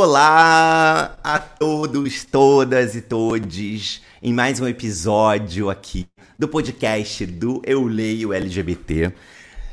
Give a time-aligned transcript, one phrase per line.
[0.00, 6.06] Olá a todos, todas e todes em mais um episódio aqui
[6.38, 9.12] do podcast do Eu Leio LGBT.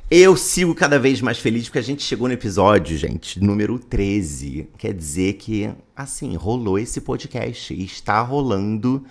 [0.10, 4.68] Eu sigo cada vez mais feliz porque a gente chegou no episódio, gente, número 13.
[4.80, 9.06] Quer dizer que, assim, rolou esse podcast e está rolando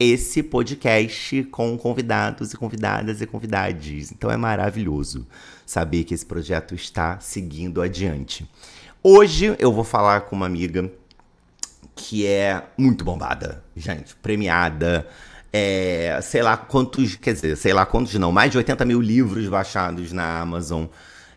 [0.00, 4.10] esse podcast com convidados e convidadas e convidades.
[4.10, 5.26] Então é maravilhoso
[5.66, 8.48] saber que esse projeto está seguindo adiante.
[9.06, 10.90] Hoje eu vou falar com uma amiga
[11.94, 15.06] que é muito bombada, gente, premiada.
[15.52, 19.46] É, sei lá quantos, quer dizer, sei lá quantos não, mais de 80 mil livros
[19.46, 20.86] baixados na Amazon.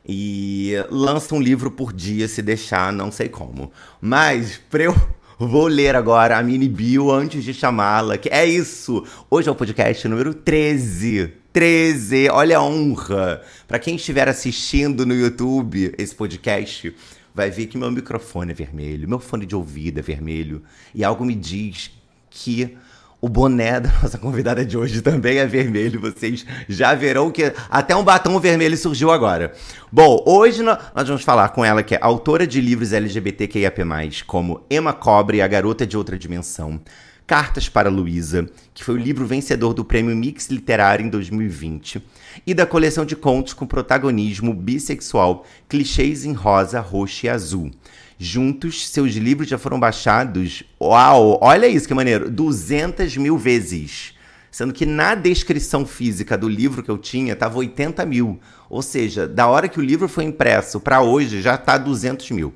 [0.07, 3.69] E lança um livro por dia, se deixar, não sei como.
[3.99, 4.95] Mas, pra eu
[5.37, 8.17] Vou ler agora a mini bio antes de chamá-la.
[8.17, 9.05] Que é isso!
[9.29, 11.31] Hoje é o podcast número 13.
[11.53, 12.29] 13!
[12.29, 13.43] Olha a honra!
[13.67, 16.91] Para quem estiver assistindo no YouTube esse podcast,
[17.37, 21.23] vai ver que meu microfone é vermelho, meu fone de ouvido é vermelho, e algo
[21.23, 21.91] me diz
[22.31, 22.75] que
[23.21, 26.01] o boné da nossa convidada de hoje também é vermelho.
[26.01, 29.53] Vocês já verão que até um batom vermelho surgiu agora.
[29.91, 33.83] Bom, hoje nós vamos falar com ela, que é autora de livros LGBTQIAP+,
[34.25, 36.81] como Emma Cobre, A Garota de Outra Dimensão,
[37.27, 42.01] Cartas para Luísa, que foi o livro vencedor do Prêmio Mix Literário em 2020,
[42.45, 47.71] e da coleção de contos com protagonismo bissexual Clichês em Rosa, Roxo e Azul.
[48.19, 54.13] Juntos, seus livros já foram baixados, uau, olha isso que maneiro, 200 mil vezes.
[54.49, 58.39] Sendo que na descrição física do livro que eu tinha, tava 80 mil.
[58.69, 62.53] Ou seja, da hora que o livro foi impresso para hoje, já tá 200 mil.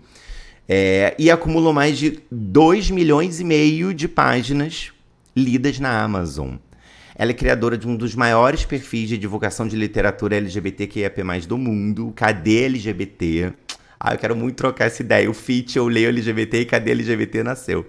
[0.67, 4.91] É, e acumulou mais de 2 milhões e meio de páginas
[5.35, 6.56] lidas na Amazon.
[7.21, 12.11] Ela é criadora de um dos maiores perfis de divulgação de literatura LGBTQIAP+, do mundo,
[12.15, 13.53] Cadê LGBT?
[13.99, 15.29] Ah, eu quero muito trocar essa ideia.
[15.29, 17.85] O FIT, eu leio LGBT e Cadê LGBT nasceu.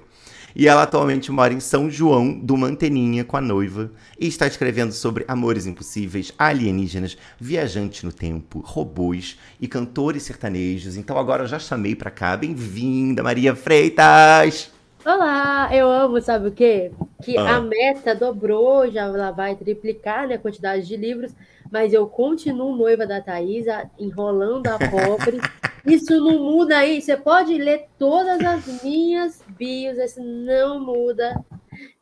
[0.54, 4.93] E ela atualmente mora em São João do Manteninha com a noiva e está escrevendo
[4.93, 10.99] sobre amores impossíveis, alienígenas, viajantes no tempo, robôs e cantores sertanejos.
[10.99, 12.37] Então agora eu já chamei para cá.
[12.37, 14.81] Bem-vinda, Maria Freitas!
[15.05, 16.93] Olá, eu amo, sabe o quê?
[17.25, 17.57] Que ah.
[17.57, 21.33] a meta dobrou, já lá vai triplicar né, a quantidade de livros,
[21.73, 25.41] mas eu continuo noiva da Thaisa, enrolando a pobre.
[25.85, 27.03] Isso não muda aí.
[27.03, 31.35] Você pode ler todas as minhas bios, isso não muda.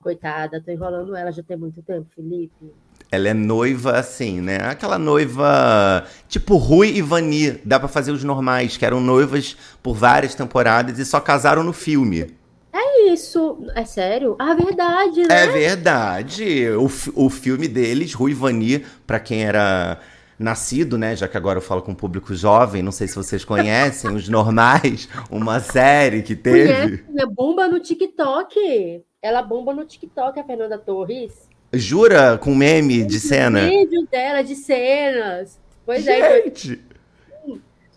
[0.02, 2.74] Coitada, tô enrolando ela já tem muito tempo, Felipe.
[3.10, 4.58] Ela é noiva assim, né?
[4.58, 7.52] Aquela noiva tipo Rui e Vani.
[7.64, 11.72] Dá para fazer os normais, que eram noivas por várias temporadas e só casaram no
[11.72, 12.38] filme.
[12.72, 13.64] É isso.
[13.74, 14.36] É sério?
[14.38, 15.44] Ah, verdade, né?
[15.44, 16.68] É verdade.
[16.70, 19.98] O, o filme deles, Rui e Vani, pra quem era
[20.38, 21.14] nascido, né?
[21.14, 24.28] Já que agora eu falo com o público jovem, não sei se vocês conhecem, os
[24.28, 26.72] normais, uma série que teve.
[26.72, 27.26] Conhece, né?
[27.26, 29.02] Bomba no TikTok.
[29.22, 31.48] Ela bomba no TikTok, a Fernanda Torres.
[31.72, 32.38] Jura?
[32.38, 33.68] Com meme de cena?
[33.68, 35.58] Vídeo dela de cenas.
[35.84, 36.80] Pois é, Gente.
[36.86, 36.89] é.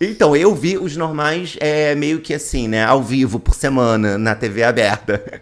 [0.09, 2.83] Então, eu vi os normais é, meio que assim, né?
[2.83, 5.23] Ao vivo, por semana, na TV aberta.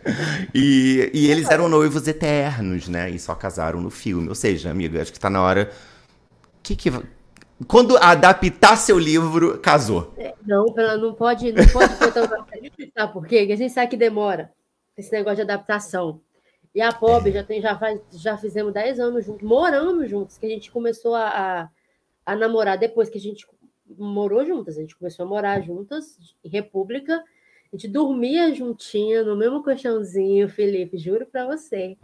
[0.54, 3.10] E, e eles eram noivos eternos, né?
[3.10, 4.28] E só casaram no filme.
[4.28, 5.72] Ou seja, amiga, acho que tá na hora
[6.62, 6.92] que que
[7.68, 10.14] quando adaptar seu livro, casou.
[10.18, 10.66] É, não,
[11.00, 13.40] não pode, não pode Sabe por quê?
[13.40, 14.52] Porque a gente sabe que demora
[14.98, 16.20] esse negócio de adaptação.
[16.74, 20.46] E a pobre já tem, já faz, já fizemos 10 anos juntos, moramos juntos, que
[20.46, 21.70] a gente começou a, a,
[22.26, 23.46] a, namorar depois que a gente
[23.98, 27.24] morou juntas, a gente começou a morar juntas em República.
[27.72, 31.98] A gente dormia juntinha no mesmo colchãozinho, Felipe, juro para você.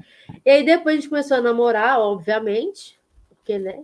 [0.45, 2.97] E aí depois a gente começou a namorar, obviamente,
[3.29, 3.83] porque, né?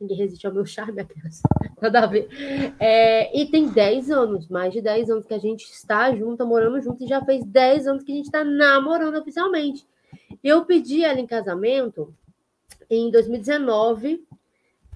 [0.00, 1.40] Ninguém resiste ao meu charme, aquelas.
[1.80, 2.28] Nada a ver.
[2.80, 6.80] É, e tem 10 anos, mais de 10 anos que a gente está junto, morando
[6.80, 9.86] junto, e já fez 10 anos que a gente está namorando oficialmente.
[10.42, 12.12] Eu pedi ela em casamento
[12.90, 14.24] em 2019,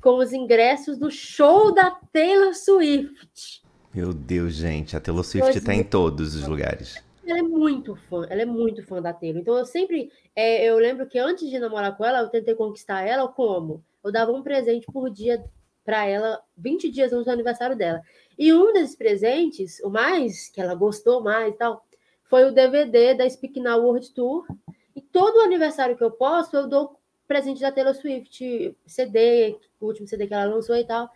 [0.02, 3.62] com os ingressos do show da Taylor Swift.
[3.94, 7.02] Meu Deus, gente, a Taylor Swift está em todos os lugares.
[7.26, 9.40] Ela é muito fã, ela é muito fã da Taylor.
[9.40, 13.02] Então eu sempre, é, eu lembro que antes de namorar com ela, eu tentei conquistar
[13.02, 13.84] ela como?
[14.08, 15.44] eu dava um presente por dia
[15.84, 18.02] para ela, 20 dias antes do aniversário dela.
[18.38, 21.84] E um desses presentes, o mais que ela gostou mais e tal,
[22.24, 24.46] foi o DVD da Speak Now World Tour.
[24.94, 26.97] E todo aniversário que eu posto, eu dou
[27.28, 31.08] presente da Taylor Swift, CD, o último CD que ela lançou e tal.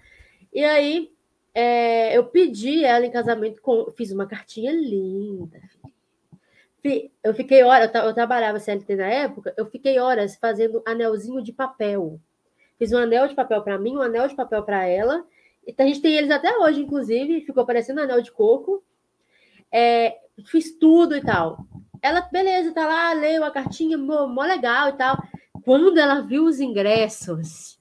[0.52, 1.10] E aí
[1.54, 5.60] é, eu pedi ela em casamento, com, fiz uma cartinha linda.
[7.22, 11.52] Eu fiquei horas, eu, eu trabalhava CLT na época, eu fiquei horas fazendo anelzinho de
[11.52, 12.20] papel.
[12.78, 15.24] Fiz um anel de papel para mim, um anel de papel para ela.
[15.64, 18.82] E a gente tem eles até hoje, inclusive, ficou parecendo anel de coco.
[19.70, 21.64] É, fiz tudo e tal.
[22.02, 25.16] Ela, beleza, tá lá, leu a cartinha, mó, mó legal e tal.
[25.64, 27.78] Quando ela viu os ingressos,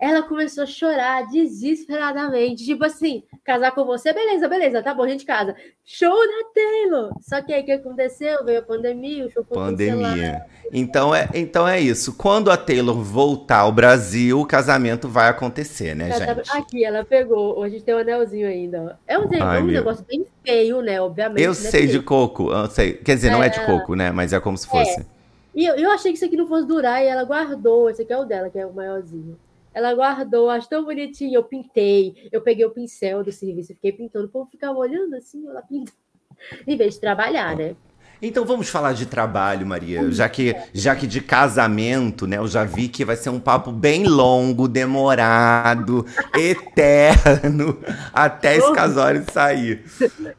[0.00, 2.64] ela começou a chorar desesperadamente.
[2.64, 5.56] Tipo assim, casar com você, beleza, beleza, tá bom, a gente casa.
[5.84, 7.12] Show da Taylor!
[7.20, 8.44] Só que aí o que aconteceu?
[8.44, 10.44] Veio a pandemia, o show foi Pandemia.
[10.72, 12.14] Então é, então é isso.
[12.14, 16.50] Quando a Taylor voltar ao Brasil, o casamento vai acontecer, né, gente?
[16.50, 17.58] Aqui, ela pegou.
[17.58, 18.98] Hoje tem um anelzinho ainda.
[19.06, 21.00] É um, Ai, um negócio bem feio, né?
[21.00, 21.42] Obviamente.
[21.42, 21.54] Eu né?
[21.54, 22.52] sei de coco.
[22.52, 22.94] Eu sei.
[22.94, 23.30] Quer dizer, é...
[23.30, 24.10] não é de coco, né?
[24.10, 25.00] Mas é como se fosse.
[25.00, 25.15] É.
[25.56, 27.88] E eu, eu achei que isso aqui não fosse durar e ela guardou.
[27.88, 29.40] Esse aqui é o dela, que é o maiorzinho.
[29.72, 31.34] Ela guardou, acho tão bonitinho.
[31.34, 34.26] Eu pintei, eu peguei o pincel do serviço fiquei pintando.
[34.26, 35.96] O povo ficava olhando assim, ela pintando.
[36.68, 37.74] Em vez de trabalhar, né?
[38.20, 40.10] Então vamos falar de trabalho, Maria.
[40.10, 42.38] Já que, já que de casamento, né?
[42.38, 47.78] Eu já vi que vai ser um papo bem longo, demorado, eterno,
[48.12, 49.84] até esse casório sair.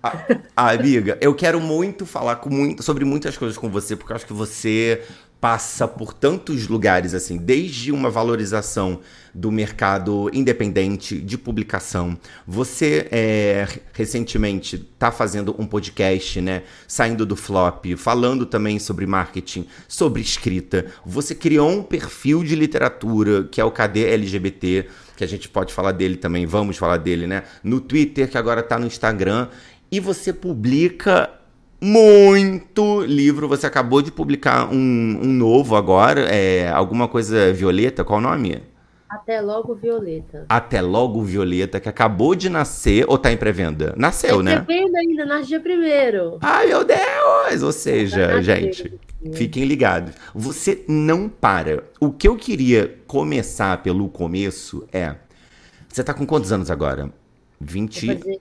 [0.02, 4.16] Ah, amiga, eu quero muito falar com muito, sobre muitas coisas com você, porque eu
[4.16, 5.04] acho que você
[5.40, 9.00] passa por tantos lugares assim, desde uma valorização
[9.34, 12.18] do mercado independente de publicação.
[12.46, 16.64] Você é, recentemente está fazendo um podcast, né?
[16.88, 20.88] Saindo do flop, falando também sobre marketing, sobre escrita.
[21.06, 25.72] Você criou um perfil de literatura que é o KD LGBT, que a gente pode
[25.72, 27.44] falar dele também, vamos falar dele, né?
[27.64, 29.50] No Twitter, que agora está no Instagram.
[29.92, 31.37] E você publica
[31.82, 33.48] muito livro.
[33.48, 38.62] Você acabou de publicar um, um novo agora, é, alguma coisa Violeta, qual o nome?
[39.10, 40.46] Até logo Violeta.
[40.50, 43.94] Até logo Violeta, que acabou de nascer ou tá em pré-venda?
[43.96, 44.60] Nasceu, é né?
[44.60, 46.38] Pré-venda ainda, nasce dia primeiro.
[46.42, 47.64] Ai, meu Deus!
[47.64, 49.00] Ou seja, tá gente,
[49.34, 50.14] fiquem ligados.
[50.36, 51.86] Você não para.
[52.02, 55.16] O que eu queria começar pelo começo é.
[55.88, 57.12] Você tá com quantos anos agora?
[57.62, 58.08] 20.
[58.08, 58.40] Vou fazer,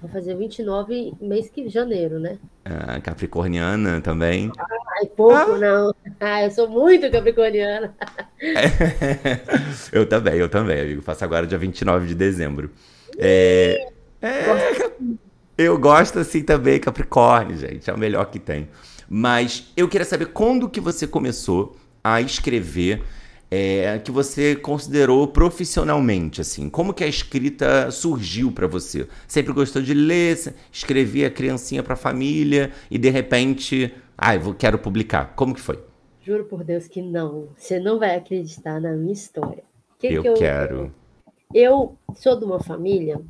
[0.00, 2.38] vou fazer 29 mês que janeiro, né?
[2.64, 4.50] Ah, capricorniana também.
[4.98, 5.58] Ai, pouco ah.
[5.58, 5.94] não.
[6.20, 7.94] Ah, eu sou muito capricorniana.
[9.92, 11.02] eu também, eu também, amigo.
[11.02, 12.70] Faço agora dia 29 de dezembro.
[13.18, 13.88] É,
[14.22, 14.90] é,
[15.56, 17.90] eu gosto assim também, Capricórnio, gente.
[17.90, 18.68] É o melhor que tem.
[19.08, 23.02] Mas eu queria saber quando que você começou a escrever
[23.50, 26.68] é, que você considerou profissionalmente, assim?
[26.68, 29.08] Como que a escrita surgiu para você?
[29.26, 34.78] Sempre gostou de ler, escrevia criancinha para a família e de repente, ah, eu quero
[34.78, 35.34] publicar.
[35.34, 35.82] Como que foi?
[36.20, 37.48] Juro por Deus que não.
[37.56, 39.64] Você não vai acreditar na minha história.
[39.98, 40.94] Que eu, que eu quero.
[41.54, 43.20] Eu sou de uma família.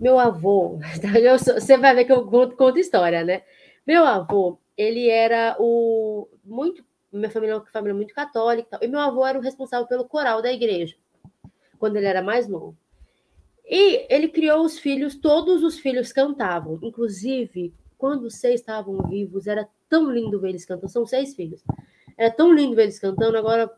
[0.00, 0.78] Meu avô,
[1.44, 3.42] sou, você vai ver que eu conto, conto história, né?
[3.86, 6.82] Meu avô, ele era o muito
[7.12, 10.40] minha família é uma família muito católica, e meu avô era o responsável pelo coral
[10.40, 10.96] da igreja,
[11.78, 12.76] quando ele era mais novo.
[13.64, 19.68] E ele criou os filhos, todos os filhos cantavam, inclusive quando seis estavam vivos, era
[19.88, 21.62] tão lindo ver eles cantando, são seis filhos.
[22.18, 23.70] Era tão lindo ver eles cantando, agora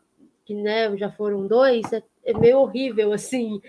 [0.43, 3.61] que né, já foram dois, é, é meio horrível, assim,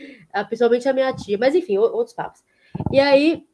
[0.49, 2.43] principalmente a minha tia, mas enfim, outros papos.
[2.91, 3.47] E aí,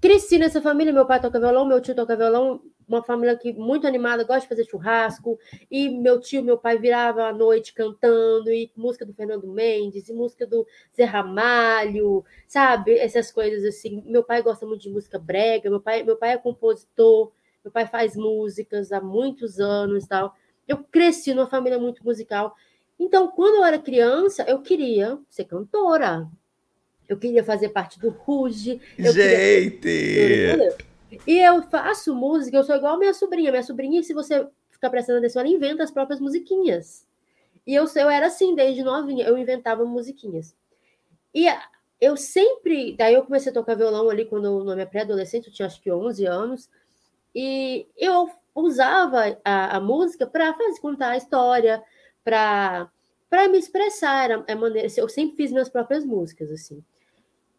[0.00, 3.86] cresci nessa família, meu pai toca violão, meu tio toca violão, uma família que muito
[3.86, 5.38] animada, gosta de fazer churrasco,
[5.70, 10.12] e meu tio, meu pai virava à noite cantando, e música do Fernando Mendes, e
[10.12, 10.66] música do
[10.96, 12.96] Zé Ramalho, sabe?
[12.96, 14.02] Essas coisas assim.
[14.06, 17.30] Meu pai gosta muito de música brega, meu pai, meu pai é compositor,
[17.62, 20.34] meu pai faz músicas há muitos anos tal.
[20.66, 22.54] Eu cresci numa família muito musical.
[22.98, 26.28] Então, quando eu era criança, eu queria ser cantora.
[27.08, 28.80] Eu queria fazer parte do Ruge.
[28.98, 29.80] Gente!
[29.80, 30.76] Queria...
[31.26, 33.50] E eu faço música, eu sou igual minha sobrinha.
[33.50, 37.06] Minha sobrinha, se você ficar prestando atenção, ela inventa as próprias musiquinhas.
[37.66, 40.54] E eu, eu era assim desde novinha, eu inventava musiquinhas.
[41.34, 41.46] E
[42.00, 42.94] eu sempre.
[42.96, 45.90] Daí eu comecei a tocar violão ali quando na minha pré-adolescente, eu tinha acho que
[45.90, 46.70] 11 anos.
[47.34, 51.82] E eu usava a, a música para contar a história,
[52.24, 52.90] para
[53.50, 54.24] me expressar.
[54.24, 56.82] Era a maneira, eu sempre fiz minhas próprias músicas, assim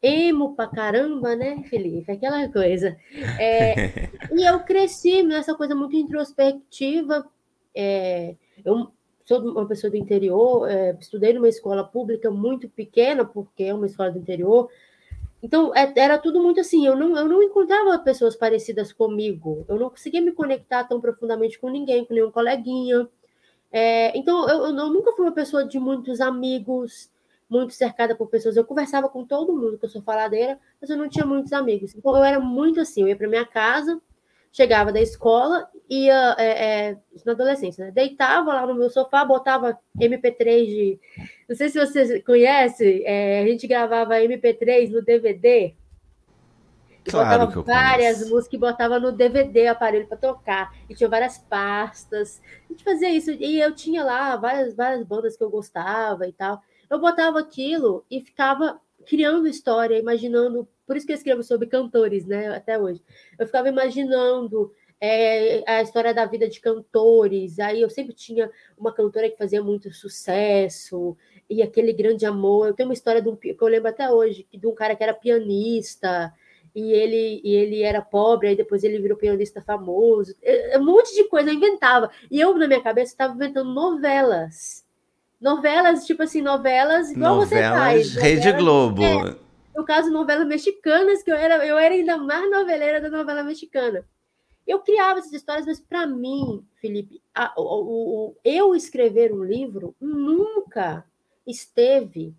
[0.02, 2.12] emo pra caramba, né, Felipe?
[2.12, 2.98] Aquela coisa.
[3.40, 7.28] É, e eu cresci nessa coisa muito introspectiva.
[7.76, 8.92] É, eu
[9.26, 13.86] sou uma pessoa do interior, é, estudei numa escola pública muito pequena, porque é uma
[13.86, 14.70] escola do interior,
[15.42, 16.86] então, é, era tudo muito assim.
[16.86, 19.66] Eu não, eu não encontrava pessoas parecidas comigo.
[19.68, 23.08] Eu não conseguia me conectar tão profundamente com ninguém, com nenhum coleguinha.
[23.72, 27.10] É, então, eu, eu, nunca fui uma pessoa de muitos amigos,
[27.50, 28.56] muito cercada por pessoas.
[28.56, 31.96] Eu conversava com todo mundo, que eu sou faladeira, mas eu não tinha muitos amigos.
[31.96, 33.02] Então, eu era muito assim.
[33.02, 34.00] Eu ia para minha casa,
[34.52, 37.92] chegava da escola, ia é, é, na adolescência, né?
[37.92, 41.00] deitava lá no meu sofá, botava MP3 de.
[41.48, 45.74] Não sei se vocês conhecem, é, a gente gravava MP3 no DVD.
[47.10, 48.34] Claro botava várias conheço.
[48.34, 50.74] músicas e botava no DVD aparelho para tocar.
[50.90, 52.42] E tinha várias pastas.
[52.70, 53.32] A gente fazia isso.
[53.32, 56.62] E eu tinha lá várias, várias bandas que eu gostava e tal.
[56.90, 62.26] Eu botava aquilo e ficava criando história, imaginando por isso que eu escrevo sobre cantores,
[62.26, 62.48] né?
[62.48, 63.02] Até hoje.
[63.38, 67.60] Eu ficava imaginando é, a história da vida de cantores.
[67.60, 71.16] Aí eu sempre tinha uma cantora que fazia muito sucesso
[71.50, 72.68] e aquele grande amor.
[72.68, 75.04] Eu tenho uma história de um, que eu lembro até hoje, de um cara que
[75.04, 76.34] era pianista
[76.80, 80.36] e ele, e ele era pobre, aí depois ele virou pianista famoso.
[80.42, 82.10] É, é um monte de coisa eu inventava.
[82.30, 84.86] E eu, na minha cabeça, estava inventando novelas.
[85.40, 88.16] Novelas, tipo assim, novelas igual novelas, você faz.
[88.16, 89.04] Rede Globo.
[89.04, 89.36] É,
[89.76, 94.04] no caso, novelas mexicanas, que eu era, eu era ainda mais noveleira da novela mexicana.
[94.68, 99.96] Eu criava essas histórias, mas para mim, Felipe, a, o, o, eu escrever um livro
[100.00, 101.04] nunca
[101.48, 102.36] esteve.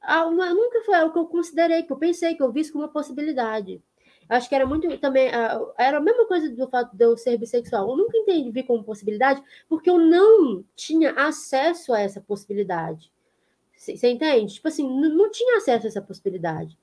[0.00, 2.90] A, nunca foi o que eu considerei, que eu pensei, que eu vi como uma
[2.90, 3.82] possibilidade.
[4.28, 5.28] Acho que era muito também.
[5.78, 7.88] Era a mesma coisa do fato de eu ser bissexual.
[7.88, 13.10] Eu nunca entendi como possibilidade, porque eu não tinha acesso a essa possibilidade.
[13.74, 14.54] Você entende?
[14.54, 16.76] Tipo assim, não tinha acesso a essa possibilidade.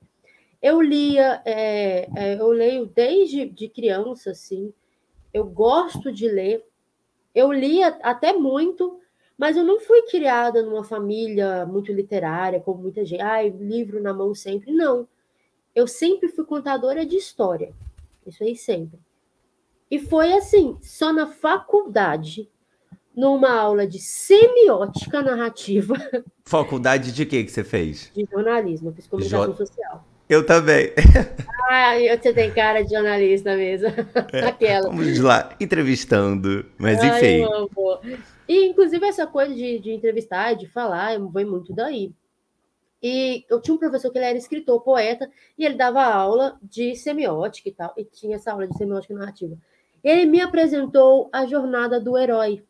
[0.60, 4.72] Eu lia, é, é, eu leio desde de criança, assim.
[5.32, 6.66] Eu gosto de ler.
[7.34, 8.98] Eu lia até muito,
[9.38, 13.20] mas eu não fui criada numa família muito literária, como muita gente.
[13.20, 14.72] Ai, livro na mão sempre.
[14.72, 15.06] Não.
[15.74, 17.72] Eu sempre fui contadora de história.
[18.26, 18.98] Isso aí sempre.
[19.90, 22.48] E foi assim, só na faculdade
[23.14, 25.94] numa aula de semiótica narrativa.
[26.44, 28.10] Faculdade de que que você fez?
[28.14, 29.56] De jornalismo, eu fiz comunicação jo...
[29.56, 30.04] social.
[30.28, 30.92] Eu também.
[31.68, 33.88] Ah, você tem cara de jornalista mesmo.
[34.32, 34.88] É, Aquela.
[34.88, 36.64] Vamos lá, entrevistando.
[36.78, 37.44] Mas Ai, enfim.
[38.48, 42.12] E, inclusive, essa coisa de, de entrevistar e de falar, vem muito daí.
[43.02, 46.94] E eu tinha um professor que ele era escritor, poeta, e ele dava aula de
[46.96, 49.56] semiótica e tal, e tinha essa aula de semiótica narrativa.
[50.02, 52.64] Ele me apresentou a jornada do herói,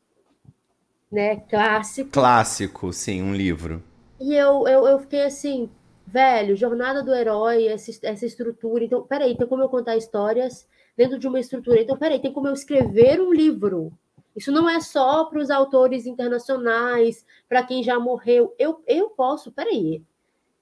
[1.10, 1.36] né?
[1.36, 2.10] Clássico.
[2.10, 3.82] Clássico, sim, um livro.
[4.20, 5.68] E eu, eu, eu fiquei assim,
[6.06, 8.84] velho, jornada do herói, essa, essa estrutura.
[8.84, 10.66] Então, peraí, tem como eu contar histórias
[10.96, 11.80] dentro de uma estrutura.
[11.80, 13.92] Então, peraí, tem como eu escrever um livro.
[14.36, 18.54] Isso não é só para os autores internacionais, para quem já morreu.
[18.58, 20.02] Eu, eu posso, peraí.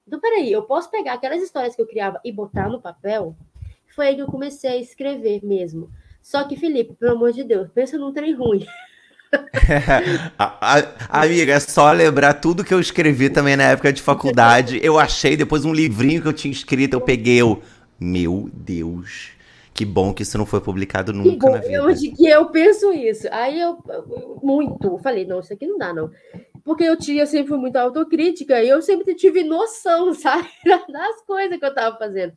[0.07, 3.35] Então, peraí, eu posso pegar aquelas histórias que eu criava e botar no papel?
[3.93, 5.89] Foi aí que eu comecei a escrever mesmo.
[6.21, 8.65] Só que, Felipe, pelo amor de Deus, pensa num trem ruim.
[10.39, 10.79] a,
[11.09, 14.79] a, amiga, é só lembrar tudo que eu escrevi também na época de faculdade.
[14.81, 17.61] Eu achei depois um livrinho que eu tinha escrito, eu peguei eu.
[17.99, 19.34] Meu Deus.
[19.75, 21.83] Que bom que isso não foi publicado nunca na vida.
[21.83, 23.27] Hoje que eu penso isso.
[23.29, 23.77] Aí eu,
[24.41, 26.09] muito, falei, não, isso aqui não dá, não.
[26.63, 30.47] Porque eu tinha, eu sempre fui muito autocrítica e eu sempre tive noção, sabe,
[30.89, 32.31] das coisas que eu estava fazendo.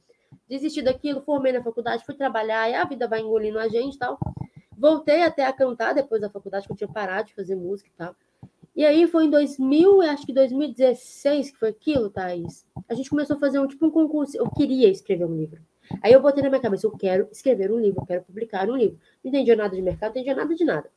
[0.48, 3.98] Desisti daquilo, formei na faculdade, fui trabalhar, e a vida vai engolindo a gente e
[3.98, 4.18] tal.
[4.76, 7.96] Voltei até a cantar depois da faculdade, que eu tinha parado de fazer música e
[7.96, 8.16] tal.
[8.74, 12.66] E aí foi em 2000, acho que 2016 que foi aquilo, Thaís.
[12.88, 14.36] A gente começou a fazer um tipo um concurso.
[14.36, 15.67] Eu queria escrever um livro.
[16.02, 18.76] Aí eu botei na minha cabeça, eu quero escrever um livro, eu quero publicar um
[18.76, 18.98] livro.
[19.22, 20.90] Não entendia nada de mercado, não entendia nada de nada.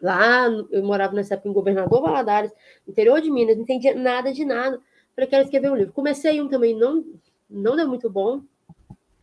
[0.00, 2.52] Lá, eu morava nessa época em Governador Valadares,
[2.88, 4.80] interior de Minas, não entendia nada de nada.
[5.14, 5.92] Falei, quero escrever um livro.
[5.92, 7.04] Comecei um também, não,
[7.48, 8.42] não deu muito bom.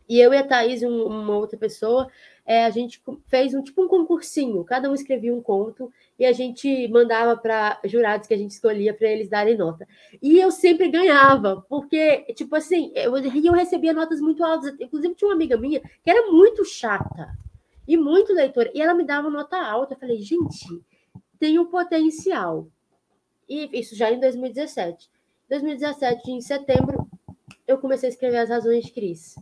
[0.08, 2.08] E eu e a Thaís, um, uma outra pessoa,
[2.50, 5.88] é, a gente fez um tipo um concursinho, cada um escrevia um conto
[6.18, 9.86] e a gente mandava para jurados que a gente escolhia para eles darem nota.
[10.20, 14.74] E eu sempre ganhava, porque, tipo assim, eu, eu recebia notas muito altas.
[14.80, 17.38] Inclusive, tinha uma amiga minha que era muito chata
[17.86, 19.94] e muito leitora, e ela me dava nota alta.
[19.94, 20.82] Eu falei, gente,
[21.38, 22.66] tem um potencial.
[23.48, 25.08] E isso já em 2017.
[25.48, 27.08] 2017, em setembro,
[27.64, 29.36] eu comecei a escrever As Razões de Cris.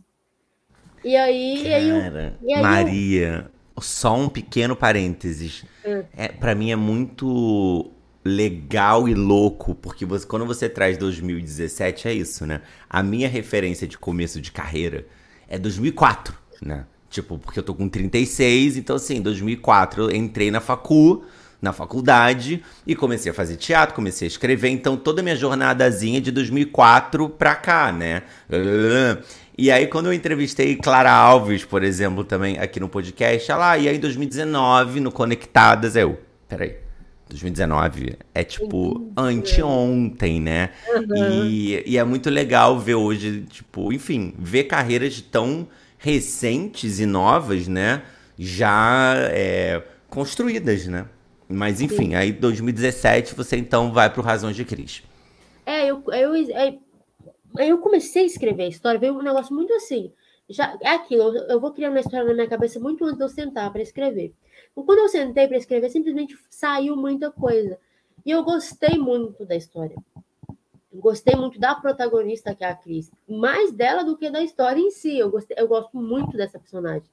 [1.03, 1.63] E aí.
[1.63, 3.81] Cara, e aí, e aí Maria, eu...
[3.81, 5.65] só um pequeno parênteses.
[5.85, 6.03] Hum.
[6.15, 7.91] É, para mim é muito
[8.23, 12.61] legal e louco, porque você, quando você traz 2017, é isso, né?
[12.89, 15.07] A minha referência de começo de carreira
[15.47, 16.85] é 2004, né?
[17.09, 21.23] Tipo, porque eu tô com 36, então assim, 2004 eu entrei na facu,
[21.61, 24.69] na faculdade e comecei a fazer teatro, comecei a escrever.
[24.69, 28.23] Então, toda a minha jornadazinha de 2004 pra cá, né?
[29.61, 33.89] E aí, quando eu entrevistei Clara Alves, por exemplo, também aqui no podcast, ela, e
[33.89, 36.77] aí em 2019, no Conectadas, eu, peraí,
[37.27, 40.69] 2019 é tipo anteontem, né?
[40.87, 41.45] Uhum.
[41.45, 47.67] E, e é muito legal ver hoje, tipo, enfim, ver carreiras tão recentes e novas,
[47.67, 48.03] né?
[48.37, 51.05] Já é, construídas, né?
[51.49, 52.15] Mas enfim, Sim.
[52.15, 55.03] aí 2017 você então vai para o Razões de Cris.
[55.65, 56.77] É, eu, eu, é,
[57.57, 60.11] eu comecei a escrever a história, veio um negócio muito assim.
[60.49, 63.23] Já, é aquilo, eu, eu vou criando uma história na minha cabeça muito antes de
[63.23, 64.33] eu sentar para escrever.
[64.71, 67.77] Então, quando eu sentei para escrever, simplesmente saiu muita coisa.
[68.25, 69.95] E eu gostei muito da história.
[70.91, 73.11] Gostei muito da protagonista, que é a Cris.
[73.27, 75.17] Mais dela do que da história em si.
[75.17, 77.09] Eu, gostei, eu gosto muito dessa personagem.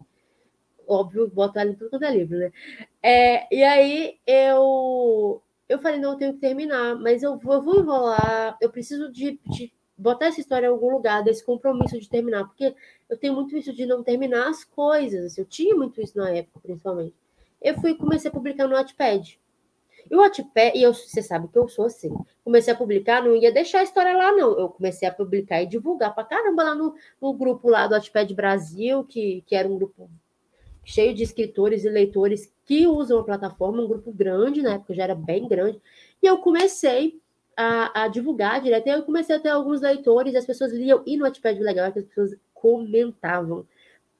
[0.88, 2.52] Óbvio, boto ela em tudo quanto é livro, né?
[3.02, 7.80] É, e aí eu, eu falei, não, eu tenho que terminar, mas eu, eu vou
[7.80, 12.44] enrolar, eu preciso de, de botar essa história em algum lugar, desse compromisso de terminar,
[12.44, 12.74] porque
[13.08, 16.30] eu tenho muito isso de não terminar as coisas, assim, eu tinha muito isso na
[16.30, 17.14] época, principalmente.
[17.62, 19.40] Eu fui comecei a publicar no Wattpad.
[20.08, 23.34] E o Wattpad, e eu, você sabe que eu sou assim, comecei a publicar, não
[23.34, 24.58] ia deixar a história lá, não.
[24.58, 28.32] Eu comecei a publicar e divulgar para caramba lá no, no grupo lá do Wattpad
[28.34, 30.08] Brasil, que, que era um grupo
[30.84, 35.02] cheio de escritores e leitores que usam a plataforma, um grupo grande, na época já
[35.02, 35.80] era bem grande,
[36.22, 37.20] e eu comecei
[37.56, 38.86] a, a, divulgar direto.
[38.86, 42.00] Eu comecei a ter alguns leitores, as pessoas liam, e no Wattpad legal é que
[42.00, 43.66] as pessoas comentavam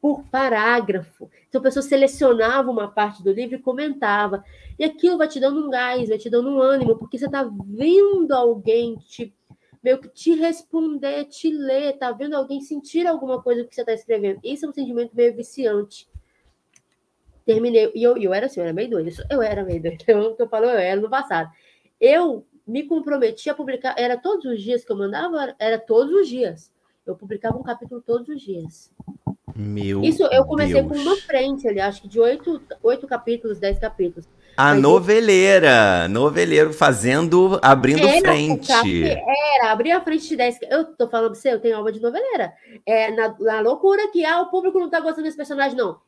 [0.00, 1.30] por parágrafo.
[1.48, 4.44] Então a pessoa selecionava uma parte do livro e comentava.
[4.78, 7.48] E aquilo vai te dando um gás, vai te dando um ânimo, porque você está
[7.66, 9.34] vendo alguém te
[9.82, 13.92] meio que te responder, te ler, tá vendo alguém sentir alguma coisa que você está
[13.92, 14.40] escrevendo.
[14.42, 16.08] Isso é um sentimento meio viciante.
[17.44, 19.10] Terminei, e eu, eu era assim, eu era meio doida.
[19.30, 19.96] Eu era meio doida.
[20.02, 21.52] Então, o que eu falo, eu era no passado.
[22.00, 26.28] Eu me comprometi a publicar, era todos os dias que eu mandava, era todos os
[26.28, 26.72] dias.
[27.06, 28.90] Eu publicava um capítulo todos os dias.
[29.54, 30.88] Meu Isso eu comecei Deus.
[30.88, 34.28] com uma frente ali, acho que de oito, oito capítulos, dez capítulos.
[34.56, 36.08] A Mas noveleira, eu...
[36.08, 38.72] noveleiro fazendo, abrindo era, frente.
[38.72, 40.58] Era, abrir a frente de dez.
[40.62, 42.52] Eu tô falando pra você, eu tenho alma de noveleira.
[42.84, 45.98] É na, na loucura que ah, o público não tá gostando desse personagem, não.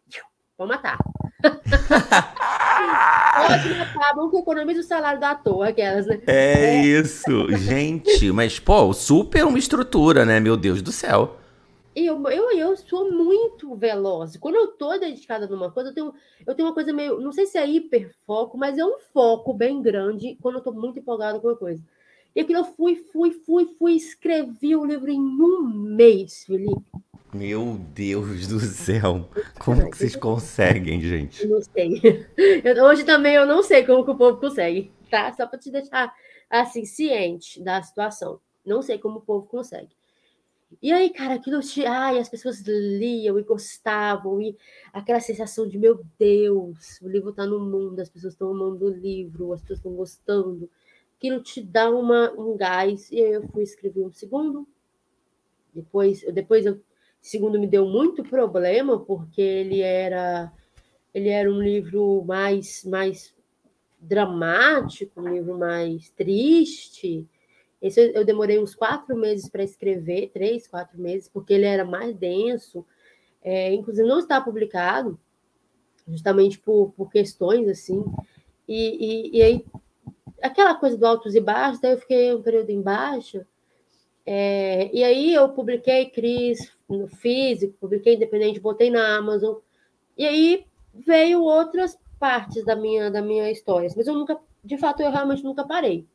[0.59, 0.99] Vou matar.
[2.79, 6.21] Pode matar, bom que economiza o salário da ator, aquelas, né?
[6.27, 10.41] É, é, isso, gente, mas, pô, super uma estrutura, né?
[10.41, 11.37] Meu Deus do céu.
[11.95, 14.37] Eu, eu, eu sou muito veloz.
[14.37, 16.15] Quando eu tô dedicada numa coisa, eu tenho,
[16.47, 17.21] eu tenho uma coisa meio.
[17.21, 20.99] Não sei se é hiperfoco, mas é um foco bem grande quando eu tô muito
[20.99, 21.83] empolgada com uma coisa.
[22.37, 26.85] E aquilo eu fui, fui, fui, fui, escrevi o livro em um mês, Felipe.
[27.33, 29.29] Meu Deus do céu.
[29.59, 31.45] Como que vocês conseguem, gente?
[31.45, 32.27] Eu não sei.
[32.65, 35.31] Eu, hoje também eu não sei como que o povo consegue, tá?
[35.35, 36.15] Só para te deixar
[36.49, 38.41] assim ciente da situação.
[38.65, 39.91] Não sei como o povo consegue.
[40.83, 41.85] E aí, cara, aquilo te.
[41.85, 44.57] Ai, as pessoas liam e gostavam, e
[44.93, 48.91] aquela sensação de, meu Deus, o livro está no mundo, as pessoas estão amando o
[48.91, 50.71] livro, as pessoas estão gostando.
[51.17, 53.11] Aquilo te dá uma, um gás.
[53.11, 54.67] E aí eu fui escrever um segundo.
[55.75, 56.81] Depois, depois eu
[57.21, 60.53] segundo me deu muito problema porque ele era
[61.15, 63.35] ele era um livro mais mais
[64.01, 67.27] dramático, um livro mais triste.
[67.81, 72.15] Esse eu demorei uns quatro meses para escrever, três, quatro meses, porque ele era mais
[72.17, 72.85] denso.
[73.43, 75.19] É, inclusive não está publicado,
[76.07, 78.05] justamente por, por questões assim.
[78.67, 79.65] E, e, e aí
[80.43, 83.47] aquela coisa do altos e baixos, daí eu fiquei um período em baixa.
[84.31, 89.57] É, e aí eu publiquei Cris no físico, publiquei independente, botei na Amazon.
[90.19, 95.01] E aí veio outras partes da minha da minha história, mas eu nunca, de fato,
[95.01, 96.07] eu realmente nunca parei.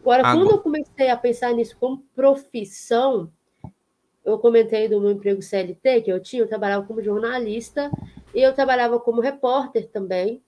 [0.00, 3.30] Agora, Agora, quando eu comecei a pensar nisso como profissão,
[4.24, 7.92] eu comentei do meu emprego CLT que eu tinha, eu trabalhava como jornalista
[8.34, 10.42] e eu trabalhava como repórter também,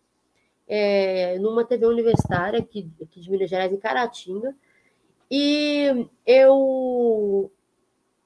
[0.66, 4.52] é, numa TV universitária aqui, aqui de Minas Gerais, em Caratinga.
[5.34, 7.50] E eu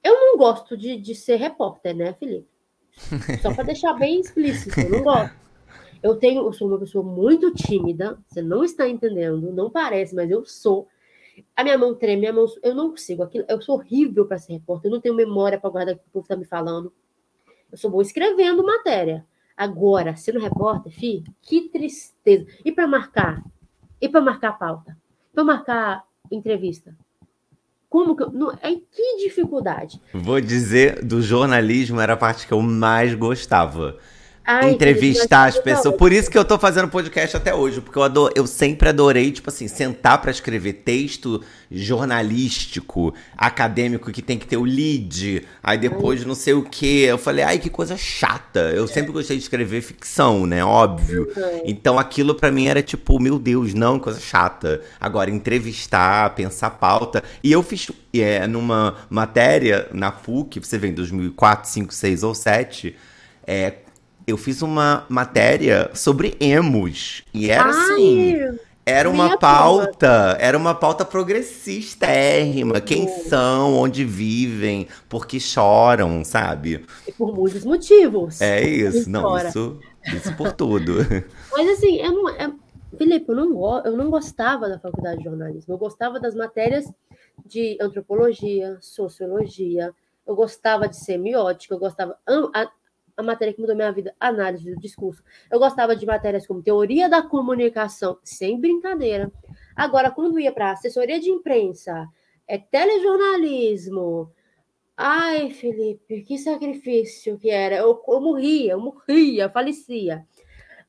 [0.03, 2.49] eu não gosto de, de ser repórter, né, Felipe?
[3.41, 5.37] Só para deixar bem explícito, eu não gosto.
[6.03, 10.29] Eu tenho, eu sou uma pessoa muito tímida, você não está entendendo, não parece, mas
[10.29, 10.89] eu sou.
[11.55, 13.23] A minha mão treme, minha mão, eu não consigo.
[13.23, 16.09] Aquilo, eu sou horrível para ser repórter, eu não tenho memória para guardar o que
[16.09, 16.93] o povo está me falando.
[17.71, 19.25] Eu sou boa escrevendo matéria.
[19.57, 22.47] Agora, sendo repórter, fi, que tristeza.
[22.65, 23.45] E para marcar?
[24.01, 24.99] E para marcar pauta?
[25.33, 26.97] Para marcar entrevista.
[27.89, 30.01] Como que eu, não, é que dificuldade.
[30.13, 33.99] Vou dizer, do jornalismo era a parte que eu mais gostava.
[34.47, 35.97] Ai, entrevistar as pessoas.
[35.97, 39.33] Por isso que eu tô fazendo podcast até hoje, porque eu, adoro, eu sempre adorei,
[39.33, 45.77] tipo assim, sentar para escrever texto jornalístico, acadêmico, que tem que ter o lead, aí
[45.77, 47.03] depois não sei o que.
[47.03, 48.61] Eu falei, ai, que coisa chata.
[48.71, 50.65] Eu sempre gostei de escrever ficção, né?
[50.65, 51.29] Óbvio.
[51.65, 54.81] Então aquilo para mim era tipo, meu Deus, não, coisa chata.
[55.01, 57.25] Agora, entrevistar, pensar pauta.
[57.43, 62.33] E eu fiz é, numa matéria na PUC, você vê em 2004, 5, 6 ou
[62.33, 62.95] 7,
[63.45, 63.73] é,
[64.27, 67.23] eu fiz uma matéria sobre emos.
[67.33, 68.59] E era Ai, assim.
[68.89, 72.81] Era uma pauta, era uma pauta progressistérrima.
[72.81, 76.87] Quem são, onde vivem, por que choram, sabe?
[77.07, 78.41] E por muitos motivos.
[78.41, 79.81] É isso, não, isso,
[80.15, 80.99] isso por tudo.
[81.51, 82.53] Mas assim, eu não, é-
[82.97, 85.75] Felipe, eu não, eu não gostava da faculdade de jornalismo.
[85.75, 86.85] Eu gostava das matérias
[87.45, 89.93] de antropologia, sociologia.
[90.25, 91.75] Eu gostava de semiótica.
[91.75, 92.17] Eu gostava
[93.17, 95.23] a, matéria que mudou minha vida, análise do discurso.
[95.51, 99.33] Eu gostava de matérias como teoria da comunicação, sem brincadeira.
[99.75, 102.09] Agora, quando ia para assessoria de imprensa,
[102.47, 104.33] é telejornalismo.
[104.97, 107.77] Ai, Felipe, que sacrifício que era.
[107.77, 110.27] Eu, eu morria, eu morria, falecia.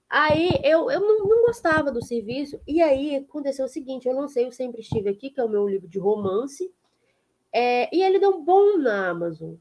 [0.09, 4.47] Aí eu, eu não, não gostava do serviço, e aí aconteceu o seguinte: eu lancei
[4.47, 6.71] o Sempre Estive Aqui, que é o meu livro de romance,
[7.51, 9.55] é, e ele deu bom na Amazon.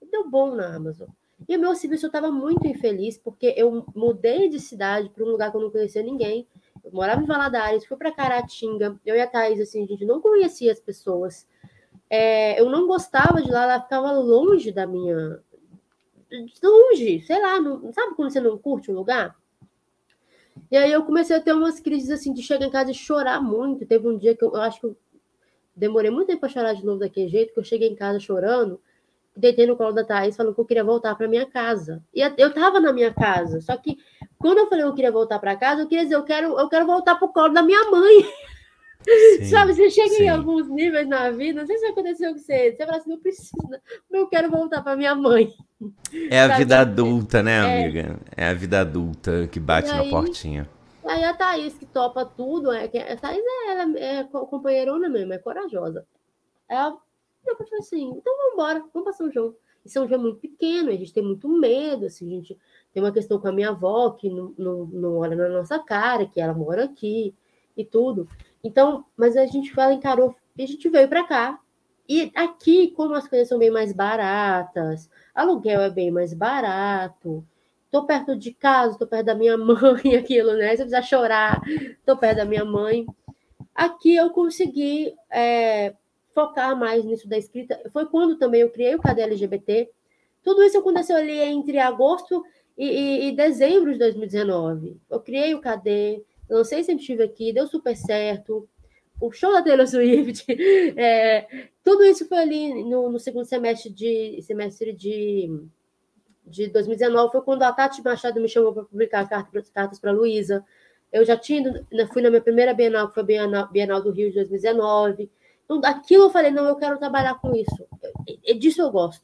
[0.00, 1.08] Ele deu bom na Amazon.
[1.48, 5.28] E o meu serviço eu estava muito infeliz, porque eu mudei de cidade para um
[5.28, 6.46] lugar que eu não conhecia ninguém.
[6.84, 10.20] Eu morava em Valadares, fui para Caratinga, eu e a Thaís, assim, a gente não
[10.20, 11.46] conhecia as pessoas.
[12.08, 15.40] É, eu não gostava de lá, ela ficava longe da minha.
[16.62, 19.36] Longe, sei lá, não, sabe quando você não curte um lugar?
[20.70, 23.40] E aí eu comecei a ter umas crises assim de chegar em casa e chorar
[23.40, 23.86] muito.
[23.86, 24.96] Teve um dia que eu, eu acho que eu
[25.74, 28.80] demorei muito tempo para chorar de novo daquele jeito, que eu cheguei em casa chorando,
[29.36, 32.02] deitei no colo da Thaís falando que eu queria voltar para minha casa.
[32.14, 33.98] E eu tava na minha casa, só que
[34.38, 36.68] quando eu falei que eu queria voltar para casa, eu queria dizer, eu quero, eu
[36.68, 38.26] quero voltar pro colo da minha mãe.
[39.50, 40.24] Sabe, você chega sim.
[40.24, 43.18] em alguns níveis na vida, não sei se aconteceu com você, você fala assim, não
[43.18, 45.50] precisa, mas eu quero voltar para minha mãe.
[46.30, 47.82] É a vida adulta, né, É.
[47.82, 48.16] amiga?
[48.36, 50.68] É a vida adulta que bate E na aí- portinha.
[51.02, 55.32] Aí a Thaís, que topa tudo, é, a Thaís é, ela é co- companheirona mesmo,
[55.32, 56.04] é corajosa.
[56.68, 56.94] Ela
[57.46, 59.54] eu falei assim, então vamos embora, vamos para São João.
[59.84, 62.58] E São João é muito pequeno, a gente tem muito medo, assim, a gente
[62.92, 66.26] tem uma questão com a minha avó, que não, não, não olha na nossa cara,
[66.26, 67.34] que ela mora aqui
[67.76, 68.28] e tudo.
[68.62, 71.60] Então, mas a gente fala, encarou, e a gente veio para cá.
[72.08, 77.46] E aqui, como as coisas são bem mais baratas, aluguel é bem mais barato,
[77.90, 80.76] tô perto de casa, tô perto da minha mãe, aquilo, né?
[80.76, 81.62] Se eu precisar chorar,
[82.04, 83.06] tô perto da minha mãe.
[83.74, 85.94] Aqui eu consegui é,
[86.48, 87.78] focar mais nisso da escrita.
[87.92, 89.90] Foi quando também eu criei o Cadê LGBT.
[90.42, 92.42] Tudo isso aconteceu ali entre agosto
[92.76, 94.96] e, e- e dezembro de 2019.
[95.10, 98.68] Eu criei o Cadê, lancei Sempre Estive Aqui, deu super certo.
[99.20, 100.46] O show da Taylor Swift,
[100.96, 101.46] é,
[101.84, 105.50] tudo isso foi ali no, no segundo semestre de semestre de
[106.46, 110.64] de 2019 foi quando a Tati Machado me chamou para publicar carta- cartas para Luísa.
[111.12, 114.10] Eu já tinha, né, fui na minha primeira Bienal, que foi a Bienal, Bienal do
[114.10, 115.30] Rio de 2019.
[115.78, 117.86] Daquilo eu falei, não, eu quero trabalhar com isso.
[118.26, 119.22] E disso eu gosto.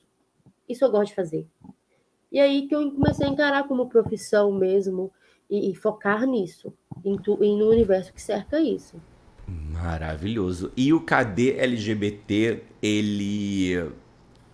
[0.68, 1.46] Isso eu gosto de fazer.
[2.30, 5.10] E aí que eu comecei a encarar como profissão mesmo
[5.48, 6.72] e, e focar nisso,
[7.04, 9.00] em tu- e no universo que cerca isso.
[9.48, 10.72] Maravilhoso.
[10.76, 13.90] E o KD LGBT, ele.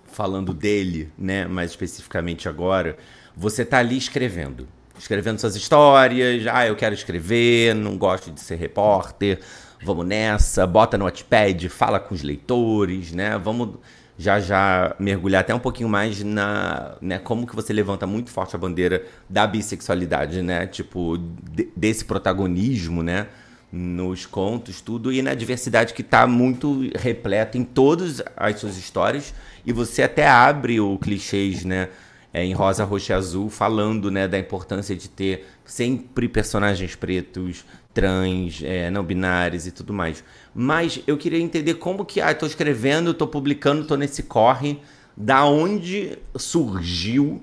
[0.04, 2.98] Falando dele, né, mais especificamente agora,
[3.34, 4.68] você tá ali escrevendo.
[4.98, 6.46] Escrevendo suas histórias.
[6.46, 9.40] Ah, eu quero escrever, não gosto de ser repórter.
[9.84, 13.36] Vamos nessa, bota no Wattpad, fala com os leitores, né?
[13.38, 13.70] Vamos
[14.18, 18.54] já já mergulhar até um pouquinho mais na, né, como que você levanta muito forte
[18.54, 20.66] a bandeira da bissexualidade, né?
[20.66, 21.18] Tipo,
[21.50, 23.26] de- desse protagonismo, né?
[23.74, 29.32] nos contos, tudo, e na diversidade que está muito repleta em todas as suas histórias.
[29.64, 31.88] E você até abre o clichês, né?
[32.32, 37.64] É, em Rosa, Roxa e Azul, falando né, da importância de ter sempre personagens pretos,
[37.92, 40.24] trans, é, não binários e tudo mais.
[40.54, 44.80] Mas eu queria entender como que, ah, tô escrevendo, tô publicando, tô nesse corre,
[45.16, 47.42] da onde surgiu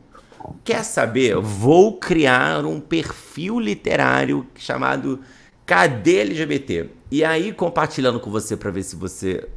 [0.64, 1.36] Quer saber?
[1.36, 5.20] Vou criar um perfil literário chamado
[5.66, 6.90] Cadê LGBT?
[7.12, 9.48] E aí, compartilhando com você para ver se você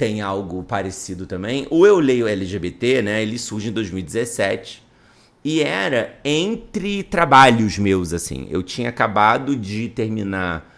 [0.00, 1.66] tem algo parecido também.
[1.68, 3.20] O Eu Leio LGBT, né?
[3.20, 4.82] Ele surge em 2017
[5.44, 8.48] e era entre trabalhos meus, assim.
[8.50, 10.74] Eu tinha acabado de terminar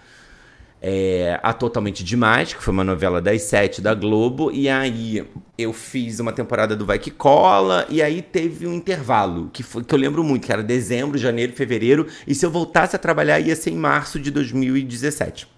[0.83, 5.25] é, A Totalmente Demais, que foi uma novela das sete da Globo, e aí
[5.57, 9.85] eu fiz uma temporada do Vai Que Cola, e aí teve um intervalo, que, foi,
[9.85, 13.39] que eu lembro muito, que era dezembro, janeiro, fevereiro, e se eu voltasse a trabalhar
[13.39, 15.52] ia ser em março de 2017.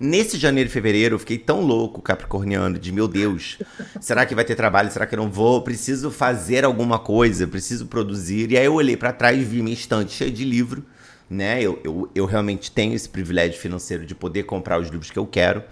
[0.00, 3.58] Nesse janeiro e fevereiro, eu fiquei tão louco, capricorniano, de meu Deus,
[4.00, 4.92] será que vai ter trabalho?
[4.92, 5.60] Será que eu não vou?
[5.62, 8.52] Preciso fazer alguma coisa, preciso produzir.
[8.52, 10.84] E aí eu olhei para trás e vi minha estante cheia de livro,
[11.28, 11.60] né?
[11.60, 15.26] Eu, eu, eu realmente tenho esse privilégio financeiro de poder comprar os livros que eu
[15.26, 15.64] quero.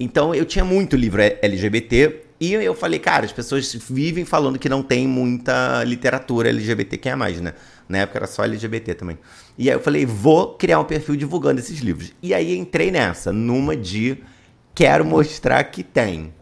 [0.00, 4.68] Então eu tinha muito livro LGBT e eu falei, cara, as pessoas vivem falando que
[4.68, 7.54] não tem muita literatura LGBT, quem é mais, né?
[7.88, 9.18] Na época era só LGBT também.
[9.56, 12.12] E aí eu falei, vou criar um perfil divulgando esses livros.
[12.22, 14.18] E aí entrei nessa, numa de
[14.74, 16.34] quero mostrar que tem.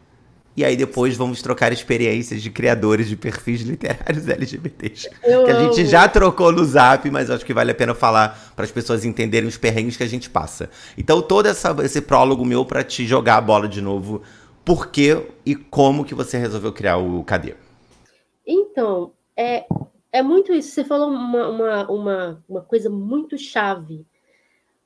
[0.57, 5.11] E aí depois vamos trocar experiências de criadores de perfis literários LGBTs.
[5.23, 5.73] Eu que a amo.
[5.75, 9.05] gente já trocou no Zap, mas acho que vale a pena falar para as pessoas
[9.05, 10.71] entenderem os perrengues que a gente passa.
[10.97, 14.23] Então todo essa, esse prólogo meu para te jogar a bola de novo,
[14.65, 17.55] por que e como que você resolveu criar o Cadê?
[18.47, 19.67] Então, é,
[20.17, 20.71] é muito isso.
[20.71, 24.07] Você falou uma, uma, uma, uma coisa muito chave.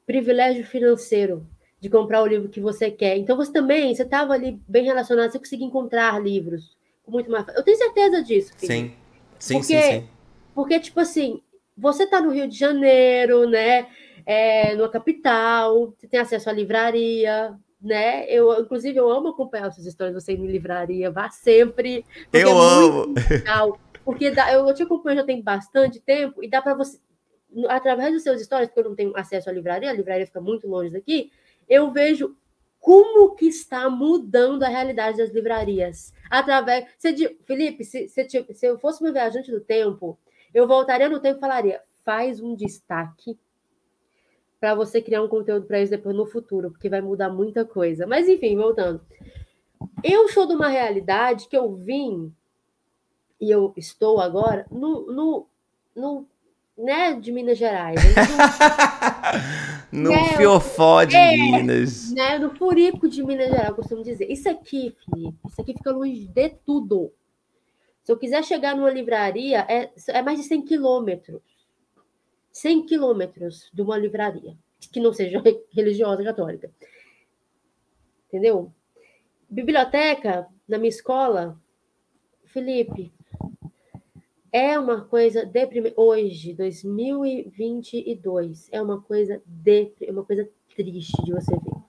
[0.07, 1.47] Privilégio financeiro
[1.79, 3.17] de comprar o livro que você quer.
[3.17, 7.47] Então você também, você estava ali bem relacionado, você conseguia encontrar livros com muito mais.
[7.49, 8.53] Eu tenho certeza disso.
[8.57, 8.73] Filho.
[8.73, 8.93] Sim,
[9.39, 10.09] sim, porque, sim, sim.
[10.55, 11.41] Porque tipo assim,
[11.79, 13.87] você está no Rio de Janeiro, né?
[14.27, 18.27] É, numa capital, você tem acesso à livraria, né?
[18.29, 20.23] Eu, inclusive, eu amo acompanhar essas histórias.
[20.23, 22.05] Você em livraria, vá sempre.
[22.33, 23.15] Eu é amo.
[24.05, 26.99] Porque dá, eu, te acompanho já tem bastante tempo e dá para você,
[27.69, 30.67] através dos seus stories, porque eu não tenho acesso à livraria, a livraria fica muito
[30.67, 31.31] longe daqui,
[31.69, 32.37] eu vejo
[32.81, 36.15] como que está mudando a realidade das livrarias.
[36.31, 36.87] Através.
[36.97, 40.19] Você, Felipe, se, se, se eu fosse uma viajante do tempo,
[40.53, 43.39] eu voltaria no tempo e falaria: faz um destaque
[44.59, 48.07] para você criar um conteúdo para isso depois no futuro, porque vai mudar muita coisa.
[48.07, 49.01] Mas enfim, voltando.
[50.05, 52.35] Eu sou de uma realidade que eu vim
[53.41, 55.47] e eu estou agora no, no,
[55.97, 56.27] no
[56.77, 58.01] né, de Minas Gerais.
[59.93, 62.13] no né, fiofó de é, Minas.
[62.13, 64.31] Né, no furico de Minas Gerais, eu costumo dizer.
[64.31, 67.13] Isso aqui, Felipe, isso aqui fica longe de tudo.
[68.03, 71.43] Se eu quiser chegar numa livraria, é, é mais de 100 quilômetros.
[72.53, 74.57] 100 quilômetros de uma livraria,
[74.93, 76.71] que não seja religiosa católica.
[78.29, 78.73] Entendeu?
[79.49, 81.61] Biblioteca, na minha escola,
[82.47, 83.13] Felipe,
[84.53, 85.95] é uma coisa deprimente.
[85.97, 91.81] Hoje, 2022, é uma coisa de, é uma coisa triste de você ver.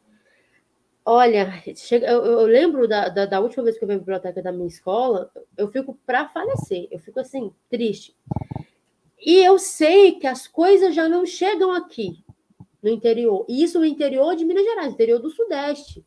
[1.04, 4.41] Olha, chega, eu, eu lembro da, da, da, última vez que eu vi a biblioteca
[4.41, 8.15] da minha escola, eu fico para falecer, eu fico assim, triste.
[9.19, 12.24] E eu sei que as coisas já não chegam aqui,
[12.82, 13.45] no interior.
[13.50, 16.06] E isso no interior de Minas Gerais, interior do Sudeste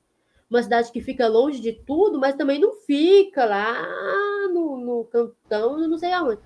[0.55, 5.77] uma cidade que fica longe de tudo, mas também não fica lá no, no cantão,
[5.89, 6.41] não sei aonde.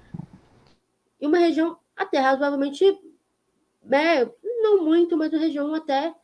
[1.21, 2.99] E uma região até razoavelmente,
[3.85, 4.25] né,
[4.62, 6.14] não muito, mas uma região até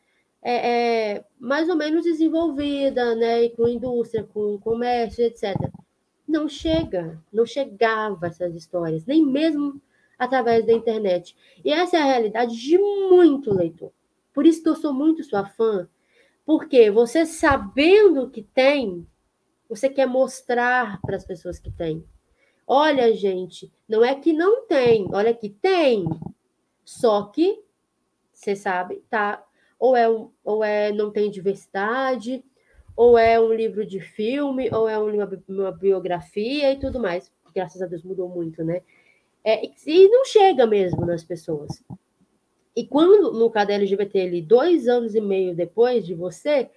[0.41, 5.55] é, é, mais ou menos desenvolvida, né, com indústria, com comércio, etc.
[6.27, 9.79] Não chega, não chegava essas histórias, nem mesmo
[10.17, 11.35] através da internet.
[11.63, 13.91] E essa é a realidade de muito leitor.
[14.33, 15.87] Por isso que eu sou muito sua fã
[16.45, 19.05] porque você sabendo que tem,
[19.67, 22.05] você quer mostrar para as pessoas que tem.
[22.67, 26.05] Olha, gente, não é que não tem, olha que tem.
[26.83, 27.63] Só que
[28.31, 29.43] você sabe, tá?
[29.79, 30.07] Ou é,
[30.43, 32.43] ou é não tem diversidade,
[32.95, 37.31] ou é um livro de filme, ou é uma, uma biografia e tudo mais.
[37.53, 38.81] Graças a Deus mudou muito, né?
[39.43, 41.83] É, e não chega mesmo nas pessoas.
[42.75, 46.69] E quando no Cadê LGBT, ele, dois anos e meio depois de você,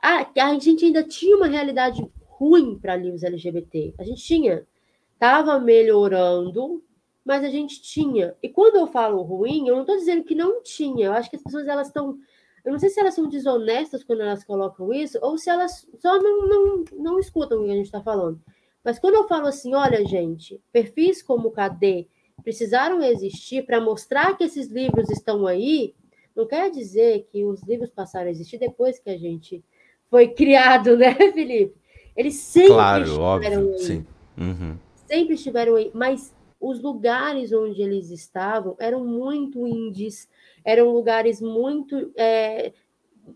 [0.00, 3.94] a, a gente ainda tinha uma realidade ruim para livros LGBT.
[3.98, 4.66] A gente tinha.
[5.14, 6.82] Estava melhorando,
[7.24, 8.34] mas a gente tinha.
[8.42, 11.06] E quando eu falo ruim, eu não estou dizendo que não tinha.
[11.06, 12.18] Eu acho que as pessoas elas estão.
[12.64, 16.20] Eu não sei se elas são desonestas quando elas colocam isso, ou se elas só
[16.20, 18.40] não, não, não escutam o que a gente está falando.
[18.84, 22.08] Mas quando eu falo assim, olha, gente, perfis como o KD
[22.42, 25.94] precisaram existir para mostrar que esses livros estão aí,
[26.34, 29.62] não quer dizer que os livros passaram a existir depois que a gente
[30.10, 31.74] foi criado, né, Felipe?
[32.16, 33.78] Eles sempre claro, estiveram óbvio, aí.
[33.78, 34.06] Sim.
[34.36, 34.78] Uhum.
[35.06, 40.28] Sempre estiveram aí, mas os lugares onde eles estavam eram muito indies,
[40.64, 42.72] eram lugares muito é,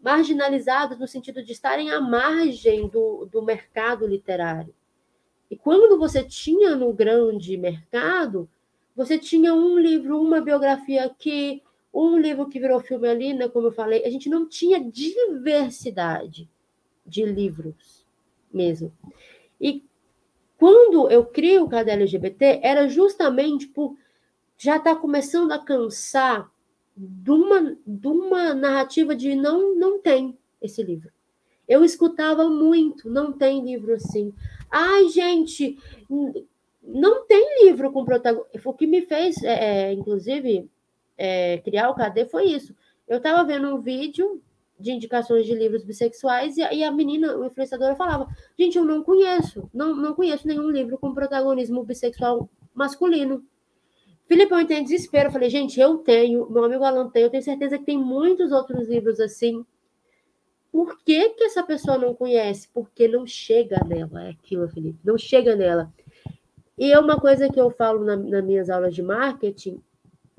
[0.02, 4.74] marginalizados no sentido de estarem à margem do, do mercado literário.
[5.50, 8.48] E quando você tinha no grande mercado,
[8.96, 13.66] você tinha um livro, uma biografia aqui, um livro que virou filme ali, né, como
[13.66, 16.48] eu falei, a gente não tinha diversidade
[17.04, 18.06] de livros
[18.52, 18.92] mesmo.
[19.60, 19.84] E
[20.58, 23.96] quando eu crio o Cadê LGBT, era justamente por
[24.56, 26.50] já estar tá começando a cansar
[26.96, 31.10] de uma, de uma narrativa de não, não tem esse livro.
[31.68, 34.32] Eu escutava muito, não tem livro assim.
[34.70, 35.78] Ai, gente,
[36.86, 38.60] não tem livro com protagonista.
[38.64, 40.70] O que me fez, é, é, inclusive,
[41.18, 42.74] é, criar o Cadê foi isso.
[43.08, 44.40] Eu estava vendo um vídeo
[44.78, 49.02] de indicações de livros bissexuais e, e a menina, o influenciadora, falava: Gente, eu não
[49.02, 53.44] conheço, não, não conheço nenhum livro com protagonismo bissexual masculino.
[54.26, 55.28] Felipe, eu entendo desespero.
[55.28, 58.50] Eu falei, gente, eu tenho, meu amigo Alan tem, eu tenho certeza que tem muitos
[58.50, 59.64] outros livros assim.
[60.72, 62.68] Por que, que essa pessoa não conhece?
[62.74, 65.92] Porque não chega nela, é aquilo, Felipe, não chega nela.
[66.78, 69.80] E é uma coisa que eu falo na, nas minhas aulas de marketing,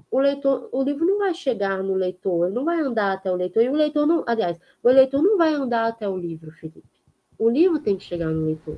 [0.09, 3.63] o leitor, o livro não vai chegar no leitor, não vai andar até o leitor,
[3.63, 6.83] e o leitor não, aliás, o leitor não vai andar até o livro, Felipe.
[7.37, 8.77] O livro tem que chegar no leitor.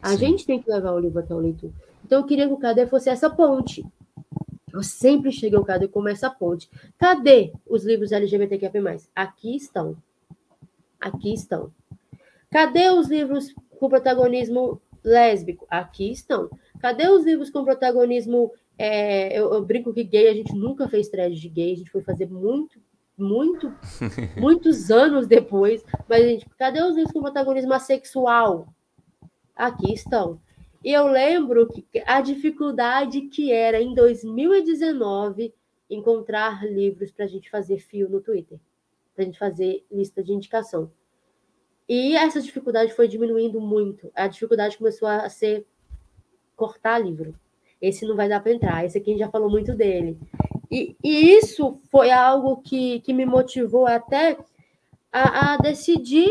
[0.00, 0.18] A Sim.
[0.18, 1.70] gente tem que levar o livro até o leitor.
[2.04, 3.84] Então eu queria que o Cadê fosse essa ponte.
[4.72, 6.70] Eu sempre cheguei ao Cadê como essa ponte.
[6.96, 8.70] Cadê os livros LGBTQIA+.
[9.14, 9.96] Aqui estão.
[11.00, 11.72] Aqui estão.
[12.50, 15.66] Cadê os livros com protagonismo lésbico?
[15.70, 16.48] Aqui estão.
[16.80, 21.08] Cadê os livros com protagonismo é, eu, eu, brinco que gay, a gente nunca fez
[21.08, 22.80] thread de gay, a gente foi fazer muito,
[23.16, 23.74] muito,
[24.38, 25.84] muitos anos depois.
[26.08, 28.72] Mas, gente, cadê os livros com protagonismo assexual?
[29.56, 30.40] Aqui estão.
[30.84, 35.52] E eu lembro que a dificuldade que era em 2019
[35.90, 38.60] encontrar livros para a gente fazer fio no Twitter,
[39.12, 40.92] para a gente fazer lista de indicação.
[41.88, 44.10] E essa dificuldade foi diminuindo muito.
[44.14, 45.66] A dificuldade começou a ser
[46.54, 47.34] cortar livro
[47.80, 50.18] esse não vai dar para entrar, esse aqui a gente já falou muito dele.
[50.70, 54.36] E, e isso foi algo que, que me motivou até
[55.12, 56.28] a, a decidir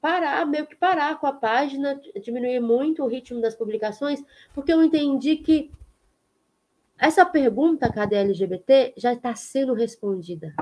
[0.00, 4.22] parar, meio que parar com a página, diminuir muito o ritmo das publicações,
[4.54, 5.70] porque eu entendi que
[6.98, 10.52] essa pergunta, cadê LGBT, já está sendo respondida,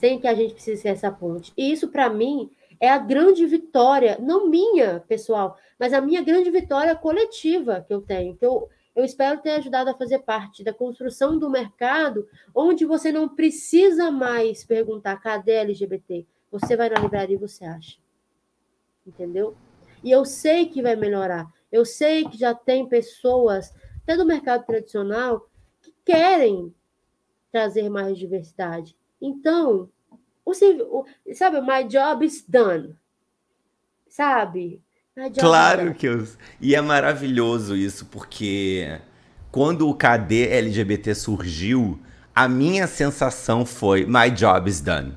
[0.00, 1.52] sem que a gente precise ser essa ponte.
[1.54, 6.50] E isso, para mim, é a grande vitória, não minha, pessoal, mas a minha grande
[6.50, 10.72] vitória coletiva que eu tenho, que eu, eu espero ter ajudado a fazer parte da
[10.72, 16.26] construção do mercado onde você não precisa mais perguntar cadê LGBT.
[16.50, 17.98] Você vai na livraria e você acha.
[19.06, 19.54] Entendeu?
[20.02, 21.46] E eu sei que vai melhorar.
[21.70, 23.70] Eu sei que já tem pessoas,
[24.02, 25.46] até do mercado tradicional,
[25.82, 26.74] que querem
[27.52, 28.96] trazer mais diversidade.
[29.20, 29.88] Então,
[30.44, 31.04] o, o,
[31.34, 32.96] sabe, my job is done.
[34.08, 34.82] Sabe?
[35.38, 36.26] Claro que eu.
[36.60, 38.98] E é maravilhoso isso, porque
[39.50, 41.98] quando o KD LGBT surgiu,
[42.34, 45.14] a minha sensação foi: my job is done.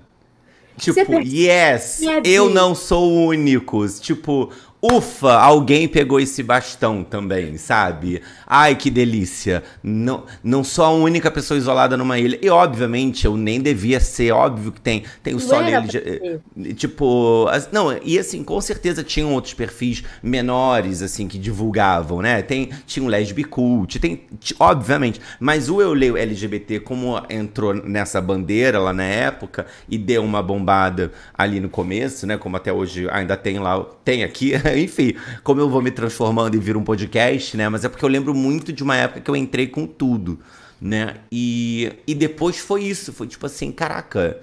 [0.78, 3.88] Tipo, yes, eu não sou único.
[3.88, 4.52] Tipo,
[4.84, 8.22] ufa, alguém pegou esse bastão também, sabe?
[8.46, 9.64] Ai, que delícia.
[9.82, 12.38] Não, não sou a única pessoa isolada numa ilha.
[12.42, 14.34] E, obviamente, eu nem devia ser.
[14.34, 15.88] Óbvio que tem, tem o só nele.
[15.96, 22.42] Eh, tipo, não, e assim, com certeza tinham outros perfis menores, assim, que divulgavam, né?
[22.42, 24.24] Tem, tinha um lesbi cult, tem,
[24.60, 25.22] obviamente.
[25.40, 30.44] Mas o Eu Leio LGBT, como entrou nessa bandeira lá na época e deu uma
[30.44, 32.38] bombada ali no começo, né?
[32.38, 36.60] Como até hoje ainda tem lá, tem aqui enfim, como eu vou me transformando e
[36.60, 37.68] vir um podcast, né?
[37.70, 40.40] Mas é porque eu lembro muito de uma época que eu entrei com tudo,
[40.82, 41.18] né?
[41.32, 44.40] E, e depois foi isso, foi tipo assim, caraca.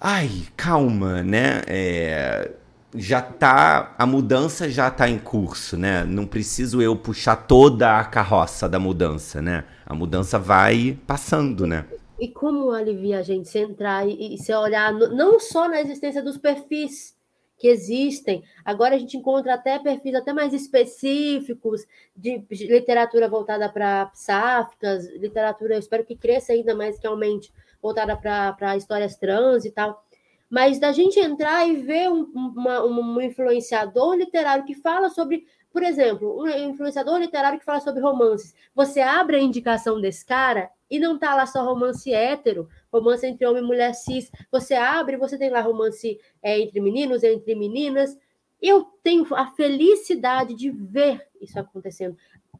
[0.00, 1.62] Ai, calma, né?
[1.66, 2.50] É,
[2.94, 3.94] já tá.
[3.98, 6.04] A mudança já tá em curso, né?
[6.04, 9.64] Não preciso eu puxar toda a carroça da mudança, né?
[9.84, 11.84] A mudança vai passando, né?
[12.18, 16.22] E como alivia a gente se entrar e, e se olhar não só na existência
[16.22, 17.17] dos perfis
[17.58, 18.42] que existem.
[18.64, 21.84] Agora a gente encontra até perfis até mais específicos
[22.16, 28.16] de literatura voltada para sáficas, literatura, eu espero que cresça ainda mais que aumente, voltada
[28.16, 30.04] para histórias trans e tal.
[30.48, 35.82] Mas da gente entrar e ver um, uma, um influenciador literário que fala sobre por
[35.82, 38.54] exemplo, um influenciador literário que fala sobre romances.
[38.74, 43.46] Você abre a indicação desse cara e não tá lá só romance hétero, romance entre
[43.46, 44.30] homem e mulher cis.
[44.50, 48.16] Você abre, você tem lá romance é, entre meninos, entre meninas.
[48.60, 52.16] Eu tenho a felicidade de ver isso acontecendo.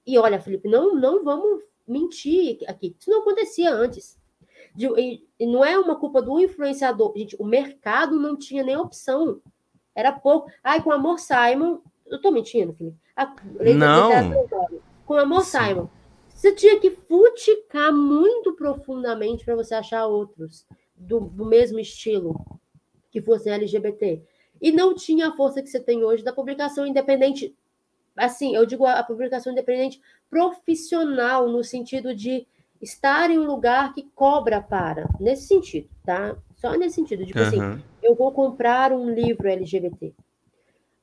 [0.07, 2.95] E olha, Felipe, não, não vamos mentir aqui.
[2.99, 4.19] Isso não acontecia antes.
[4.75, 4.87] De,
[5.39, 7.13] e não é uma culpa do influenciador.
[7.17, 9.41] Gente, o mercado não tinha nem opção.
[9.95, 10.51] Era pouco.
[10.63, 11.81] Ai, com Amor Simon.
[12.07, 12.97] Eu tô mentindo, Felipe.
[13.17, 13.35] A,
[13.77, 14.47] não.
[15.05, 15.59] Com Amor Sim.
[15.59, 15.89] Simon.
[16.39, 20.65] Você tinha que futicar muito profundamente para você achar outros
[20.97, 22.41] do, do, mesmo estilo
[23.11, 24.23] que fossem LGBT.
[24.63, 27.57] E não tinha a força que você tem hoje da publicação independente.
[28.17, 32.47] Assim, eu digo a publicação independente profissional, no sentido de
[32.81, 35.09] estar em um lugar que cobra para.
[35.19, 36.37] Nesse sentido, tá?
[36.55, 37.27] Só nesse sentido.
[37.27, 37.47] Tipo uhum.
[37.49, 40.15] assim, eu vou comprar um livro LGBT.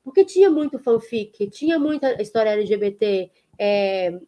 [0.02, 4.18] Porque tinha muito fanfic, tinha muita história LGBT é,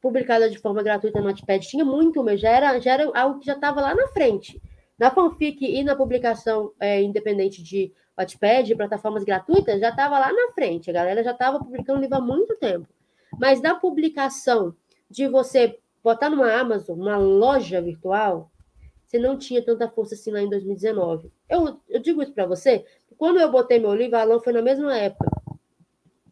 [0.00, 3.46] publicada de forma gratuita no Wattpad, tinha muito, mas já era, já era algo que
[3.46, 4.60] já estava lá na frente.
[4.98, 10.52] Na fanfic e na publicação é, independente de Wattpad, plataformas gratuitas, já estava lá na
[10.52, 10.90] frente.
[10.90, 12.88] A galera já estava publicando livro há muito tempo.
[13.38, 14.74] Mas na publicação
[15.08, 18.50] de você botar numa Amazon, uma loja virtual,
[19.04, 21.30] você não tinha tanta força assim lá em 2019.
[21.48, 22.84] Eu, eu digo isso para você,
[23.16, 25.30] quando eu botei meu livro, Alan foi na mesma época.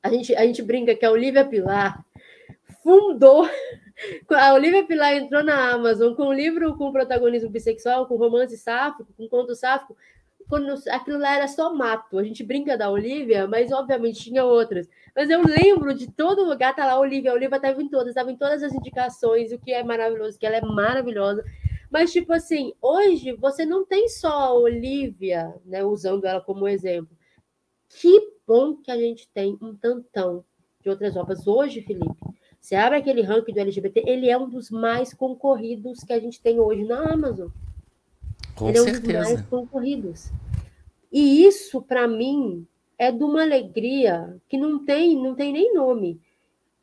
[0.03, 2.05] A gente, a gente brinca que a Olivia Pilar
[2.87, 3.49] fundou.
[4.30, 9.12] A Olivia Pilar entrou na Amazon com um livro com protagonismo bissexual, com romance sáfico,
[9.16, 9.97] com conto sáfico,
[10.49, 12.18] quando aquilo lá era só mato.
[12.18, 14.89] A gente brinca da Olivia, mas obviamente tinha outras.
[15.16, 17.32] Mas eu lembro de todo lugar, tá lá a Olivia.
[17.32, 20.47] A Olivia estava em todas, estava em todas as indicações, o que é maravilhoso, que
[20.47, 21.43] ela é maravilhosa.
[21.91, 27.16] Mas, tipo assim, hoje você não tem só a Olivia, né, usando ela como exemplo.
[27.89, 30.45] Que bom que a gente tem um tantão
[30.82, 31.47] de outras obras.
[31.47, 32.14] Hoje, Felipe,
[32.67, 36.41] você abre aquele ranking do LGBT, ele é um dos mais concorridos que a gente
[36.41, 37.47] tem hoje na Amazon.
[38.57, 39.12] Com ele certeza.
[39.12, 40.33] é um dos mais concorridos.
[41.12, 42.67] E isso, para mim,
[42.99, 46.21] é de uma alegria que não tem, não tem nem nome.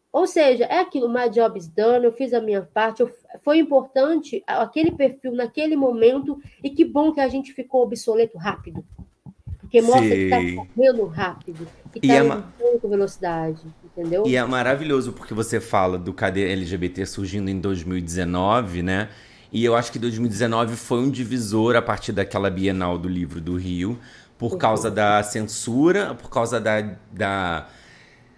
[0.10, 3.58] Ou seja, é aquilo, my job is done, eu fiz a minha parte, eu, foi
[3.58, 8.86] importante aquele perfil naquele momento, e que bom que a gente ficou obsoleto rápido.
[9.60, 10.10] Porque mostra Sim.
[10.10, 13.62] que está correndo rápido, que está é com velocidade,
[13.98, 14.24] entendeu?
[14.26, 19.10] E é maravilhoso porque você fala do KD LGBT surgindo em 2019, né?
[19.52, 23.56] E eu acho que 2019 foi um divisor a partir daquela Bienal do Livro do
[23.56, 24.00] Rio,
[24.36, 26.82] por causa da censura, por causa da,
[27.12, 27.68] da,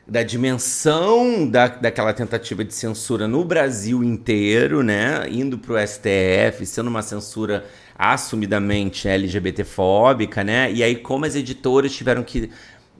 [0.06, 5.26] da dimensão da, daquela tentativa de censura no Brasil inteiro, né?
[5.30, 7.66] Indo para o STF, sendo uma censura
[7.97, 10.70] assumidamente LGBTfóbica, né?
[10.72, 12.51] E aí, como as editoras tiveram que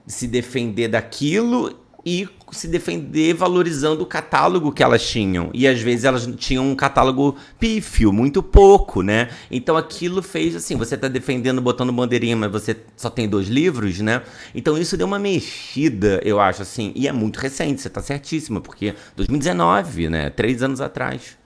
[0.06, 5.50] se defender daquilo e se defender valorizando o catálogo que elas tinham.
[5.52, 9.28] E às vezes elas tinham um catálogo pífio, muito pouco, né?
[9.50, 14.00] Então aquilo fez assim, você tá defendendo, botando bandeirinha, mas você só tem dois livros,
[14.00, 14.22] né?
[14.54, 16.92] Então isso deu uma mexida, eu acho, assim.
[16.94, 20.30] E é muito recente, você tá certíssima, porque 2019, né?
[20.30, 21.36] Três anos atrás.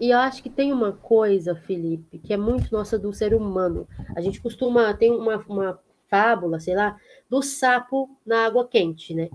[0.00, 3.88] E eu acho que tem uma coisa, Felipe, que é muito nossa do ser humano.
[4.14, 6.96] A gente costuma, tem uma, uma fábula, sei lá,
[7.28, 9.28] do sapo na água quente, né?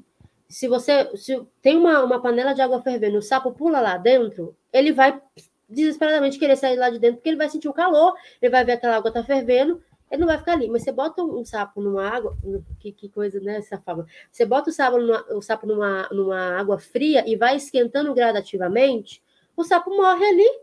[0.50, 4.56] Se você se tem uma, uma panela de água fervendo, o sapo pula lá dentro,
[4.74, 5.22] ele vai
[5.70, 8.74] desesperadamente querer sair lá de dentro, porque ele vai sentir o calor, ele vai ver
[8.74, 10.68] aquela água tá fervendo, ele não vai ficar ali.
[10.68, 12.36] Mas você bota um, sapo numa água,
[12.80, 14.08] que, que coisa, né, fala.
[14.32, 19.24] Você bota o sapo, numa, o sapo numa, numa água fria e vai esquentando gradativamente,
[19.56, 20.62] o sapo morre ali,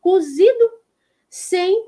[0.00, 0.70] cozido,
[1.30, 1.86] sem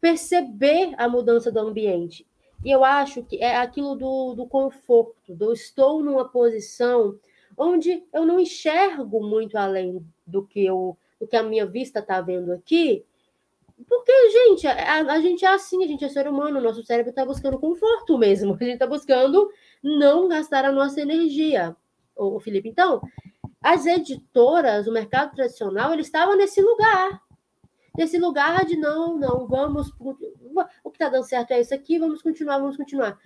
[0.00, 2.25] perceber a mudança do ambiente.
[2.66, 7.16] E eu acho que é aquilo do, do conforto, do estou numa posição
[7.56, 12.20] onde eu não enxergo muito além do que, eu, do que a minha vista está
[12.20, 13.04] vendo aqui.
[13.88, 17.10] Porque, gente, a, a, gente é assim, a gente é ser humano, o nosso cérebro
[17.10, 19.48] está buscando conforto mesmo, a gente está buscando
[19.80, 21.76] não gastar a nossa energia.
[22.16, 23.00] O Felipe, então,
[23.62, 27.22] as editoras, o mercado tradicional, ele estava nesse lugar
[27.96, 29.90] nesse lugar de não, não, vamos.
[30.84, 33.18] O que está dando certo é isso aqui, vamos continuar, vamos continuar.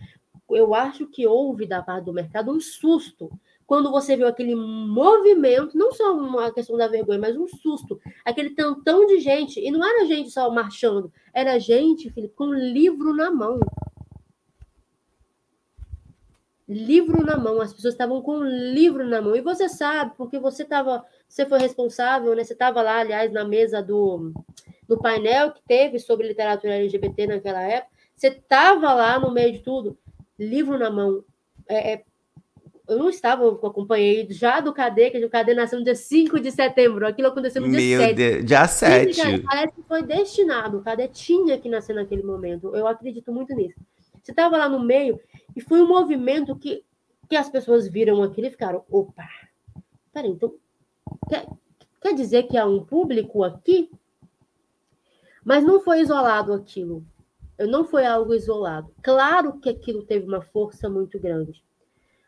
[0.51, 3.31] Eu acho que houve da parte do mercado um susto
[3.71, 8.51] quando você viu aquele movimento, não só uma questão da vergonha, mas um susto, aquele
[8.51, 13.31] tantão de gente, e não era gente só marchando, era gente, Felipe, com livro na
[13.31, 13.61] mão.
[16.67, 20.65] Livro na mão, as pessoas estavam com livro na mão, e você sabe, porque você
[20.65, 22.43] estava você foi responsável, né?
[22.43, 24.33] Você estava lá, aliás, na mesa do,
[24.89, 27.93] do painel que teve sobre literatura LGBT naquela época.
[28.17, 29.97] Você estava lá no meio de tudo,
[30.37, 31.25] livro na mão.
[31.69, 32.05] É, é,
[32.89, 36.41] eu não estava, eu acompanhei já do KD, que o KD nasceu no dia 5
[36.41, 37.07] de setembro.
[37.07, 38.15] Aquilo aconteceu no dia Meu 7.
[38.17, 39.43] Deus, dia 7.
[39.43, 40.79] Parece que foi destinado.
[40.79, 42.75] O KD tinha que nascer naquele momento.
[42.75, 43.79] Eu acredito muito nisso.
[44.21, 45.21] Você estava lá no meio
[45.55, 46.85] e foi um movimento que,
[47.29, 49.29] que as pessoas viram aquilo e ficaram: opa,
[50.13, 50.53] peraí, então
[51.29, 51.47] Quer,
[52.01, 53.91] quer dizer que há um público aqui?
[55.45, 57.05] Mas não foi isolado aquilo.
[57.59, 58.95] Não foi algo isolado.
[59.03, 61.63] Claro que aquilo teve uma força muito grande.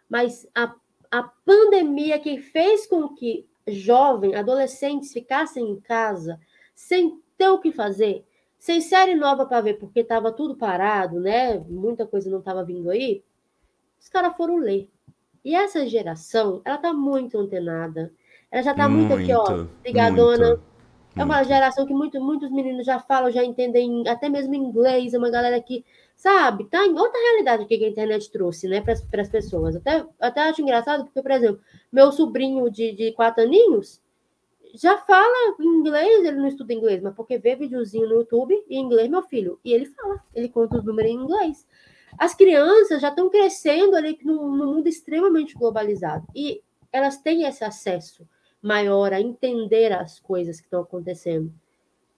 [0.09, 0.75] Mas a,
[1.11, 6.39] a pandemia que fez com que jovens, adolescentes ficassem em casa
[6.75, 8.27] sem ter o que fazer,
[8.59, 11.59] sem série nova para ver, porque estava tudo parado, né?
[11.59, 13.25] Muita coisa não estava vindo aí.
[14.01, 14.91] os caras foram ler.
[15.45, 18.13] E essa geração, ela tá muito antenada.
[18.53, 20.49] Ela já tá muito, muito aqui, ó, ligadona.
[20.49, 20.63] Muito,
[21.17, 21.49] é uma muito.
[21.49, 25.15] geração que muito, muitos meninos já falam, já entendem até mesmo inglês.
[25.15, 25.83] É uma galera que,
[26.15, 29.75] sabe, tá em outra realidade que a internet trouxe, né, para as pessoas.
[29.75, 34.03] Até, até acho engraçado, porque, por exemplo, meu sobrinho de, de quatro aninhos
[34.75, 39.09] já fala inglês, ele não estuda inglês, mas porque vê videozinho no YouTube em inglês,
[39.09, 39.59] meu filho.
[39.65, 41.67] E ele fala, ele conta os números em inglês.
[42.19, 46.27] As crianças já estão crescendo ali num, num mundo extremamente globalizado.
[46.35, 48.27] E elas têm esse acesso
[48.63, 51.53] maior a entender as coisas que estão acontecendo.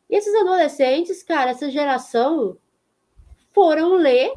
[0.08, 2.56] E esses adolescentes, cara, essa geração
[3.52, 4.34] foram ler,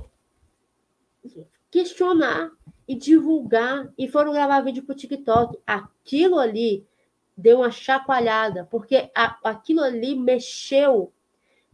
[1.69, 2.51] questionar
[2.87, 5.59] e divulgar e foram gravar vídeo para o TikTok.
[5.67, 6.87] Aquilo ali
[7.35, 11.11] deu uma chacoalhada, porque a, aquilo ali mexeu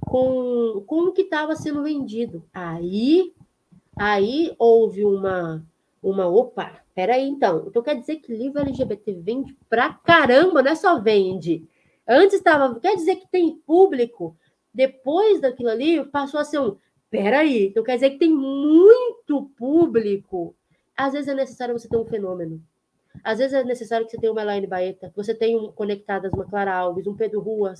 [0.01, 2.43] com, com o que estava sendo vendido.
[2.51, 3.33] Aí
[3.95, 5.65] Aí houve uma,
[6.01, 7.65] uma opa, peraí então.
[7.67, 11.67] Então quer dizer que livro LGBT vende pra caramba, não é só vende.
[12.07, 14.35] Antes estava, quer dizer que tem público.
[14.73, 16.75] Depois daquilo ali, passou a ser um,
[17.09, 20.55] peraí, então quer dizer que tem muito público.
[20.95, 22.61] Às vezes é necessário você ter um fenômeno.
[23.23, 26.33] Às vezes é necessário que você tenha uma Elaine Baeta, que você tenha um Conectadas,
[26.33, 27.79] uma Clara Alves, um Pedro Ruas.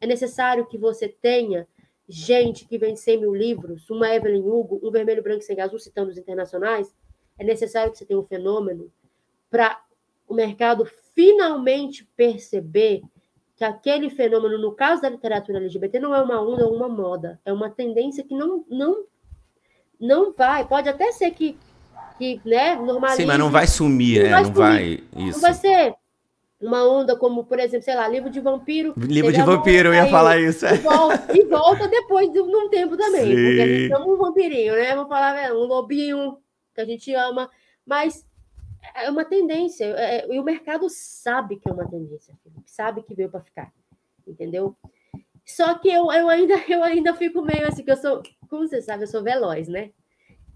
[0.00, 1.66] É necessário que você tenha
[2.08, 6.10] gente que vende 100 mil livros, uma Evelyn Hugo, um Vermelho Branco Sem Azul, citando
[6.10, 6.94] os internacionais,
[7.38, 8.90] é necessário que você tenha um fenômeno
[9.50, 9.80] para
[10.26, 13.02] o mercado finalmente perceber
[13.56, 17.40] que aquele fenômeno, no caso da literatura LGBT, não é uma onda ou uma moda,
[17.44, 19.04] é uma tendência que não, não,
[19.98, 21.56] não vai, pode até ser que,
[22.18, 23.22] que né, normalize.
[23.22, 24.84] Sim, mas não vai sumir, não, é, vai, não vai,
[25.16, 25.32] isso.
[25.32, 25.94] Não vai ser
[26.60, 28.94] uma onda como, por exemplo, sei lá, livro de vampiro.
[28.96, 30.66] Livro de vampiro, eu ia falar isso.
[30.66, 33.24] E volta, e volta depois de um tempo também.
[33.24, 33.34] Sim.
[33.34, 34.94] Porque a gente chama um vampirinho, né?
[34.94, 36.38] Vamos falar, é, um lobinho
[36.78, 37.50] que a gente ama.
[37.84, 38.24] Mas
[38.94, 39.84] é uma tendência.
[39.84, 43.72] É, e o mercado sabe que é uma tendência, sabe que veio para ficar.
[44.26, 44.76] Entendeu?
[45.44, 48.80] Só que eu, eu, ainda, eu ainda fico meio assim, que eu sou, como você
[48.80, 49.90] sabe, eu sou veloz, né?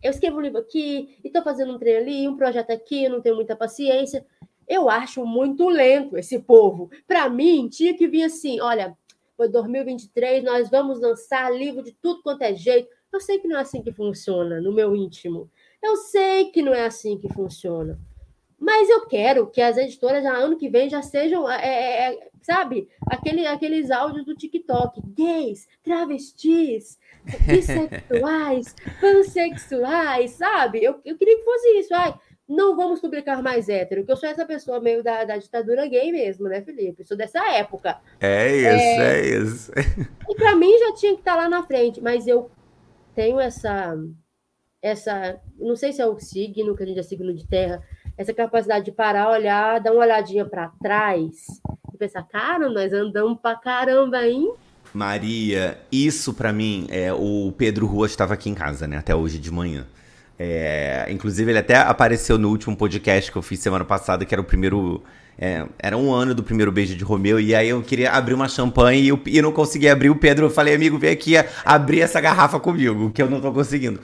[0.03, 3.21] Eu escrevo um livro aqui, e estou fazendo um treino ali, um projeto aqui, não
[3.21, 4.27] tenho muita paciência.
[4.69, 6.91] Eu acho muito lento esse povo.
[7.07, 8.97] Para mim, tinha que vir assim: olha,
[9.37, 12.89] foi 2023, nós vamos lançar livro de tudo quanto é jeito.
[13.13, 15.51] Eu sei que não é assim que funciona no meu íntimo.
[15.83, 17.99] Eu sei que não é assim que funciona.
[18.59, 22.29] Mas eu quero que as editoras já ano que vem já sejam, é, é, é
[22.41, 26.97] sabe, aquele, aqueles áudios do TikTok, gays, travestis,
[27.45, 30.83] bissexuais, pansexuais, sabe?
[30.85, 31.93] Eu, eu queria que fosse isso.
[31.93, 32.15] Ai,
[32.49, 36.13] não vamos publicar mais hétero, que eu sou essa pessoa meio da, da ditadura gay
[36.13, 37.05] mesmo, né, Felipe?
[37.05, 37.99] Sou dessa época.
[38.21, 39.73] É isso, é, é isso.
[40.29, 42.51] E para mim já tinha que estar tá lá na frente, mas eu
[43.15, 43.97] tenho essa,
[44.83, 47.81] essa, não sei se é o signo, que a gente é signo de terra,
[48.19, 51.47] essa capacidade de parar, olhar, dar uma olhadinha para trás
[51.95, 54.53] e pensar, cara, nós andamos pra caramba, hein?
[54.93, 59.39] Maria, isso para mim, é o Pedro Rua estava aqui em casa, né, até hoje
[59.39, 59.87] de manhã.
[60.39, 64.41] É, inclusive, ele até apareceu no último podcast que eu fiz semana passada, que era
[64.41, 65.03] o primeiro.
[65.39, 68.49] É, era um ano do primeiro beijo de Romeu, e aí eu queria abrir uma
[68.49, 70.11] champanhe e eu, e não consegui abrir.
[70.11, 73.53] O Pedro, eu falei, amigo, vem aqui abrir essa garrafa comigo, que eu não tô
[73.53, 74.01] conseguindo.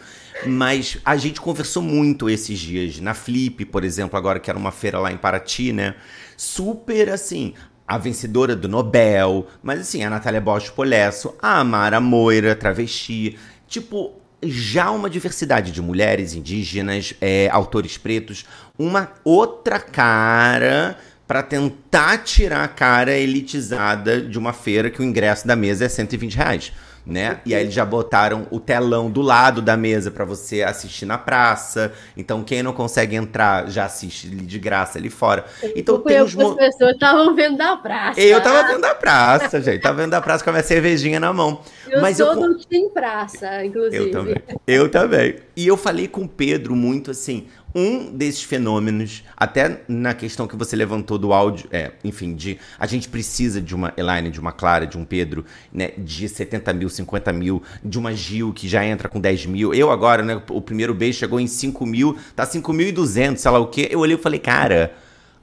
[0.47, 4.73] Mas a gente conversou muito esses dias, na Flip, por exemplo, agora que era uma
[4.73, 5.95] feira lá em Paraty, né?
[6.37, 7.55] Super assim,
[7.87, 13.39] a vencedora do Nobel, mas assim, a Natália Bosch Polesso, a Amara Moira, travesti.
[13.67, 14.13] Tipo,
[14.43, 18.45] já uma diversidade de mulheres indígenas, é, autores pretos,
[18.79, 20.97] uma outra cara
[21.29, 25.89] para tentar tirar a cara elitizada de uma feira que o ingresso da mesa é
[25.89, 26.73] 120 reais
[27.09, 27.41] né?
[27.47, 31.17] E aí eles já botaram o telão do lado da mesa para você assistir na
[31.17, 31.91] praça.
[32.15, 35.47] Então quem não consegue entrar já assiste de graça ali fora.
[35.75, 36.51] Então tem os mo...
[36.51, 38.21] as pessoas estavam vendo da praça.
[38.21, 39.81] Eu tava vendo da praça, gente.
[39.81, 41.63] Tava vendo da praça com a minha cervejinha na mão.
[41.89, 42.55] Eu Mas sou eu...
[42.55, 42.59] do
[42.93, 44.05] Praça, inclusive.
[44.05, 44.37] Eu também.
[44.67, 45.37] Eu também.
[45.57, 50.57] E eu falei com o Pedro muito assim, um desses fenômenos, até na questão que
[50.57, 54.53] você levantou do áudio, é, enfim, de a gente precisa de uma Elaine, de uma
[54.53, 58.85] Clara, de um Pedro, né, de 70 mil, 50 mil, de uma Gil que já
[58.85, 59.75] entra com 10 mil.
[59.75, 63.67] Eu agora, né, o primeiro beijo chegou em 5 mil, tá 5.200, sei lá o
[63.67, 63.89] quê.
[63.91, 64.95] Eu olhei e falei, cara,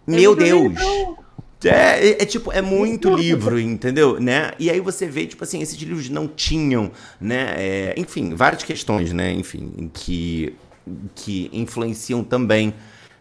[0.06, 0.74] meu Deus.
[1.64, 4.20] É, é, é, tipo, é muito livro, entendeu?
[4.20, 4.52] Né?
[4.60, 7.56] E aí você vê, tipo assim, esses livros não tinham, né?
[7.58, 9.32] É, enfim, várias questões, né?
[9.32, 10.54] Enfim, que
[11.14, 12.74] que influenciam também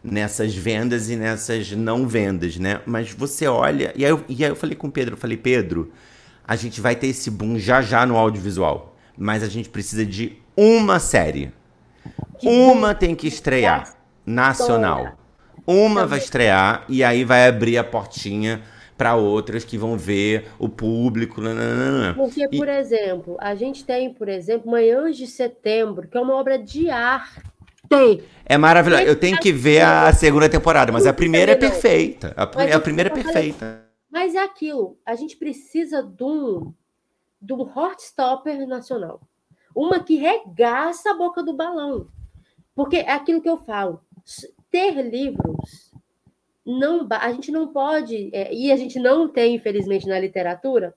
[0.03, 2.81] nessas vendas e nessas não vendas, né?
[2.85, 3.93] Mas você olha.
[3.97, 5.91] E aí, eu, e aí eu falei com o Pedro, eu falei, Pedro,
[6.47, 8.95] a gente vai ter esse boom já já no audiovisual.
[9.17, 11.53] Mas a gente precisa de uma série.
[12.43, 13.97] uma tem que estrear.
[14.27, 15.17] nacional.
[15.67, 18.61] Uma vai estrear e aí vai abrir a portinha
[18.99, 21.41] para outras que vão ver o público.
[21.41, 22.15] Nananana.
[22.15, 22.71] Porque, por e...
[22.71, 27.54] exemplo, a gente tem, por exemplo, Manhãs de Setembro, que é uma obra de arte.
[28.47, 29.03] É maravilhoso.
[29.03, 32.35] Eu tenho que ver a segunda temporada, mas a primeira é perfeita.
[32.37, 33.85] A, a primeira é perfeita.
[34.11, 34.99] Mas é aquilo.
[35.05, 36.73] A gente precisa de um,
[37.41, 39.21] de um Heartstopper nacional.
[39.75, 42.09] Uma que regaça a boca do balão.
[42.75, 44.01] Porque é aquilo que eu falo.
[44.71, 45.93] Ter livros
[46.65, 50.95] não a gente não pode é, e a gente não tem infelizmente na literatura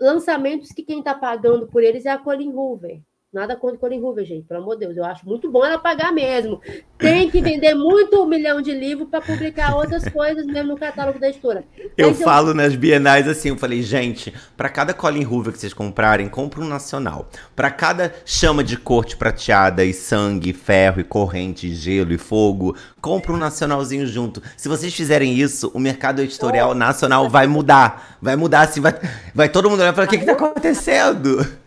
[0.00, 3.00] lançamentos que quem está pagando por eles é a Colin Hoover
[3.32, 4.94] Nada contra Colin Hoover, gente, pelo amor de Deus.
[4.94, 6.60] Eu acho muito bom ela pagar mesmo.
[6.98, 11.18] Tem que vender muito um milhão de livros para publicar outras coisas mesmo no catálogo
[11.18, 11.64] da editora.
[11.96, 12.54] Eu Mas falo eu...
[12.54, 16.68] nas bienais assim, eu falei, gente, para cada Colin Hoover que vocês comprarem, compra um
[16.68, 17.26] nacional.
[17.56, 23.32] Para cada chama de corte prateada e sangue, ferro e corrente, gelo e fogo, compra
[23.32, 24.42] um nacionalzinho junto.
[24.58, 28.18] Se vocês fizerem isso, o mercado editorial oh, nacional vai mudar.
[28.20, 28.92] Vai mudar assim, vai,
[29.34, 31.61] vai todo mundo olhar e falar, o que que tá acontecendo?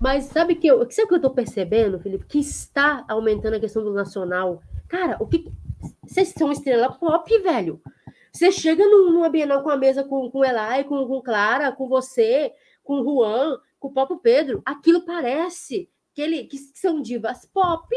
[0.00, 2.26] Mas sabe que eu, sabe que eu tô percebendo, Felipe?
[2.26, 4.62] Que está aumentando a questão do nacional.
[4.88, 5.50] Cara, o que.
[6.02, 7.80] Vocês são estrela pop, velho.
[8.32, 12.52] Você chega numa Bienal com a mesa com, com Elai, com, com Clara, com você,
[12.84, 14.62] com o Juan, com o Papo Pedro.
[14.64, 17.94] Aquilo parece que, ele, que são divas pop.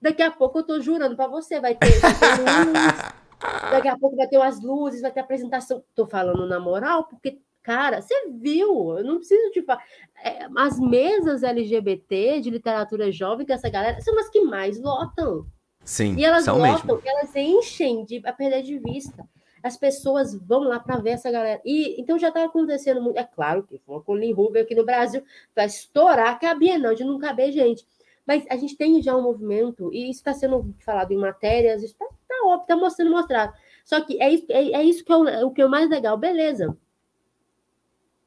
[0.00, 2.72] Daqui a pouco eu tô jurando para você, vai ter, vai ter luz,
[3.70, 5.84] daqui a pouco vai ter umas luzes, vai ter apresentação.
[5.94, 8.98] Tô falando na moral, porque Cara, você viu?
[8.98, 9.82] Eu não preciso te falar.
[10.22, 15.46] É, as mesas LGBT de literatura jovem, que essa galera, são as que mais lotam.
[15.84, 17.02] Sim, e elas lotam, mesmo.
[17.04, 19.24] elas enchem de, a perder de vista.
[19.62, 21.60] As pessoas vão lá para ver essa galera.
[21.64, 23.16] E então já está acontecendo muito.
[23.16, 25.22] É claro que foi com o Rubio aqui no Brasil,
[25.54, 27.86] vai estourar a Bienal de não caber gente.
[28.26, 31.92] Mas a gente tem já um movimento, e isso está sendo falado em matérias, isso
[31.92, 33.52] está tá está mostrando, mostrado.
[33.84, 35.88] Só que é isso, é, é isso que é o, o que é o mais
[35.88, 36.16] legal.
[36.16, 36.76] Beleza,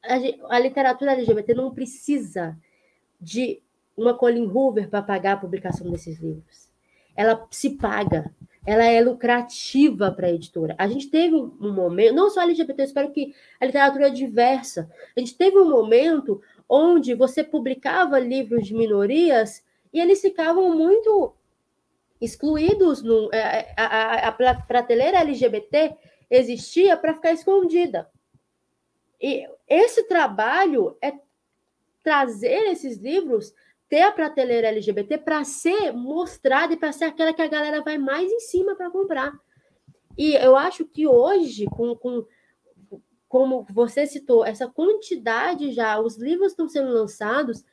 [0.02, 2.56] a, a literatura LGBT não precisa
[3.20, 3.62] de
[3.96, 6.68] uma Colin Hoover para pagar a publicação desses livros.
[7.16, 8.30] Ela se paga,
[8.66, 10.74] ela é lucrativa para a editora.
[10.76, 14.90] A gente teve um momento, não só LGBT, eu espero que a literatura é diversa.
[15.16, 21.32] A gente teve um momento onde você publicava livros de minorias e eles ficavam muito
[22.20, 23.02] excluídos.
[23.02, 25.96] No, é, a, a, a prateleira LGBT
[26.28, 28.10] existia para ficar escondida.
[29.20, 31.12] E esse trabalho é
[32.02, 33.54] trazer esses livros,
[33.88, 37.98] ter a prateleira LGBT para ser mostrada e para ser aquela que a galera vai
[37.98, 39.32] mais em cima para comprar.
[40.16, 42.24] E eu acho que hoje, com, com,
[43.28, 47.64] como você citou, essa quantidade já, os livros estão sendo lançados,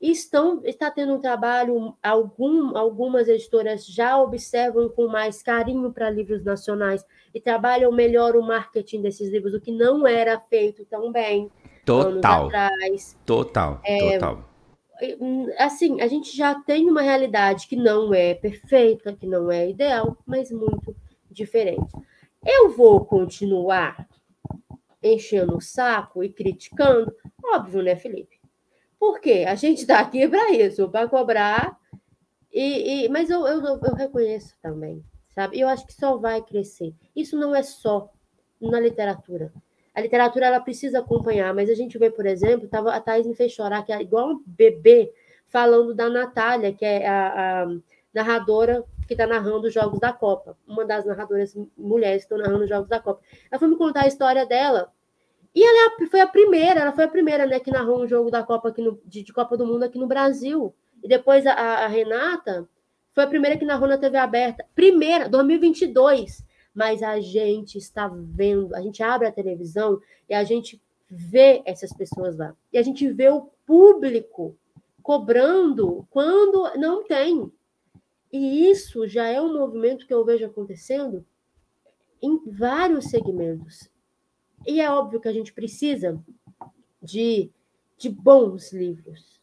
[0.00, 6.44] estão está tendo um trabalho, algum, algumas editoras já observam com mais carinho para livros
[6.44, 7.04] nacionais
[7.36, 11.50] e trabalham melhor o marketing desses livros, o que não era feito tão bem
[11.84, 12.48] total.
[13.26, 14.48] Total, é, total.
[15.20, 19.68] Hum, assim, a gente já tem uma realidade que não é perfeita, que não é
[19.68, 20.96] ideal, mas muito
[21.30, 21.92] diferente.
[22.42, 24.08] Eu vou continuar
[25.02, 27.14] enchendo o saco e criticando?
[27.44, 28.40] Óbvio, né, Felipe?
[28.98, 29.44] Por quê?
[29.46, 31.78] A gente está aqui para isso, para cobrar.
[32.50, 35.04] E, e, mas eu, eu, eu reconheço também,
[35.36, 35.60] sabe?
[35.60, 36.94] Eu acho que só vai crescer.
[37.14, 38.10] Isso não é só
[38.60, 39.52] na literatura.
[39.94, 43.34] A literatura ela precisa acompanhar, mas a gente vê, por exemplo, tava, a Thais me
[43.34, 45.12] fez chorar, que é igual um bebê
[45.46, 47.66] falando da Natália, que é a, a
[48.12, 52.64] narradora que está narrando os Jogos da Copa, uma das narradoras mulheres que estão narrando
[52.64, 53.20] os Jogos da Copa.
[53.50, 54.92] Ela foi me contar a história dela
[55.56, 58.30] e ela é foi a primeira, ela foi a primeira, né, que narrou um jogo
[58.30, 60.74] da Copa aqui no, de, de Copa do Mundo aqui no Brasil.
[61.02, 62.68] E depois a, a, Renata
[63.16, 64.66] foi a primeira que narrou na TV aberta.
[64.74, 66.44] Primeira, 2022.
[66.74, 69.98] Mas a gente está vendo, a gente abre a televisão
[70.28, 72.54] e a gente vê essas pessoas lá.
[72.70, 74.54] E a gente vê o público
[75.02, 77.50] cobrando quando não tem.
[78.30, 81.24] E isso já é um movimento que eu vejo acontecendo
[82.20, 83.88] em vários segmentos.
[84.66, 86.22] E é óbvio que a gente precisa
[87.02, 87.50] de,
[87.96, 89.40] de bons livros,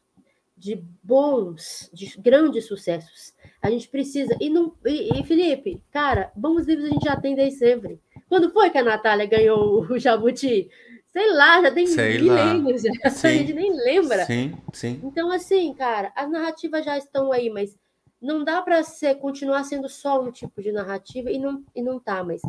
[0.56, 3.34] de bons, de grandes sucessos.
[3.64, 4.36] A gente precisa.
[4.42, 7.98] E, não, e, e, Felipe, cara, bons livros a gente já tem desde sempre.
[8.28, 10.70] Quando foi que a Natália ganhou o Jabuti?
[11.08, 12.92] Sei lá, já tem Sei milênios, já.
[13.06, 14.26] a gente nem lembra.
[14.26, 15.00] Sim, sim.
[15.02, 17.78] Então, assim, cara, as narrativas já estão aí, mas
[18.22, 22.00] não dá para ser continuar sendo só um tipo de narrativa e não, e não
[22.00, 22.42] tá, mas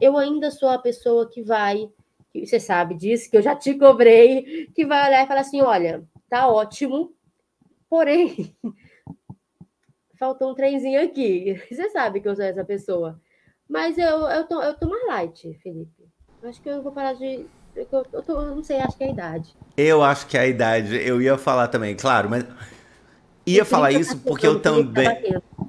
[0.00, 1.90] eu ainda sou a pessoa que vai
[2.32, 5.60] que você sabe disso, que eu já te cobrei, que vai olhar e falar assim:
[5.60, 7.12] olha, tá ótimo,
[7.88, 8.54] porém,
[10.20, 11.60] faltou um trenzinho aqui.
[11.72, 13.18] Você sabe que eu sou essa pessoa.
[13.66, 16.04] Mas eu, eu, tô, eu tô mais light, Felipe.
[16.44, 17.46] Acho que eu vou parar de.
[17.74, 19.56] Eu, eu, tô, eu não sei, acho que é a idade.
[19.76, 20.96] Eu acho que é a idade.
[20.96, 22.44] Eu ia falar também, claro, mas.
[23.46, 25.08] Ia falar isso tá porque eu também.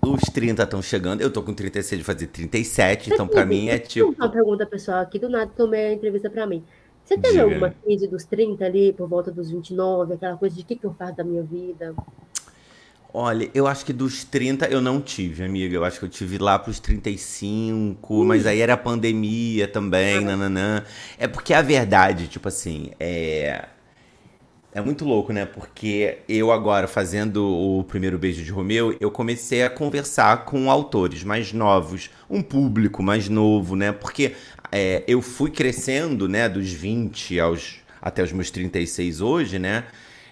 [0.04, 1.22] Os 30 estão chegando.
[1.22, 4.12] Eu tô com 36 de fazer 37, Você então para mim é tipo.
[4.12, 6.64] Uma pergunta pessoal aqui, do nada tomei a entrevista para mim.
[7.06, 7.44] Você teve Diga.
[7.44, 10.86] alguma crise dos 30 ali, por volta dos 29, aquela coisa de o que, que
[10.86, 11.96] eu faço da minha vida?
[13.14, 15.76] Olha, eu acho que dos 30 eu não tive, amiga.
[15.76, 18.26] Eu acho que eu tive lá pros 35, Ui.
[18.26, 20.22] mas aí era pandemia também, ah.
[20.22, 20.84] nananã.
[21.18, 23.66] É porque a verdade, tipo assim, é.
[24.74, 25.46] É muito louco, né?
[25.46, 31.26] Porque eu agora, fazendo o primeiro beijo de Romeu, eu comecei a conversar com autores
[31.26, 33.92] mais novos, um público mais novo, né?
[33.92, 34.34] Porque
[34.72, 39.84] é, eu fui crescendo, né, dos 20 aos, até os meus 36 hoje, né?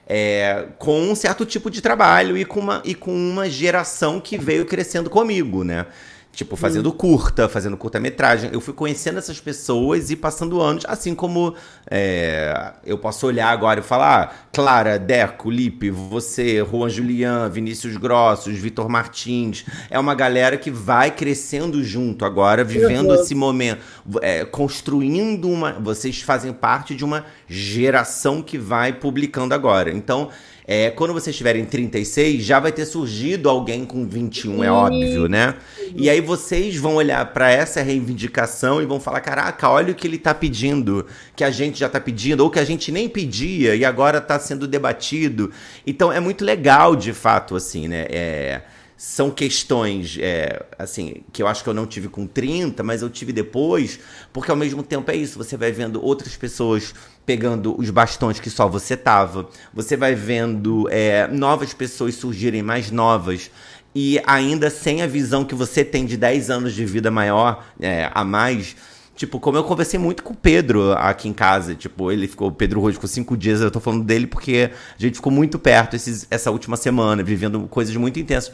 [0.10, 4.40] É, com um certo tipo de trabalho e com, uma, e com uma geração que
[4.40, 5.86] veio crescendo comigo, né?
[6.32, 6.94] Tipo, fazendo hum.
[6.94, 8.50] curta, fazendo curta-metragem.
[8.54, 11.54] Eu fui conhecendo essas pessoas e passando anos, assim como
[11.90, 17.98] é, eu posso olhar agora e falar: ah, Clara, Deco, Lipe, você, Juan Julian, Vinícius
[17.98, 19.66] Grossos, Vitor Martins.
[19.90, 23.82] É uma galera que vai crescendo junto agora, vivendo esse momento,
[24.22, 25.74] é, construindo uma.
[25.74, 29.92] Vocês fazem parte de uma geração que vai publicando agora.
[29.92, 30.30] Então,
[30.72, 35.56] é, quando vocês tiverem 36, já vai ter surgido alguém com 21, é óbvio, né?
[35.96, 40.06] E aí vocês vão olhar para essa reivindicação e vão falar: caraca, olha o que
[40.06, 43.76] ele tá pedindo, que a gente já tá pedindo, ou que a gente nem pedia
[43.76, 45.52] e agora tá sendo debatido.
[45.88, 48.06] Então é muito legal, de fato, assim, né?
[48.08, 48.62] É
[49.02, 53.10] são questões, é, assim, que eu acho que eu não tive com 30, mas eu
[53.10, 53.98] tive depois,
[54.34, 56.94] porque ao mesmo tempo é isso, você vai vendo outras pessoas
[57.30, 62.90] pegando os bastões que só você tava, você vai vendo é, novas pessoas surgirem mais
[62.90, 63.52] novas,
[63.94, 68.10] e ainda sem a visão que você tem de 10 anos de vida maior, é,
[68.16, 68.76] a mais,
[69.16, 72.52] Tipo, como eu conversei muito com o Pedro aqui em casa, tipo, ele ficou, o
[72.54, 75.98] Pedro hoje ficou cinco dias, eu tô falando dele porque a gente ficou muito perto
[75.98, 78.54] esses, essa última semana, vivendo coisas muito intensas.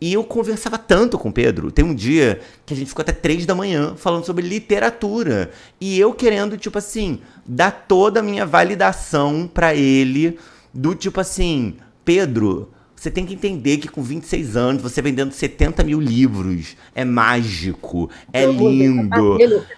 [0.00, 1.70] E eu conversava tanto com o Pedro.
[1.70, 5.50] Tem um dia que a gente ficou até três da manhã falando sobre literatura.
[5.80, 10.38] E eu querendo, tipo assim, dar toda a minha validação para ele
[10.72, 12.70] do tipo assim, Pedro,
[13.04, 18.10] você tem que entender que com 26 anos, você vendendo 70 mil livros, é mágico,
[18.32, 19.36] é lindo,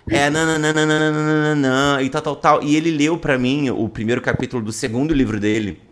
[0.08, 2.62] é nananana, e tal, tal, tal.
[2.62, 5.85] E ele leu para mim o primeiro capítulo do segundo livro dele.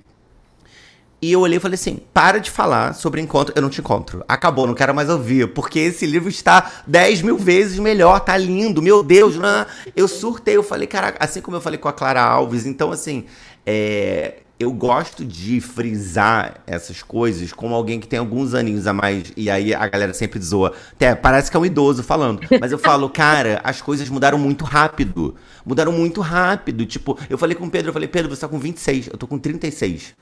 [1.25, 4.23] E eu olhei e falei assim: para de falar sobre encontro, eu não te encontro.
[4.29, 8.83] Acabou, não quero mais ouvir, porque esse livro está 10 mil vezes melhor, tá lindo,
[8.83, 9.37] meu Deus.
[9.37, 9.65] Não.
[9.97, 13.25] Eu surtei, eu falei, caraca, assim como eu falei com a Clara Alves, então assim,
[13.65, 19.33] é, eu gosto de frisar essas coisas como alguém que tem alguns aninhos a mais,
[19.35, 20.75] e aí a galera sempre zoa.
[20.93, 22.43] Até parece que é um idoso falando.
[22.61, 25.35] Mas eu falo, cara, as coisas mudaram muito rápido.
[25.65, 26.85] Mudaram muito rápido.
[26.85, 29.27] Tipo, eu falei com o Pedro, eu falei, Pedro, você tá com 26, eu tô
[29.27, 30.15] com 36.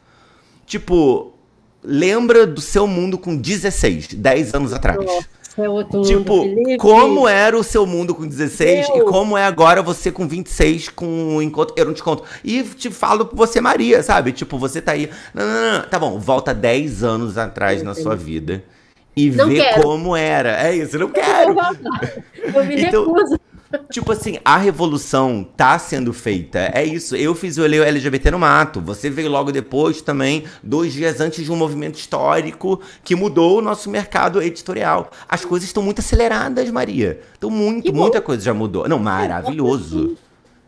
[0.66, 1.32] Tipo,
[1.82, 4.98] lembra do seu mundo com 16, 10 anos atrás.
[5.04, 5.26] Nossa,
[5.58, 8.98] é outro tipo, mundo, como era o seu mundo com 16 Meu.
[8.98, 11.74] e como é agora você com 26 com o encontro.
[11.76, 12.24] Eu não te conto.
[12.42, 14.32] E te falo pra você, Maria, sabe?
[14.32, 15.10] Tipo, você tá aí.
[15.34, 15.88] Não, não, não.
[15.88, 18.64] Tá bom, volta 10 anos atrás na sua vida
[19.16, 19.82] e não vê quero.
[19.82, 20.66] como era.
[20.66, 21.54] É isso, eu não quero.
[22.36, 23.38] Eu me então, recuso.
[23.90, 26.70] Tipo assim, a revolução tá sendo feita.
[26.74, 27.16] É isso.
[27.16, 28.80] Eu fiz o LGBT no mato.
[28.80, 33.62] Você veio logo depois também, dois dias antes de um movimento histórico que mudou o
[33.62, 35.10] nosso mercado editorial.
[35.28, 37.20] As coisas estão muito aceleradas, Maria.
[37.36, 38.88] Então, muito, muita coisa já mudou.
[38.88, 40.16] Não, maravilhoso.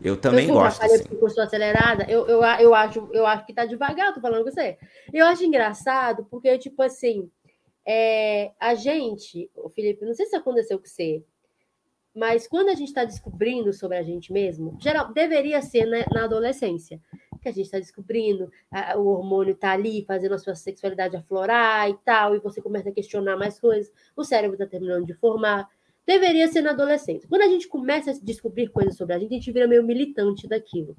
[0.01, 0.83] Eu também eu gosto.
[0.83, 1.03] Assim.
[1.19, 4.51] Eu sou acelerada, eu, eu, eu, acho, eu acho que tá devagar, tô falando com
[4.51, 4.77] você.
[5.11, 7.29] Eu acho engraçado, porque, tipo assim,
[7.87, 11.23] é, a gente, o Felipe, não sei se aconteceu com você,
[12.15, 16.23] mas quando a gente está descobrindo sobre a gente mesmo, geral, deveria ser na, na
[16.23, 17.01] adolescência,
[17.41, 21.89] que a gente está descobrindo, a, o hormônio está ali fazendo a sua sexualidade aflorar
[21.89, 25.69] e tal, e você começa a questionar mais coisas, o cérebro está terminando de formar.
[26.07, 27.27] Deveria ser na adolescência.
[27.27, 30.47] Quando a gente começa a descobrir coisas sobre a gente, a gente vira meio militante
[30.47, 30.95] daquilo.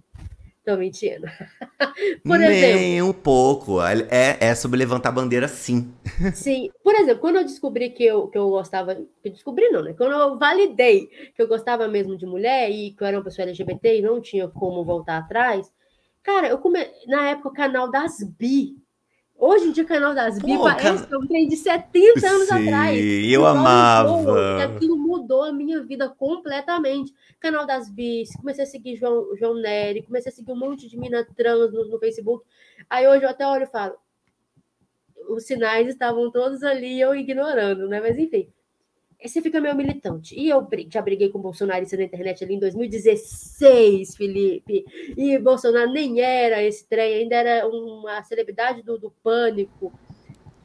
[0.66, 1.28] Tô mentindo.
[2.26, 2.80] Por exemplo.
[2.80, 3.80] Nem um pouco.
[3.80, 5.94] É, é sobre levantar bandeira, sim.
[6.34, 6.72] Sim.
[6.82, 8.96] Por exemplo, quando eu descobri que eu, que eu gostava.
[9.22, 9.94] Que descobri, não, né?
[9.96, 11.06] Quando eu validei
[11.36, 14.20] que eu gostava mesmo de mulher e que eu era uma pessoa LGBT e não
[14.20, 15.72] tinha como voltar atrás.
[16.20, 16.84] Cara, eu come...
[17.06, 18.74] na época o canal das bi
[19.38, 21.18] Hoje em dia, o canal das Bi parece can...
[21.18, 22.98] um trem de 70 anos Sim, atrás.
[23.30, 24.58] eu amava.
[24.58, 27.12] E aquilo mudou a minha vida completamente.
[27.38, 30.98] Canal das Bis, comecei a seguir João, João Nery, comecei a seguir um monte de
[30.98, 32.44] mina trans no, no Facebook.
[32.88, 33.94] Aí hoje eu até olho e falo,
[35.28, 38.00] os sinais estavam todos ali eu ignorando, né?
[38.00, 38.48] Mas enfim,
[39.28, 40.38] você fica meio militante.
[40.38, 44.84] E eu já briguei com bolsonarista na internet ali em 2016, Felipe.
[45.16, 49.92] E Bolsonaro nem era esse trem, ainda era uma celebridade do, do pânico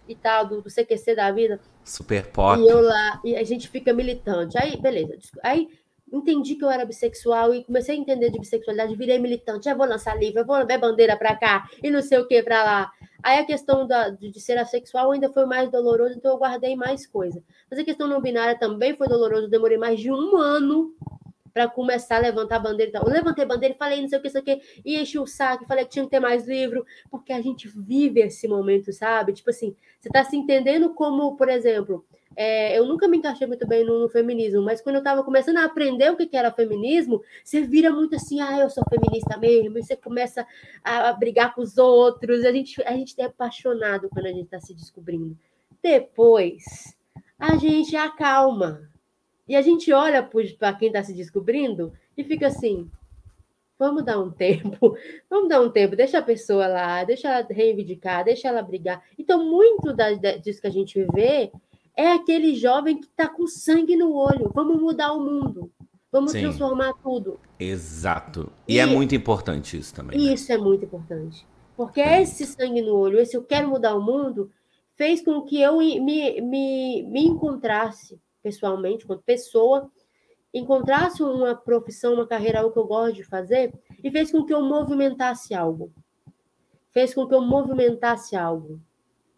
[0.07, 1.59] e tal, do, do CQC da vida.
[1.83, 2.61] Super pop.
[2.61, 4.57] E eu lá, e a gente fica militante.
[4.57, 5.17] Aí, beleza.
[5.43, 5.67] Aí
[6.11, 9.65] entendi que eu era bissexual e comecei a entender de bissexualidade, virei militante.
[9.65, 12.63] Já vou lançar livro, vou ver bandeira para cá e não sei o que para
[12.63, 12.91] lá.
[13.23, 17.05] Aí a questão da, de, ser assexual ainda foi mais doloroso, então eu guardei mais
[17.05, 17.43] coisa.
[17.69, 20.93] Mas a questão não binária também foi doloroso, demorei mais de um ano
[21.53, 22.99] para começar a levantar a bandeira.
[22.99, 25.65] Eu levantei a bandeira falei não sei o que, isso aqui, e enchi o saco,
[25.65, 29.33] falei que tinha que ter mais livro, porque a gente vive esse momento, sabe?
[29.33, 32.05] Tipo assim, você está se entendendo como, por exemplo,
[32.35, 35.57] é, eu nunca me encaixei muito bem no, no feminismo, mas quando eu estava começando
[35.57, 39.37] a aprender o que, que era feminismo, você vira muito assim, ah, eu sou feminista
[39.37, 40.45] mesmo, e você começa
[40.83, 44.45] a, a brigar com os outros, a gente, a gente é apaixonado quando a gente
[44.45, 45.37] está se descobrindo.
[45.81, 46.95] Depois,
[47.37, 48.89] a gente acalma.
[49.47, 50.23] E a gente olha
[50.57, 52.89] para quem está se descobrindo e fica assim,
[53.77, 54.95] vamos dar um tempo,
[55.29, 59.03] vamos dar um tempo, deixa a pessoa lá, deixa ela reivindicar, deixa ela brigar.
[59.17, 61.51] Então, muito da, disso que a gente vê
[61.95, 64.51] é aquele jovem que está com sangue no olho.
[64.53, 65.71] Vamos mudar o mundo.
[66.11, 66.41] Vamos Sim.
[66.41, 67.39] transformar tudo.
[67.59, 68.51] Exato.
[68.67, 70.19] E, e, é muito importante isso também.
[70.19, 70.33] Né?
[70.33, 71.47] Isso é muito importante.
[71.75, 72.21] Porque é.
[72.21, 74.51] esse sangue no olho, esse eu quero mudar o mundo,
[74.95, 79.89] fez com que eu me, me, me encontrasse pessoalmente, como pessoa,
[80.53, 83.73] encontrasse uma profissão, uma carreira, algo que eu gosto de fazer,
[84.03, 85.93] e fez com que eu movimentasse algo.
[86.91, 88.81] Fez com que eu movimentasse algo.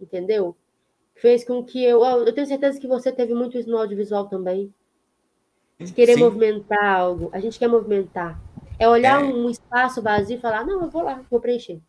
[0.01, 0.57] Entendeu?
[1.15, 2.03] Fez com que eu.
[2.03, 4.73] Eu tenho certeza que você teve muito isso no audiovisual também.
[5.79, 6.21] De querer Sim.
[6.21, 7.29] movimentar algo.
[7.33, 8.39] A gente quer movimentar.
[8.79, 9.25] É olhar é.
[9.25, 11.79] um espaço vazio e falar: não, eu vou lá, vou preencher.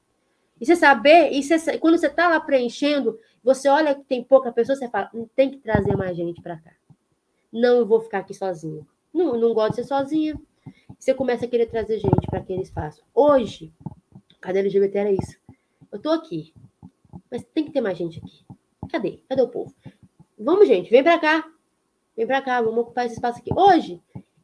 [0.61, 4.53] E você saber, e você, quando você está lá preenchendo, você olha que tem pouca
[4.53, 6.73] pessoa, você fala: hum, tem que trazer mais gente para cá.
[7.53, 8.85] Não eu vou ficar aqui sozinha.
[9.13, 10.41] Não, não gosto de ser sozinha.
[10.99, 13.03] Você começa a querer trazer gente para aquele espaço.
[13.15, 13.73] Hoje,
[14.43, 15.39] a LGBT era isso.
[15.93, 16.53] Eu estou aqui,
[17.31, 18.45] mas tem que ter mais gente aqui.
[18.91, 19.21] Cadê?
[19.29, 19.75] Cadê o povo?
[20.39, 21.45] Vamos, gente, vem para cá.
[22.17, 23.51] Vem para cá, vamos ocupar esse espaço aqui.
[23.55, 24.01] Hoje,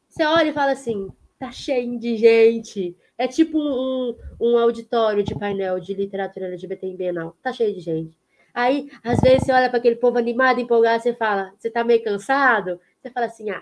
[0.07, 2.95] você olha e fala assim: tá cheio de gente.
[3.17, 7.35] É tipo um, um auditório de painel de literatura LGBT em Bienal.
[7.41, 8.17] Tá cheio de gente.
[8.53, 12.03] Aí, às vezes, você olha para aquele povo animado, empolgado, você fala: você tá meio
[12.03, 12.79] cansado?
[13.01, 13.61] Você fala assim: ah,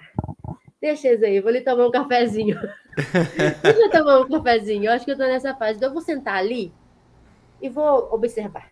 [0.82, 2.58] deixa eles aí, vou lhe tomar um cafezinho.
[3.62, 4.86] deixa eu tomar um cafezinho.
[4.86, 5.78] Eu acho que eu tô nessa fase.
[5.78, 6.74] Então, eu vou sentar ali
[7.62, 8.72] e vou observar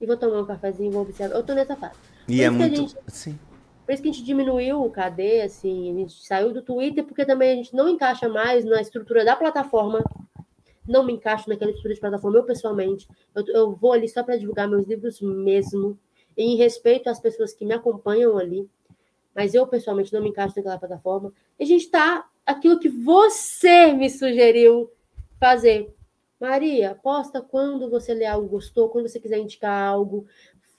[0.00, 1.36] e vou tomar um cafezinho e vou observar.
[1.36, 1.94] Eu tô nessa fase.
[2.26, 2.76] E é muito.
[2.76, 3.38] Gente, Sim.
[3.84, 7.24] Por isso que a gente diminuiu o KD, assim, a gente saiu do Twitter, porque
[7.24, 10.04] também a gente não encaixa mais na estrutura da plataforma.
[10.86, 13.08] Não me encaixo naquela estrutura de plataforma, eu pessoalmente.
[13.34, 15.98] Eu, eu vou ali só para divulgar meus livros mesmo,
[16.36, 18.68] em respeito às pessoas que me acompanham ali.
[19.34, 21.32] Mas eu, pessoalmente, não me encaixo naquela plataforma.
[21.58, 24.90] E a gente está aquilo que você me sugeriu
[25.40, 25.94] fazer.
[26.40, 30.26] Maria, posta quando você lê algo gostou, quando você quiser indicar algo.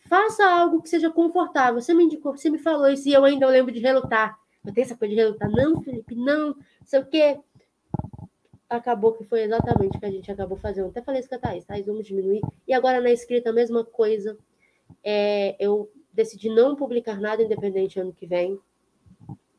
[0.07, 1.82] Faça algo que seja confortável.
[1.82, 4.39] Você me indicou, você me falou isso e eu ainda lembro de relutar.
[4.66, 5.49] Eu tenho essa coisa de relutar.
[5.51, 6.55] Não, Felipe, não.
[6.86, 7.39] Sei o quê.
[8.70, 10.89] Acabou que foi exatamente o que a gente acabou fazendo.
[10.89, 12.41] Até falei isso com a Thaís, Thaís, vamos diminuir.
[12.68, 14.38] E agora na escrita, a mesma coisa.
[15.03, 18.60] É, eu decidi não publicar nada independente ano que vem.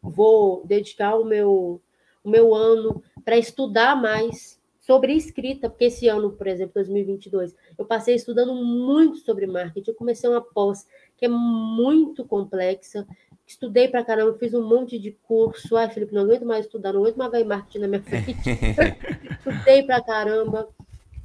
[0.03, 1.81] Vou dedicar o meu,
[2.23, 7.85] o meu ano para estudar mais sobre escrita, porque esse ano, por exemplo, 2022, eu
[7.85, 9.91] passei estudando muito sobre marketing.
[9.91, 13.07] Eu comecei uma pós que é muito complexa.
[13.47, 15.77] Estudei para caramba, fiz um monte de curso.
[15.77, 18.37] Ai, Felipe, não aguento mais estudar, não aguento mais ver marketing na minha frente.
[19.39, 20.69] Estudei para caramba.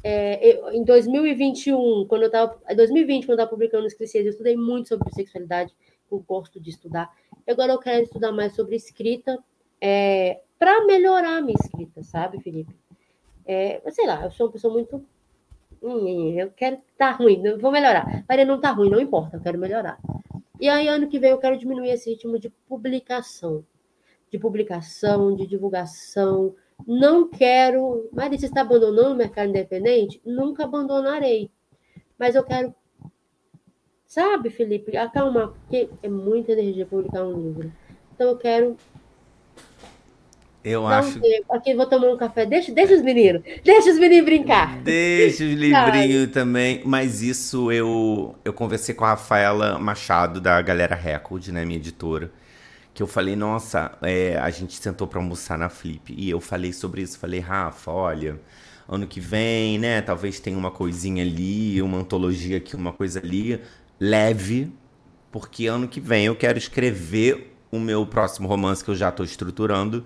[0.04, 2.60] É, eu, em 2021, quando eu estava.
[2.76, 5.74] 2020, quando eu estava publicando os clichês, eu estudei muito sobre sexualidade.
[6.12, 7.10] Eu gosto de estudar.
[7.48, 9.40] Agora eu quero estudar mais sobre escrita
[9.80, 12.76] é, para melhorar a minha escrita, sabe, Felipe?
[13.46, 15.06] É, sei lá, eu sou uma pessoa muito.
[15.82, 18.26] Hum, eu quero tá ruim, vou melhorar.
[18.28, 20.00] Maria não tá ruim, não importa, eu quero melhorar.
[20.60, 23.64] E aí, ano que vem, eu quero diminuir esse ritmo de publicação.
[24.32, 26.56] De publicação, de divulgação.
[26.88, 28.10] Não quero.
[28.12, 30.22] Maria, você está abandonando o mercado independente?
[30.26, 31.52] Nunca abandonarei.
[32.18, 32.74] Mas eu quero.
[34.06, 37.72] Sabe, Felipe, acalmar, porque é muita energia publicar um livro.
[38.14, 38.78] Então eu quero
[40.66, 41.22] eu Não acho.
[41.50, 42.46] Aqui vou tomar um café.
[42.46, 43.44] Deixa, deixa os meninos.
[43.64, 44.80] Deixa os meninos brincar.
[44.80, 46.82] Deixa os livrinhos também.
[46.84, 51.64] Mas isso eu, eu conversei com a Rafaela Machado, da Galera Record, né?
[51.64, 52.32] Minha editora.
[52.96, 56.16] Que eu falei, nossa, é, a gente sentou para almoçar na Flip.
[56.18, 57.20] E eu falei sobre isso.
[57.20, 58.40] Falei, Rafa, olha,
[58.90, 60.02] ano que vem, né?
[60.02, 63.62] Talvez tenha uma coisinha ali, uma antologia aqui, uma coisa ali.
[64.00, 64.72] leve,
[65.32, 69.26] porque ano que vem eu quero escrever o meu próximo romance que eu já estou
[69.26, 70.06] estruturando.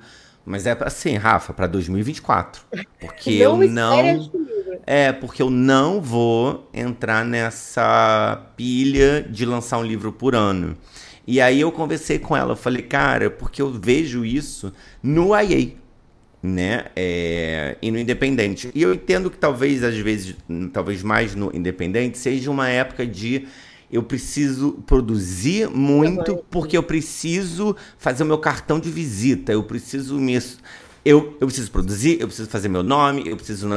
[0.50, 2.64] Mas é assim, Rafa, para 2024.
[3.00, 4.32] Porque não eu não.
[4.84, 10.76] É, porque eu não vou entrar nessa pilha de lançar um livro por ano.
[11.28, 14.74] E aí eu conversei com ela, eu falei, cara, porque eu vejo isso
[15.04, 15.74] no IA,
[16.42, 16.86] né?
[16.96, 18.72] É, e no Independente.
[18.74, 20.36] E eu entendo que talvez, às vezes,
[20.74, 23.48] talvez mais no Independente, seja uma época de
[23.92, 30.16] eu preciso produzir muito porque eu preciso fazer o meu cartão de visita, eu preciso
[30.16, 30.40] me
[31.04, 33.68] eu, eu preciso produzir, eu preciso fazer meu nome, eu preciso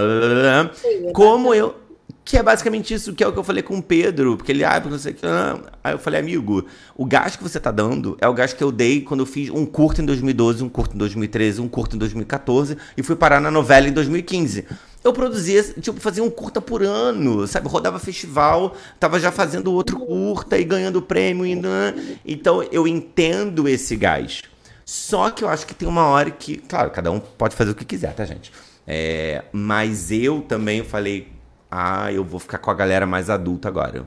[0.75, 1.77] Sim, como eu
[2.25, 4.65] que é basicamente isso, que é o que eu falei com o Pedro, porque ele,
[4.65, 5.59] ah, porque você ah.
[5.83, 6.65] Aí eu falei, amigo,
[6.97, 9.51] o gasto que você tá dando é o gasto que eu dei quando eu fiz
[9.51, 13.41] um curto em 2012, um curto em 2013, um curto em 2014 e fui parar
[13.41, 14.65] na novela em 2015.
[15.03, 17.69] Eu produzia, tipo, fazia um curta por ano, sabe?
[17.69, 21.45] Rodava festival, tava já fazendo outro curta e ganhando prêmio.
[21.45, 21.61] E...
[22.25, 24.49] Então eu entendo esse gasto.
[24.85, 27.75] Só que eu acho que tem uma hora que, claro, cada um pode fazer o
[27.75, 28.53] que quiser, tá, gente?
[28.87, 31.29] É, mas eu também falei,
[31.75, 34.07] ah, eu vou ficar com a galera mais adulta agora.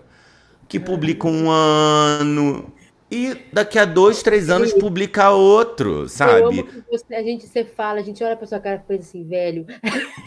[0.67, 2.71] Que publica um ano.
[3.09, 6.63] E daqui a dois, três anos publica outro, sabe?
[6.91, 9.65] Você, a gente você fala, a gente olha pra sua cara e pensa assim, velho.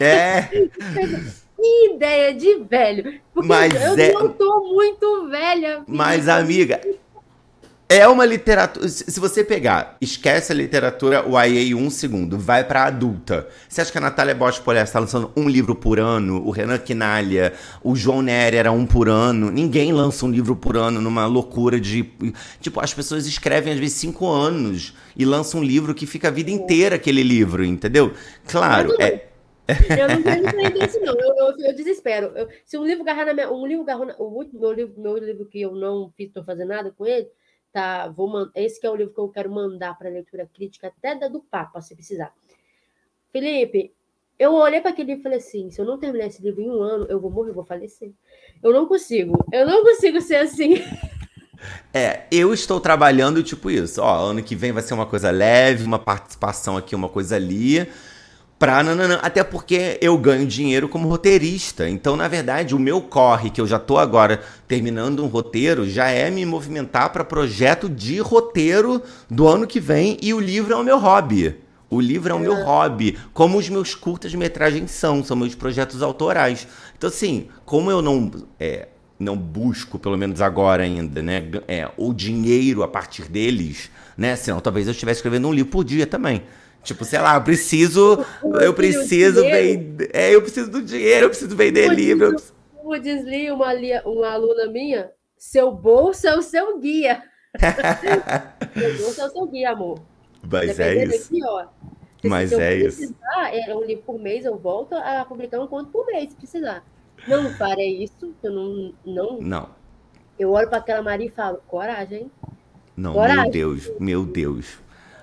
[0.01, 0.41] É.
[1.55, 3.21] que ideia de velho.
[3.33, 4.11] Porque Mas eu é...
[4.11, 5.83] não tô muito velha.
[5.83, 5.83] Filha.
[5.87, 6.81] Mas, amiga,
[7.91, 8.87] é uma literatura.
[8.87, 13.47] Se você pegar, esquece a literatura YA um segundo, vai pra adulta.
[13.67, 16.45] Você acha que a Natália Bosch Polé está lançando um livro por ano?
[16.45, 17.51] O Renan Quinalha,
[17.83, 19.49] o João Nery era um por ano.
[19.49, 22.03] Ninguém lança um livro por ano numa loucura de.
[22.61, 26.31] Tipo, as pessoas escrevem às vezes cinco anos e lançam um livro que fica a
[26.31, 28.13] vida inteira aquele livro, entendeu?
[28.47, 29.29] Claro, é.
[29.67, 31.13] Eu não tenho isso, não.
[31.13, 32.31] Eu, eu, eu desespero.
[32.35, 33.51] Eu, se um livro agarrar na minha.
[33.51, 36.69] Um livro agarrar na, o último meu livro, meu livro que eu não tô fazendo
[36.69, 37.27] nada com ele
[37.71, 38.07] tá?
[38.07, 41.27] Vou esse que é o livro que eu quero mandar para leitura crítica até da
[41.27, 42.33] do Papa, se precisar.
[43.31, 43.93] Felipe,
[44.37, 46.69] eu olhei para aquele livro e falei assim: se eu não terminar esse livro em
[46.69, 48.11] um ano, eu vou morrer, eu vou falecer.
[48.63, 50.75] Eu não consigo, eu não consigo ser assim.
[51.93, 54.01] É, eu estou trabalhando tipo isso.
[54.01, 57.85] Ó, ano que vem vai ser uma coisa leve, uma participação aqui, uma coisa ali
[58.59, 59.17] pra nananã.
[59.23, 61.89] Até porque eu ganho dinheiro como roteirista.
[61.89, 66.09] Então, na verdade, o meu corre, que eu já tô agora terminando um roteiro, já
[66.09, 70.17] é me movimentar para projeto de roteiro do ano que vem.
[70.21, 71.55] E o livro é o meu hobby.
[71.89, 72.63] O livro é o meu é.
[72.63, 76.67] hobby, como os meus curtas-metragens são, são meus projetos autorais.
[76.95, 78.29] Então, assim, como eu não.
[78.59, 84.33] É, não busco, pelo menos agora ainda, né, é, o dinheiro a partir deles, né?
[84.37, 86.43] Senão talvez eu estivesse escrevendo um livro por dia também.
[86.83, 88.25] Tipo, sei lá, eu preciso.
[88.61, 90.09] Eu preciso vender.
[90.13, 92.35] É, eu preciso do dinheiro, eu preciso vender como livro.
[92.35, 93.73] Diz, como diz Lee, uma,
[94.05, 97.21] uma aluna minha, seu bolso é o seu guia.
[97.59, 99.99] seu bolso é o seu guia, amor.
[100.49, 101.27] Mas é isso.
[101.27, 101.65] Aqui, ó,
[102.23, 103.15] Mas é isso.
[103.67, 106.83] É um livro por mês, eu volto a publicar um conto por mês, se precisar.
[107.27, 108.93] Não farei isso, eu não.
[109.05, 109.41] Não.
[109.41, 109.69] não.
[110.37, 112.31] Eu olho para aquela Maria e falo, coragem.
[112.95, 113.43] Não, coragem.
[113.43, 114.79] meu Deus, meu Deus.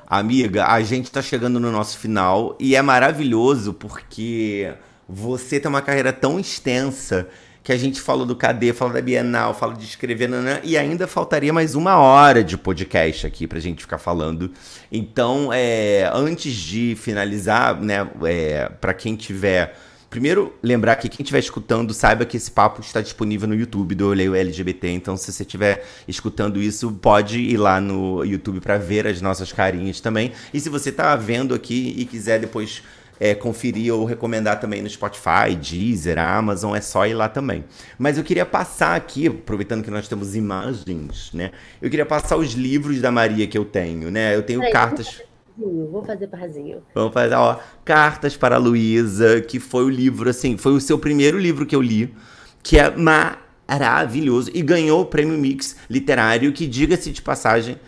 [0.09, 4.73] Amiga, a gente tá chegando no nosso final e é maravilhoso porque
[5.09, 7.27] você tem uma carreira tão extensa
[7.61, 11.09] que a gente falou do KD, falou da Bienal, falou de escrever, nanã, e ainda
[11.09, 14.53] faltaria mais uma hora de podcast aqui pra gente ficar falando.
[14.93, 19.77] Então, é, antes de finalizar, né, é, para quem tiver
[20.17, 24.09] Primeiro, lembrar que quem estiver escutando, saiba que esse papo está disponível no YouTube do
[24.15, 24.89] Leio LGBT.
[24.89, 29.53] Então, se você estiver escutando isso, pode ir lá no YouTube para ver as nossas
[29.53, 30.33] carinhas também.
[30.55, 32.83] E se você está vendo aqui e quiser depois
[33.21, 37.63] é, conferir ou recomendar também no Spotify, Deezer, Amazon, é só ir lá também.
[37.99, 41.51] Mas eu queria passar aqui, aproveitando que nós temos imagens, né?
[41.81, 44.35] Eu queria passar os livros da Maria que eu tenho, né?
[44.35, 45.21] Eu tenho cartas.
[45.59, 46.83] Vou fazer parzinho.
[46.95, 47.59] Vamos fazer, ó.
[47.85, 51.75] Cartas para a Luísa, que foi o livro, assim, foi o seu primeiro livro que
[51.75, 52.15] eu li,
[52.63, 54.51] que é maravilhoso.
[54.53, 57.79] E ganhou o prêmio Mix Literário, que, diga-se de passagem,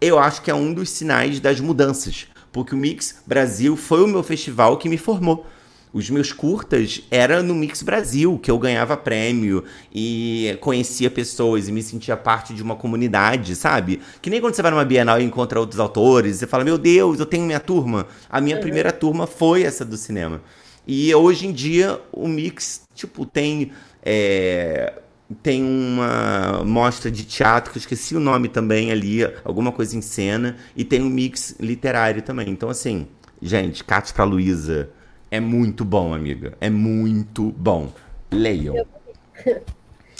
[0.00, 2.26] eu acho que é um dos sinais das mudanças.
[2.50, 5.46] Porque o Mix Brasil foi o meu festival que me formou.
[5.92, 9.62] Os meus curtas era no Mix Brasil, que eu ganhava prêmio
[9.94, 14.00] e conhecia pessoas e me sentia parte de uma comunidade, sabe?
[14.22, 17.20] Que nem quando você vai numa Bienal e encontra outros autores, você fala, meu Deus,
[17.20, 18.06] eu tenho minha turma.
[18.30, 18.62] A minha uhum.
[18.62, 20.40] primeira turma foi essa do cinema.
[20.86, 23.70] E hoje em dia o Mix, tipo, tem.
[24.02, 24.94] É,
[25.42, 30.02] tem uma mostra de teatro, que eu esqueci o nome também ali, alguma coisa em
[30.02, 32.50] cena, e tem um mix literário também.
[32.50, 33.06] Então, assim,
[33.40, 34.90] gente, Cátia pra Luísa
[35.32, 36.52] é muito bom, amiga.
[36.60, 37.90] É muito bom.
[38.30, 38.86] Leiam.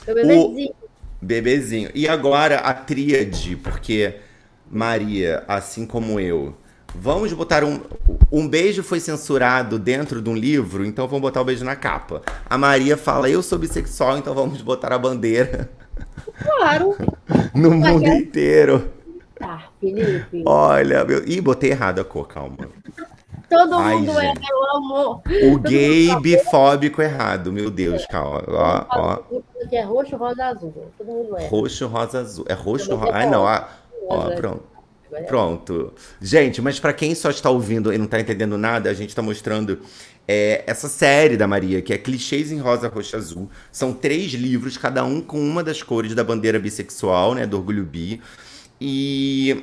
[0.06, 0.74] Meu bebezinho.
[1.20, 1.90] Bebezinho.
[1.94, 4.14] E agora a tríade, porque
[4.70, 6.56] Maria, assim como eu,
[6.94, 7.78] vamos botar um.
[8.32, 12.22] Um beijo foi censurado dentro de um livro, então vamos botar o beijo na capa.
[12.48, 15.68] A Maria fala, eu sou bissexual, então vamos botar a bandeira.
[16.42, 16.96] Claro.
[17.54, 18.90] no mundo inteiro.
[19.42, 20.44] Tá, Felipe.
[20.46, 21.26] Olha, meu...
[21.26, 22.56] Ih, botei errado a cor, calma.
[23.50, 24.38] Todo Ai, mundo é, gente.
[24.38, 25.22] é, meu amor.
[25.52, 28.44] O gay bifóbico errado, meu Deus, calma.
[28.46, 29.16] Ó, ó.
[29.68, 30.72] Que é roxo, rosa, azul.
[30.96, 31.48] Todo mundo é.
[31.48, 32.44] Roxo, rosa, azul.
[32.48, 33.12] É roxo, rosa.
[33.12, 33.42] Ai, não.
[33.42, 33.64] Ó,
[34.08, 34.62] ó, pronto.
[35.26, 35.92] Pronto.
[36.20, 39.20] Gente, mas para quem só está ouvindo e não está entendendo nada, a gente está
[39.20, 39.80] mostrando
[40.26, 43.50] é, essa série da Maria, que é Clichês em Rosa, Roxa, Azul.
[43.70, 47.84] São três livros, cada um com uma das cores da bandeira bissexual, né, do Orgulho
[47.84, 48.22] Bi.
[48.84, 49.62] E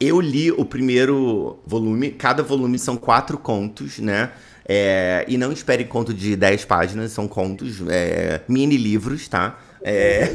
[0.00, 4.32] eu li o primeiro volume, cada volume são quatro contos, né?
[4.68, 9.60] É, e não espere conto de 10 páginas, são contos, é, mini livros, tá?
[9.80, 10.26] É...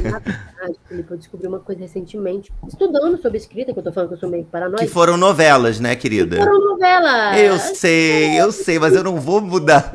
[0.88, 4.20] Felipe, eu descobri uma coisa recentemente, estudando sobre escrita, que eu tô falando que eu
[4.20, 4.86] sou meio paranoica.
[4.86, 6.36] Que foram novelas, né, querida?
[6.36, 7.38] Que foram novelas!
[7.38, 9.92] Eu sei, eu sei, mas eu não vou mudar.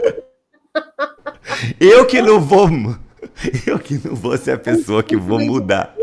[1.79, 2.69] eu que não vou.
[3.65, 5.95] Eu que não vou ser a pessoa que vou mudar.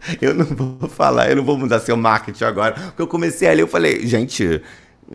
[0.20, 2.72] Eu não vou falar, eu não vou mudar seu marketing agora.
[2.72, 4.62] Porque eu comecei ali, eu falei, gente,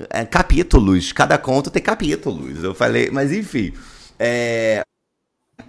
[0.09, 2.63] é, capítulos, cada conto tem capítulos.
[2.63, 3.73] Eu falei, mas enfim.
[4.19, 4.81] É...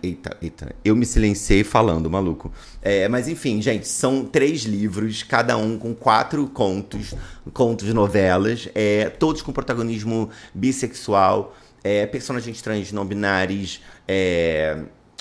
[0.02, 2.52] Eita, eita, eu me silenciei falando, maluco.
[2.82, 7.14] É, mas enfim, gente, são três livros, cada um com quatro contos,
[7.52, 14.76] contos novelas, é, todos com protagonismo bissexual, é, personagens trans não binários, é,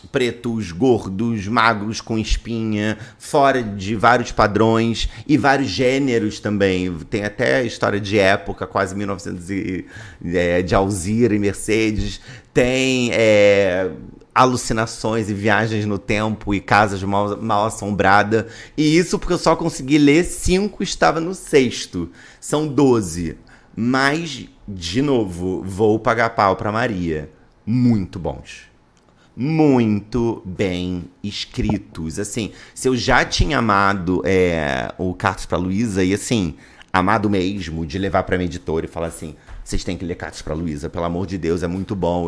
[0.06, 6.94] pretos, gordos, magros com espinha, fora de vários padrões e vários gêneros também.
[7.10, 9.86] Tem até história de época, quase 1900 e,
[10.26, 12.22] é, de Alzira e Mercedes.
[12.54, 13.92] Tem é,
[14.34, 18.48] alucinações e viagens no tempo e casas mal, mal assombrada.
[18.78, 22.10] E isso porque eu só consegui ler cinco, estava no sexto.
[22.40, 23.38] São doze.
[23.76, 27.30] Mas, de novo, vou pagar pau para Maria.
[27.66, 28.75] Muito bons
[29.36, 32.18] muito bem escritos.
[32.20, 36.56] Assim, se eu já tinha amado é, o Cartas para Luísa, e assim,
[36.94, 40.42] amado mesmo, de levar pra minha editora e falar assim: vocês têm que ler Cartas
[40.42, 42.28] para Luísa, pelo amor de Deus, é muito bom.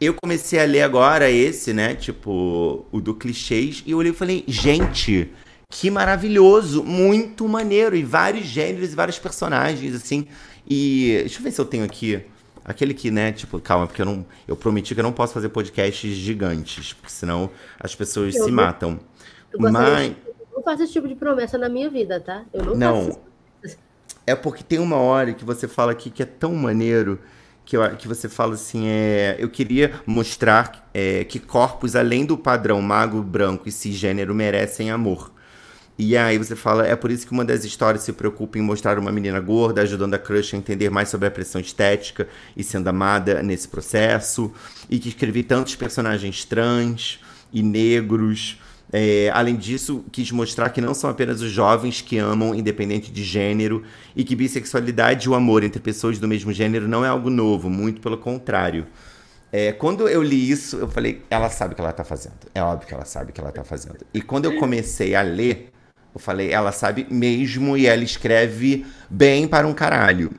[0.00, 1.94] Eu comecei a ler agora esse, né?
[1.94, 5.30] Tipo, o do clichês, e eu olhei e falei: gente.
[5.68, 10.28] Que maravilhoso, muito maneiro, e vários gêneros e vários personagens, assim.
[10.64, 12.22] E deixa eu ver se eu tenho aqui
[12.66, 14.26] Aquele que, né, tipo, calma, porque eu não.
[14.48, 17.48] Eu prometi que eu não posso fazer podcasts gigantes, porque senão
[17.78, 18.98] as pessoas eu se matam.
[19.56, 20.08] Mas.
[20.08, 22.44] Eu não faço esse tipo de promessa na minha vida, tá?
[22.52, 23.26] Eu não, não faço.
[24.26, 27.20] É porque tem uma hora que você fala aqui que é tão maneiro
[27.64, 32.36] que, eu, que você fala assim, é, eu queria mostrar é, que corpos além do
[32.36, 35.32] padrão mago, branco e cisgênero merecem amor.
[35.98, 38.98] E aí você fala, é por isso que uma das histórias se preocupa em mostrar
[38.98, 42.88] uma menina gorda, ajudando a crush a entender mais sobre a pressão estética e sendo
[42.88, 44.52] amada nesse processo.
[44.90, 47.18] E que escrevi tantos personagens trans
[47.50, 48.60] e negros.
[48.92, 53.24] É, além disso, quis mostrar que não são apenas os jovens que amam, independente de
[53.24, 53.82] gênero,
[54.14, 57.70] e que bissexualidade e o amor entre pessoas do mesmo gênero não é algo novo,
[57.70, 58.86] muito pelo contrário.
[59.50, 62.36] É, quando eu li isso, eu falei, ela sabe o que ela tá fazendo.
[62.54, 63.98] É óbvio que ela sabe o que ela tá fazendo.
[64.12, 65.72] E quando eu comecei a ler,
[66.16, 70.30] eu falei, ela sabe mesmo e ela escreve bem para um caralho.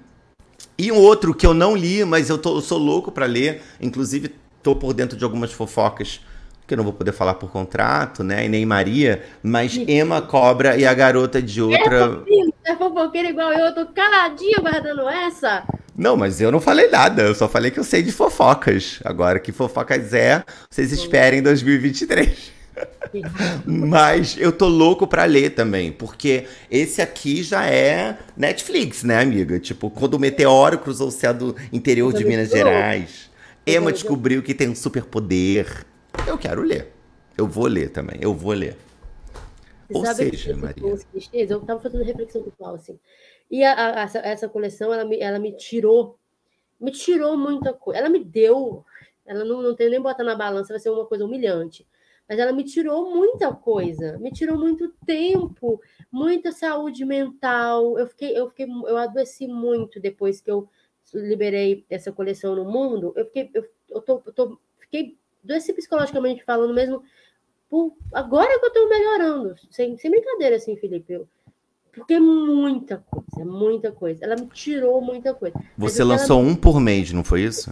[0.76, 3.62] E um outro que eu não li, mas eu, tô, eu sou louco para ler,
[3.80, 4.34] inclusive
[4.64, 6.20] tô por dentro de algumas fofocas
[6.66, 8.44] que eu não vou poder falar por contrato, né?
[8.46, 12.24] E nem Maria, mas Emma Cobra e a garota de outra.
[12.66, 15.64] É, é fofoqueira igual eu, eu tô caladinho guardando essa.
[15.96, 19.00] Não, mas eu não falei nada, eu só falei que eu sei de fofocas.
[19.06, 22.57] Agora, que fofocas é, vocês esperem em 2023.
[23.66, 29.60] Mas eu tô louco pra ler também, porque esse aqui já é Netflix, né, amiga?
[29.60, 33.30] Tipo, quando o meteoro cruzou o céu do interior de Minas Gerais,
[33.66, 35.86] Emma descobriu que tem um superpoder.
[36.26, 36.94] Eu quero ler.
[37.38, 38.78] Eu vou ler também, eu vou ler.
[39.94, 40.84] Ou seja, Maria.
[41.32, 43.00] Eu tava fazendo reflexão pessoal, assim.
[43.50, 46.18] E a, a, essa, essa coleção, ela me, ela me tirou,
[46.80, 48.00] me tirou muita coisa.
[48.00, 48.84] Ela me deu,
[49.26, 51.86] ela não, não tem nem botar na balança, vai ser uma coisa humilhante
[52.28, 55.82] mas ela me tirou muita coisa, me tirou muito tempo,
[56.12, 57.98] muita saúde mental.
[57.98, 60.68] Eu fiquei, eu fiquei, eu adoeci muito depois que eu
[61.14, 63.14] liberei essa coleção no mundo.
[63.16, 67.02] Eu fiquei, eu, eu tô, eu tô, fiquei adoeci psicologicamente falando mesmo.
[67.70, 71.14] Por, agora que eu tô melhorando, sem, sem brincadeira, assim, Felipe.
[71.14, 71.28] Eu,
[71.98, 74.24] Porque é muita coisa, é muita coisa.
[74.24, 75.60] Ela me tirou muita coisa.
[75.76, 76.50] Você lançou ela...
[76.50, 77.72] um por mês, não foi isso?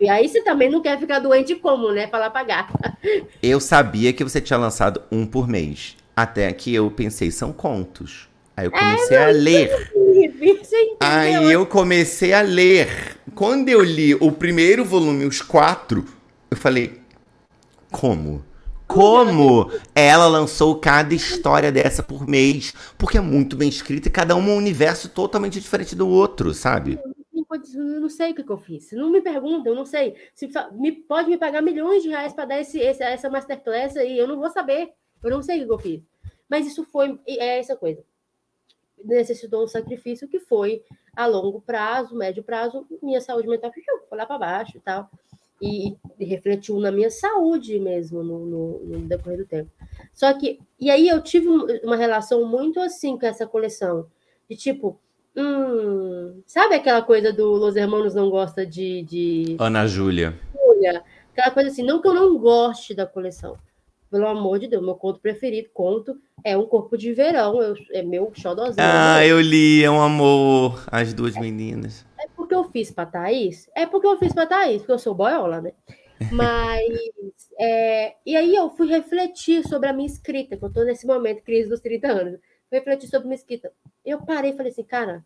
[0.00, 2.06] E aí você também não quer ficar doente como, né?
[2.06, 2.96] Pra gata.
[3.42, 5.96] Eu sabia que você tinha lançado um por mês.
[6.16, 8.28] Até que eu pensei, são contos.
[8.56, 9.92] Aí eu é, comecei é, a ler.
[11.00, 13.18] Aí eu comecei a ler.
[13.34, 16.04] Quando eu li o primeiro volume, os quatro,
[16.48, 17.00] eu falei,
[17.90, 18.44] como?
[18.86, 22.74] Como ela lançou cada história dessa por mês?
[22.98, 26.98] Porque é muito bem escrita e cada um um universo totalmente diferente do outro, sabe?
[27.02, 28.92] Eu não sei o que, eu fiz.
[28.92, 30.16] Não me pergunta, eu não sei.
[30.34, 34.18] Se, me, pode me pagar milhões de reais para dar esse, esse, essa masterclass aí,
[34.18, 34.92] eu não vou saber.
[35.22, 36.02] Eu não sei o que eu fiz.
[36.48, 38.04] Mas isso foi é essa coisa.
[39.02, 40.82] Necessitou um sacrifício que foi
[41.16, 43.72] a longo prazo, médio prazo, minha saúde mental
[44.08, 45.08] foi lá para baixo e tal
[45.64, 49.70] e, e refletiu na minha saúde mesmo no, no, no, decorrer do tempo.
[50.12, 51.48] Só que, e aí eu tive
[51.82, 54.06] uma relação muito assim com essa coleção,
[54.48, 55.00] de tipo,
[55.34, 59.02] hum, sabe aquela coisa do Los Hermanos não gosta de.
[59.02, 59.56] de...
[59.58, 60.34] Ana Júlia.
[61.32, 63.56] Aquela coisa assim, não que eu não goste da coleção.
[64.10, 68.02] Pelo amor de Deus, meu conto preferido, conto, é Um Corpo de Verão, eu, é
[68.02, 68.76] meu xodózinho.
[68.78, 72.06] Ah, eu li, é um amor, as duas meninas
[72.44, 73.68] porque eu fiz para Thaís?
[73.74, 75.72] É porque eu fiz para Thaís, porque eu sou boiola, né?
[76.30, 77.50] Mas.
[77.58, 81.42] é, e aí eu fui refletir sobre a minha escrita, que eu estou nesse momento,
[81.42, 82.40] crise dos 30 anos.
[82.68, 83.72] Fui refletir sobre a minha escrita.
[84.04, 85.24] Eu parei e falei assim, cara,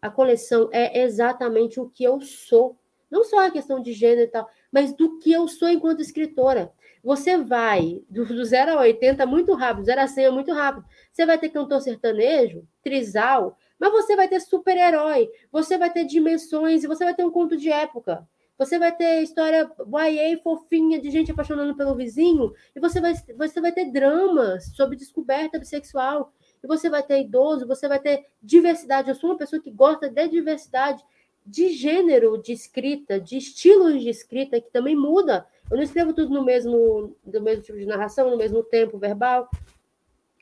[0.00, 2.76] a coleção é exatamente o que eu sou.
[3.10, 6.70] Não só a questão de gênero e tal, mas do que eu sou enquanto escritora.
[7.02, 10.84] Você vai do, do 0 a 80 muito rápido, 0 a 100 é muito rápido.
[11.10, 16.82] Você vai ter cantor sertanejo, trisal, mas você vai ter super-herói, você vai ter dimensões,
[16.82, 18.26] você vai ter um conto de época.
[18.58, 23.60] Você vai ter história YA fofinha de gente apaixonando pelo vizinho, e você vai, você
[23.60, 29.08] vai ter dramas sobre descoberta bissexual, e você vai ter idoso, você vai ter diversidade.
[29.08, 31.04] Eu sou uma pessoa que gosta de diversidade
[31.46, 35.46] de gênero de escrita, de estilos de escrita, que também muda.
[35.70, 39.48] Eu não escrevo tudo no mesmo, no mesmo tipo de narração, no mesmo tempo verbal,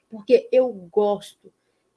[0.08, 1.52] porque eu gosto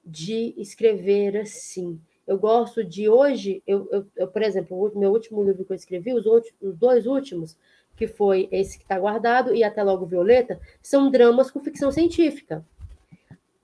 [0.09, 1.99] de escrever assim.
[2.27, 5.75] Eu gosto de hoje, eu, eu, eu por exemplo, o meu último livro que eu
[5.75, 7.57] escrevi, os, outros, os dois últimos,
[7.95, 12.65] que foi esse que está guardado e até logo Violeta, são dramas com ficção científica.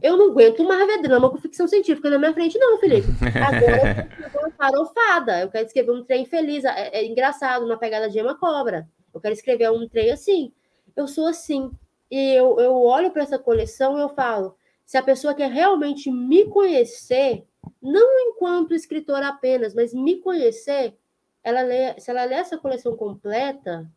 [0.01, 3.07] Eu não aguento mais ver drama com ficção científica na minha frente, não, Felipe.
[3.41, 5.41] Agora eu quero uma farofada.
[5.41, 6.65] Eu quero escrever um trem feliz.
[6.65, 8.87] É, é engraçado, na pegada de Emma Cobra.
[9.13, 10.51] Eu quero escrever um trem assim.
[10.95, 11.71] Eu sou assim.
[12.11, 14.55] E eu, eu olho para essa coleção e eu falo:
[14.85, 17.45] se a pessoa quer realmente me conhecer,
[17.81, 20.95] não enquanto escritora apenas, mas me conhecer,
[21.43, 23.89] ela lê, se ela ler essa coleção completa,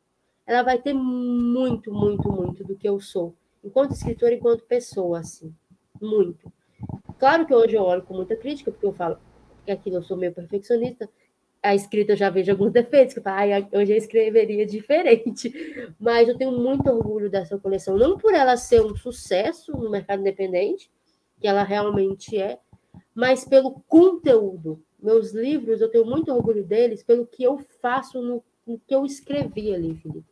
[0.47, 5.55] ela vai ter muito, muito, muito do que eu sou, enquanto escritora, enquanto pessoa, assim,
[6.01, 6.51] muito.
[7.19, 9.19] Claro que hoje eu olho com muita crítica, porque eu falo
[9.65, 11.09] que aqui eu sou meio perfeccionista,
[11.62, 15.52] a escrita eu já vejo alguns defeitos, que eu falo, ah, eu escreveria diferente.
[15.98, 20.20] Mas eu tenho muito orgulho dessa coleção, não por ela ser um sucesso no mercado
[20.20, 20.90] independente,
[21.40, 22.59] que ela realmente é,
[23.14, 24.82] mas pelo conteúdo.
[25.01, 29.05] Meus livros, eu tenho muito orgulho deles pelo que eu faço no, no que eu
[29.05, 30.26] escrevi ali, Felipe.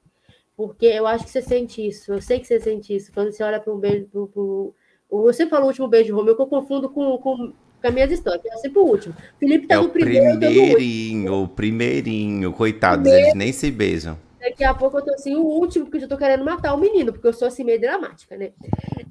[0.57, 3.13] Porque eu acho que você sente isso, eu sei que você sente isso.
[3.13, 4.75] Quando você olha para um beijo, pro,
[5.09, 7.53] você falou o último beijo de Romeu, que eu confundo com, com
[7.87, 9.15] com as minhas histórias, é sempre o último.
[9.39, 10.39] Felipe tá é no primeiro.
[10.39, 14.19] Primeirinho, o primeirinho, coitados, primeiro, eles nem se beijam.
[14.41, 16.79] Daqui a pouco eu tô assim, o último, porque eu já tô querendo matar o
[16.79, 18.51] menino, porque eu sou assim meio dramática, né?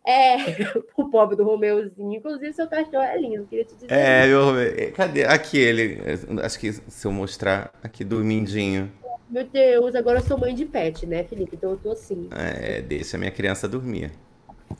[0.06, 0.36] É,
[0.96, 3.92] o pobre do Romeuzinho, inclusive seu cachorro é lindo, queria te dizer.
[3.92, 5.24] É, eu, cadê?
[5.24, 6.00] Aqui ele,
[6.44, 8.92] acho que se eu mostrar, aqui dormindinho.
[9.30, 11.56] Meu Deus, agora eu sou mãe de pet, né, Felipe?
[11.56, 12.30] Então eu tô assim.
[12.32, 14.12] É, deixa a minha criança dormir.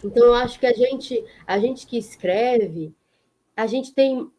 [0.04, 2.94] Então eu acho que a gente, a gente que escreve,
[3.56, 4.30] a gente tem.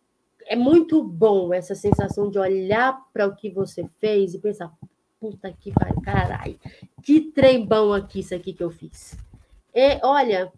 [0.49, 4.73] É muito bom essa sensação de olhar para o que você fez e pensar:
[5.21, 6.59] puta que pariu, caralho,
[7.03, 9.17] que trem bom aqui isso aqui que eu fiz.
[9.75, 10.53] É, olha,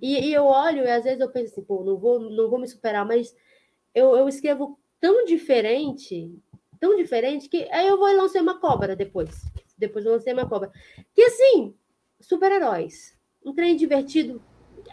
[0.00, 2.58] e, e, eu olho e às vezes eu penso assim, pô, não vou, não vou
[2.58, 3.34] me superar, mas
[3.94, 6.36] eu, eu escrevo tão diferente,
[6.80, 9.30] tão diferente, que aí eu vou e lancei uma cobra depois.
[9.78, 10.72] Depois eu lancei uma cobra.
[11.14, 11.74] Que assim,
[12.20, 13.16] super-heróis.
[13.44, 14.42] Um trem divertido,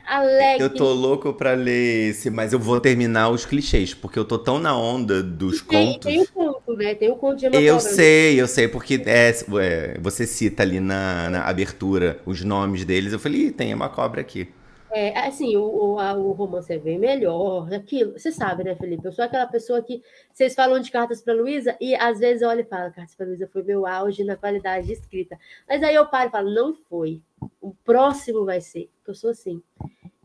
[0.05, 0.63] alegre.
[0.63, 4.37] Eu tô louco pra ler esse, mas eu vou terminar os clichês, porque eu tô
[4.37, 6.11] tão na onda dos tem, contos.
[6.11, 6.95] Tem o conto, né?
[6.95, 9.29] Tem o conto de Eu sei, eu sei, porque é,
[9.59, 13.13] é, você cita ali na, na, abertura os nomes deles.
[13.13, 14.47] Eu falei, Ih, tem uma cobra aqui.
[14.91, 19.05] É, assim, o, o, a, o, romance é bem melhor, aquilo, você sabe, né, Felipe?
[19.05, 20.01] Eu sou aquela pessoa que
[20.33, 23.27] vocês falam de cartas para Luísa e às vezes eu olho e falo, cartas para
[23.27, 25.37] Luísa foi meu auge na qualidade de escrita.
[25.67, 27.21] Mas aí eu paro e falo, não foi.
[27.61, 29.61] O próximo vai ser, eu sou assim.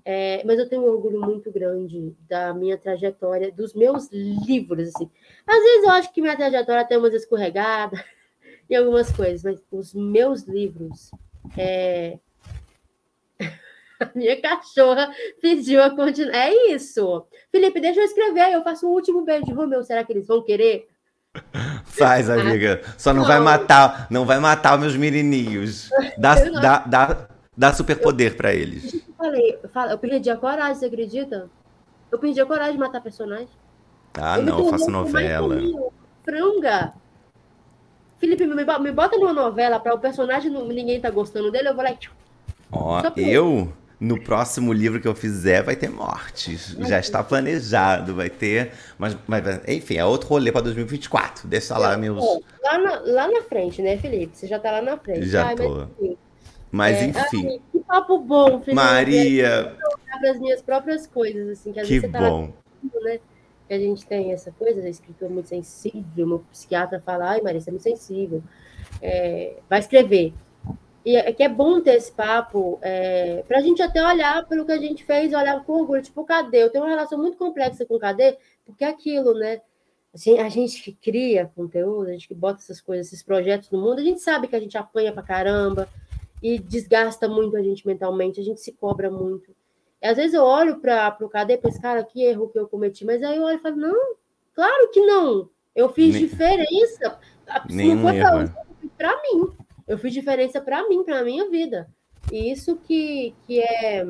[0.02, 5.10] É, mas eu tenho um orgulho muito grande da minha trajetória, dos meus livros, assim.
[5.46, 8.02] Às vezes eu acho que minha trajetória tem umas escorregadas
[8.68, 11.10] e algumas coisas, mas os meus livros,
[11.56, 12.18] é...
[14.00, 16.34] a minha cachorra pediu a continuar.
[16.34, 17.26] É isso.
[17.50, 20.42] Felipe, deixa eu escrever, eu faço um último beijo de Romeu, será que eles vão
[20.42, 20.88] querer?
[21.84, 22.80] Faz, amiga.
[22.96, 25.90] Só não, não, vai matar, não vai matar meus menininhos.
[26.16, 28.94] Dá, dá, dá, dá superpoder para eles.
[28.94, 29.58] Eu falei,
[29.90, 31.48] eu perdi a coragem, você acredita?
[32.10, 33.48] Eu perdi a coragem de matar personagem.
[34.14, 35.56] Ah, eu não, eu faço novela.
[36.24, 36.94] Franga.
[38.18, 41.84] Felipe, me, me bota numa novela para o personagem ninguém tá gostando dele, eu vou
[41.84, 41.94] lá.
[42.70, 43.72] Ó, eu
[44.04, 46.76] no próximo livro que eu fizer vai ter mortes.
[46.80, 48.72] Já está planejado, vai ter.
[48.98, 51.48] Mas, mas enfim, é outro rolê para 2024.
[51.48, 52.22] Deixa lá meus.
[52.62, 54.36] Lá na, lá na frente, né, Felipe?
[54.36, 55.26] Você já está lá na frente.
[55.26, 55.86] Já Ai, tô.
[55.98, 56.16] Mas,
[56.70, 57.48] mas é, enfim.
[57.48, 58.74] Ai, que papo bom, Felipe.
[58.74, 59.74] Maria.
[60.20, 62.48] Para as minhas próprias coisas, assim, que às que vezes você bom.
[62.48, 63.20] Tá lá, né?
[63.66, 67.60] Que a gente tem essa coisa, a escritora muito sensível, meu psiquiatra fala, ai, Maria,
[67.60, 68.42] você é muito sensível.
[69.00, 70.34] É, vai escrever.
[71.04, 74.64] E é que é bom ter esse papo, é, para a gente até olhar pelo
[74.64, 76.02] que a gente fez, olhar com orgulho.
[76.02, 76.62] Tipo, cadê?
[76.62, 79.60] Eu tenho uma relação muito complexa com cadê, porque é aquilo, né?
[80.14, 83.80] Assim, a gente que cria conteúdo, a gente que bota essas coisas, esses projetos no
[83.80, 85.88] mundo, a gente sabe que a gente apanha pra caramba
[86.42, 89.54] e desgasta muito a gente mentalmente, a gente se cobra muito.
[90.00, 92.68] E às vezes eu olho para o cadê e penso, cara, que erro que eu
[92.68, 94.14] cometi, mas aí eu olho e falo, não,
[94.54, 95.50] claro que não.
[95.74, 96.26] Eu fiz Nem...
[96.26, 97.18] diferença.
[97.68, 98.20] Se não foi
[98.96, 99.63] para mim.
[99.86, 101.88] Eu fiz diferença para mim, para a minha vida.
[102.32, 104.04] E isso que, que é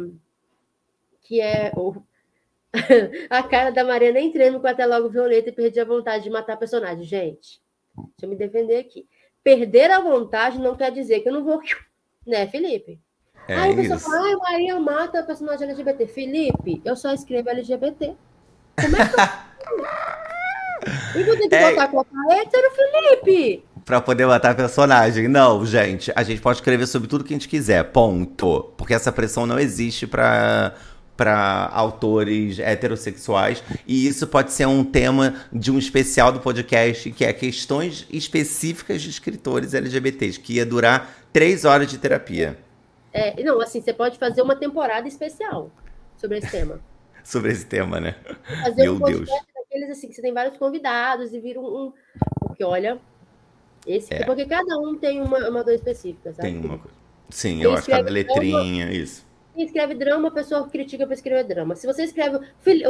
[1.22, 1.94] que é o,
[3.30, 6.30] a cara da Maria nem treino com até logo violeta e perdi a vontade de
[6.30, 7.04] matar personagem.
[7.04, 7.60] Gente,
[7.96, 9.06] deixa eu me defender aqui.
[9.42, 11.60] Perder a vontade não quer dizer que eu não vou.
[12.26, 12.98] Né, Felipe?
[13.46, 16.06] É Aí a pessoa fala, ai, Maria mata personagem LGBT.
[16.06, 18.16] Felipe, eu só escrevo LGBT.
[18.80, 19.14] Como é que
[21.16, 21.20] eu.
[21.20, 21.70] e vou ter que é...
[21.70, 23.64] botar colocar hétero, Felipe?
[23.84, 25.28] Pra poder matar personagem.
[25.28, 28.72] Não, gente, a gente pode escrever sobre tudo que a gente quiser, ponto.
[28.76, 30.74] Porque essa pressão não existe pra,
[31.16, 33.62] para autores heterossexuais.
[33.86, 39.02] E isso pode ser um tema de um especial do podcast, que é questões específicas
[39.02, 42.58] de escritores LGBTs, que ia durar três horas de terapia.
[43.12, 45.70] É, não, assim, você pode fazer uma temporada especial
[46.16, 46.80] sobre esse tema.
[47.22, 48.16] sobre esse tema, né?
[48.64, 49.44] Fazer Meu um podcast Deus.
[49.54, 51.64] daqueles assim, que você tem vários convidados e vira um.
[51.64, 51.92] um...
[52.40, 52.98] Porque, olha,
[53.86, 54.24] esse, é.
[54.24, 56.48] Porque cada um tem uma, uma dor específica, sabe?
[56.48, 56.96] Tem uma coisa.
[57.30, 59.26] Sim, eu acho que cada letrinha, drama, isso.
[59.54, 61.74] Quem escreve drama, a pessoa critica para escrever drama.
[61.74, 62.38] Se você escreve.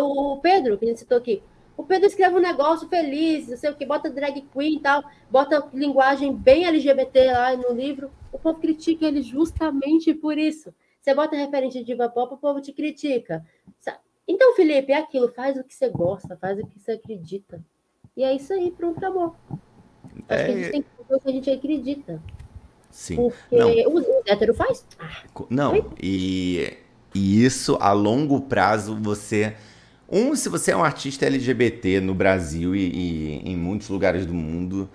[0.01, 1.43] O Pedro, que a gente citou aqui,
[1.77, 5.03] o Pedro escreve um negócio feliz, não sei o que, bota drag queen e tal,
[5.31, 10.73] bota linguagem bem LGBT lá no livro, o povo critica ele justamente por isso.
[11.01, 13.45] Você bota referência de diva pop, o povo te critica.
[14.27, 17.63] Então, Felipe, é aquilo, faz o que você gosta, faz o que você acredita.
[18.17, 19.37] E é isso aí, pronto, acabou.
[20.29, 20.45] Acho é...
[20.45, 22.23] que a gente tem que fazer o que a gente acredita.
[22.91, 23.17] Sim.
[23.17, 23.71] Porque não.
[23.89, 24.87] o, o hétero faz.
[24.99, 26.79] Ah, não, e,
[27.15, 29.57] e isso a longo prazo você.
[30.09, 34.35] Um, se você é um artista LGBT no Brasil e, e em muitos lugares do
[34.35, 34.89] mundo,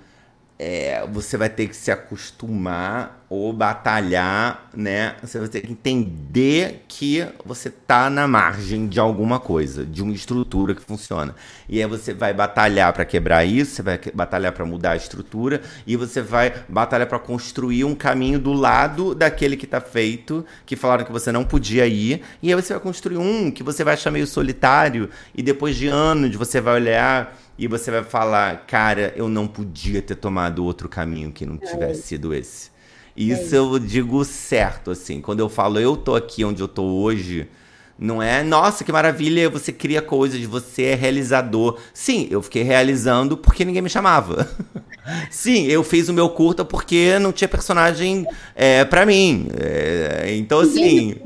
[0.58, 5.16] é, você vai ter que se acostumar ou batalhar, né?
[5.22, 10.14] Você vai ter que entender que você tá na margem de alguma coisa, de uma
[10.14, 11.36] estrutura que funciona.
[11.68, 15.62] E aí você vai batalhar para quebrar isso, você vai batalhar para mudar a estrutura
[15.86, 20.76] e você vai batalhar para construir um caminho do lado daquele que tá feito, que
[20.76, 23.94] falaram que você não podia ir, e aí você vai construir um que você vai
[23.94, 29.14] achar meio solitário e depois de anos você vai olhar e você vai falar, cara,
[29.16, 32.79] eu não podia ter tomado outro caminho que não é tivesse sido esse.
[33.20, 35.20] Isso é eu digo certo, assim.
[35.20, 37.50] Quando eu falo, eu tô aqui onde eu tô hoje,
[37.98, 41.78] não é, nossa, que maravilha, você cria coisas, você é realizador.
[41.94, 44.48] Sim, eu fiquei realizando porque ninguém me chamava.
[45.30, 48.26] Sim, eu fiz o meu curta porque não tinha personagem
[48.56, 49.48] é, para mim.
[49.60, 51.18] É, então, assim.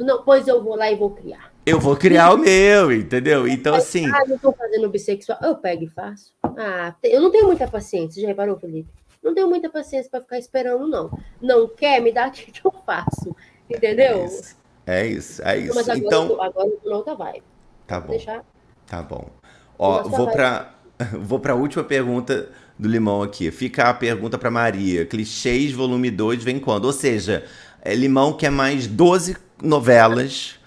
[0.00, 1.52] Não, pois eu vou lá e vou criar.
[1.64, 3.46] Eu vou criar o meu, entendeu?
[3.46, 4.06] Então, assim.
[4.06, 5.38] Ah, não tô fazendo bissexual.
[5.40, 6.32] Eu pego e faço.
[6.42, 8.20] Ah, eu não tenho muita paciência.
[8.20, 8.88] Já reparou, Felipe?
[9.26, 11.10] Não tenho muita paciência para ficar esperando, não.
[11.42, 13.34] Não quer, me dá aqui que eu faço.
[13.68, 14.18] Entendeu?
[14.18, 15.42] É isso, é isso.
[15.42, 15.74] É isso.
[15.74, 16.40] Mas agora, então...
[16.40, 17.42] agora na outra vibe.
[17.88, 18.10] Tá bom.
[18.10, 18.44] Deixar...
[18.86, 19.28] Tá bom.
[19.76, 20.72] Ó, vou para
[21.20, 22.48] vou para a última pergunta
[22.78, 23.50] do Limão aqui.
[23.50, 25.04] Fica a pergunta para Maria.
[25.04, 26.84] Clichês volume 2 vem quando?
[26.84, 27.44] Ou seja,
[27.82, 30.60] é Limão quer mais 12 novelas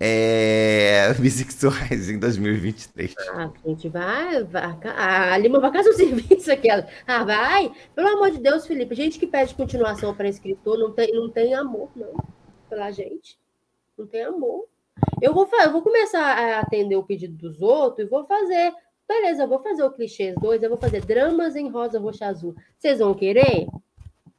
[0.00, 3.14] é, bissexuais em 2023.
[3.30, 6.86] Ah, a gente vai, vai a Lima vai caso o serviço aquela.
[7.06, 7.72] Ah, vai?
[7.94, 11.54] Pelo amor de Deus, Felipe, gente que pede continuação para escritor não tem, não tem
[11.54, 12.14] amor, não,
[12.68, 13.38] pela gente.
[13.96, 14.66] Não tem amor.
[15.20, 18.72] Eu vou, eu vou começar a atender o pedido dos outros e vou fazer.
[19.06, 22.54] Beleza, eu vou fazer o clichês 2, eu vou fazer dramas em rosa, roxa, azul.
[22.78, 23.66] Vocês vão querer?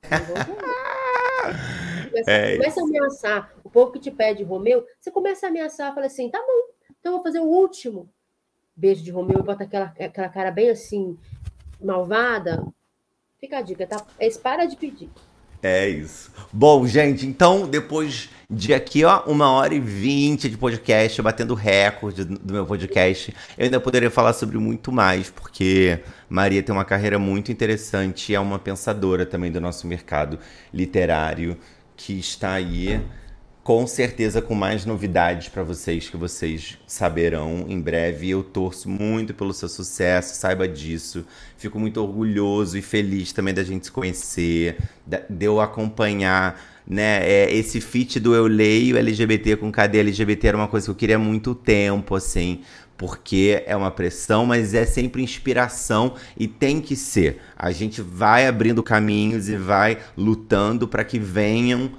[2.16, 3.54] Começa, é começa a ameaçar.
[3.64, 7.12] O povo que te pede Romeu, você começa a ameaçar, fala assim: tá bom, então
[7.12, 8.10] eu vou fazer o último
[8.76, 11.18] beijo de Romeu e bota aquela, aquela cara bem assim,
[11.82, 12.66] malvada.
[13.40, 14.06] Fica a dica, tá?
[14.20, 15.10] Eles para de pedir.
[15.62, 16.32] É isso.
[16.54, 22.24] Bom, gente, então depois de aqui, ó, uma hora e vinte de podcast, batendo recorde
[22.24, 27.18] do meu podcast, eu ainda poderia falar sobre muito mais, porque Maria tem uma carreira
[27.18, 30.38] muito interessante e é uma pensadora também do nosso mercado
[30.72, 31.58] literário
[31.96, 33.02] que está aí
[33.66, 38.30] com certeza com mais novidades para vocês que vocês saberão em breve.
[38.30, 41.26] Eu torço muito pelo seu sucesso, saiba disso.
[41.58, 44.78] Fico muito orgulhoso e feliz também da gente se conhecer,
[45.08, 50.57] de eu acompanhar né, é, esse feat do Eu Leio LGBT com Cadê LGBT era
[50.57, 52.62] uma coisa que eu queria há muito tempo, assim,
[52.98, 57.41] porque é uma pressão, mas é sempre inspiração e tem que ser.
[57.57, 61.91] A gente vai abrindo caminhos e vai lutando para que venham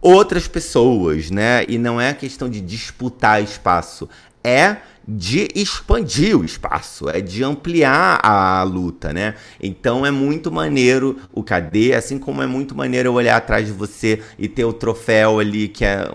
[0.00, 1.64] outras pessoas, né?
[1.68, 4.08] E não é questão de disputar espaço,
[4.42, 4.76] é
[5.06, 9.34] de expandir o espaço, é de ampliar a luta, né?
[9.60, 13.72] Então é muito maneiro o KD, assim como é muito maneiro eu olhar atrás de
[13.72, 16.08] você e ter o troféu ali, que é,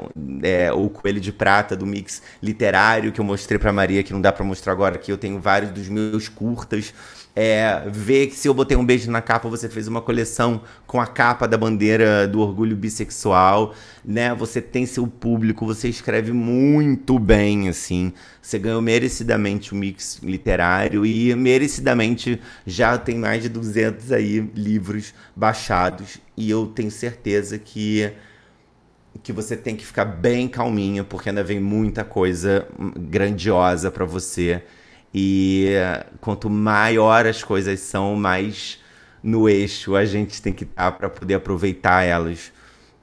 [0.44, 4.22] é o coelho de prata do mix literário que eu mostrei para Maria, que não
[4.22, 6.94] dá para mostrar agora, que eu tenho vários dos meus curtas
[7.40, 11.00] é, ver que se eu botei um beijo na capa, você fez uma coleção com
[11.00, 14.34] a capa da bandeira do orgulho bissexual, né?
[14.34, 18.12] Você tem seu público, você escreve muito bem, assim.
[18.42, 25.14] Você ganhou merecidamente o mix literário e merecidamente já tem mais de 200 aí livros
[25.36, 28.12] baixados e eu tenho certeza que
[29.22, 34.64] que você tem que ficar bem calminha porque ainda vem muita coisa grandiosa para você
[35.19, 35.69] e
[36.22, 38.77] quanto maior as coisas são, mais
[39.23, 42.52] no eixo a gente tem que estar para poder aproveitar elas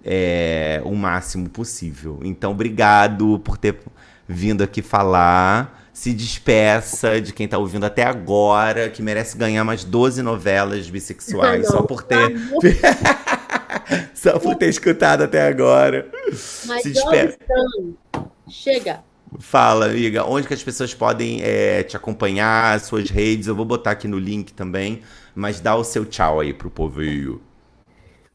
[0.04, 2.20] é, o máximo possível.
[2.22, 3.80] Então, obrigado por ter
[4.28, 5.88] vindo aqui falar.
[5.92, 11.66] Se despeça de quem está ouvindo até agora, que merece ganhar mais 12 novelas bissexuais
[11.66, 12.36] só por ter.
[14.14, 16.08] só por ter escutado até agora.
[16.66, 17.38] Mas Se despeça.
[18.48, 19.02] Chega.
[19.40, 23.48] Fala, amiga, onde que as pessoas podem é, te acompanhar, suas redes?
[23.48, 25.02] Eu vou botar aqui no link também,
[25.34, 27.00] mas dá o seu tchau aí pro povo.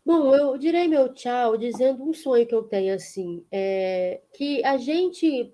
[0.06, 4.78] Bom, eu direi meu tchau dizendo um sonho que eu tenho, assim, é que a
[4.78, 5.54] gente,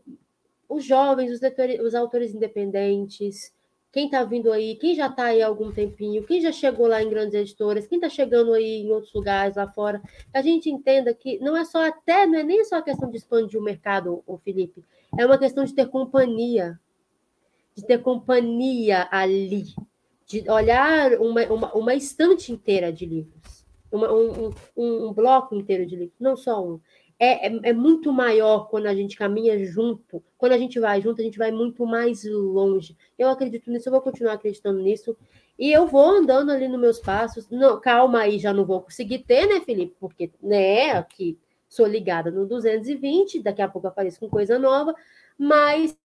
[0.67, 1.39] os jovens, os,
[1.85, 3.53] os autores independentes,
[3.91, 7.01] quem está vindo aí, quem já está aí há algum tempinho, quem já chegou lá
[7.01, 10.01] em grandes editoras, quem está chegando aí em outros lugares lá fora,
[10.33, 13.17] a gente entenda que não é só até, não é nem só a questão de
[13.17, 14.83] expandir o mercado, o Felipe,
[15.17, 16.79] é uma questão de ter companhia,
[17.75, 19.73] de ter companhia ali,
[20.25, 25.85] de olhar uma, uma, uma estante inteira de livros, uma, um, um, um, bloco inteiro
[25.85, 26.79] de livros, não só um.
[27.17, 31.21] É, é, é, muito maior quando a gente caminha junto, quando a gente vai junto,
[31.21, 32.97] a gente vai muito mais longe.
[33.17, 35.15] Eu acredito nisso, eu vou continuar acreditando nisso.
[35.57, 37.49] E eu vou andando ali nos meus passos.
[37.49, 39.95] Não, calma aí, já não vou conseguir ter, né, Felipe?
[39.97, 41.39] Porque, né, aqui
[41.75, 44.95] sou ligada no 220, daqui a pouco apareço com coisa nova,
[45.37, 45.97] mas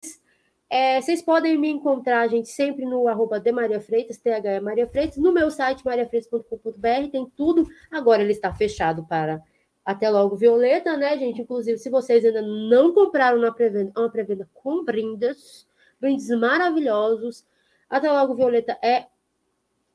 [0.69, 5.17] é, vocês podem me encontrar, gente, sempre no arroba de Maria Freitas, TH Maria Freitas,
[5.17, 7.67] no meu site mariafreitas.com.br, tem tudo.
[7.91, 9.43] Agora ele está fechado para
[9.85, 11.43] até logo Violeta, né, gente?
[11.43, 15.67] Inclusive, se vocês ainda não compraram na pré-venda, é uma pré-venda com brindes,
[16.01, 17.45] brindes maravilhosos.
[17.89, 19.07] Até logo Violeta é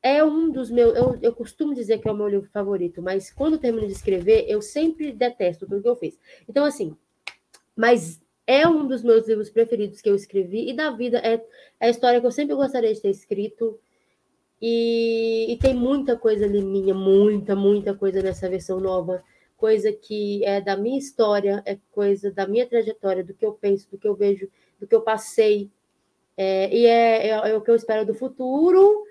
[0.05, 0.95] é um dos meus.
[0.95, 4.45] Eu, eu costumo dizer que é o meu livro favorito, mas quando termino de escrever,
[4.47, 6.19] eu sempre detesto tudo que eu fiz.
[6.47, 6.95] Então, assim,
[7.75, 11.43] mas é um dos meus livros preferidos que eu escrevi, e da vida é,
[11.79, 13.79] é a história que eu sempre gostaria de ter escrito.
[14.61, 19.23] E, e, tem muita coisa ali minha, muita, muita coisa nessa versão nova,
[19.57, 23.89] coisa que é da minha história, é coisa da minha trajetória, do que eu penso,
[23.89, 24.47] do que eu vejo,
[24.79, 25.71] do que eu passei.
[26.37, 29.03] É, e é, é, é o que eu espero do futuro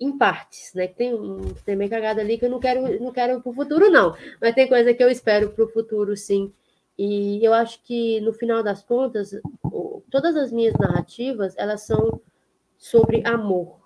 [0.00, 0.88] em partes, né?
[0.88, 3.90] Tem um tem meio cagada ali que eu não quero, não quero para o futuro,
[3.90, 4.16] não.
[4.40, 6.52] Mas tem coisa que eu espero para o futuro, sim.
[6.98, 9.30] E eu acho que no final das contas,
[10.10, 12.20] todas as minhas narrativas elas são
[12.78, 13.78] sobre amor,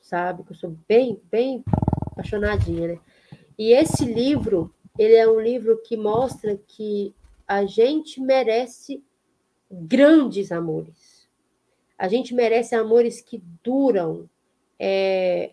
[0.00, 0.44] sabe?
[0.48, 1.64] Eu sou bem, bem
[2.06, 3.00] apaixonadinha, né?
[3.58, 7.14] E esse livro, ele é um livro que mostra que
[7.46, 9.02] a gente merece
[9.70, 11.28] grandes amores.
[11.98, 14.28] A gente merece amores que duram,
[14.80, 15.50] é,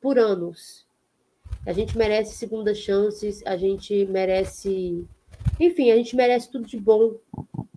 [0.00, 0.84] por anos.
[1.64, 5.06] A gente merece segundas chances, a gente merece
[5.60, 7.14] Enfim, a gente merece tudo de bom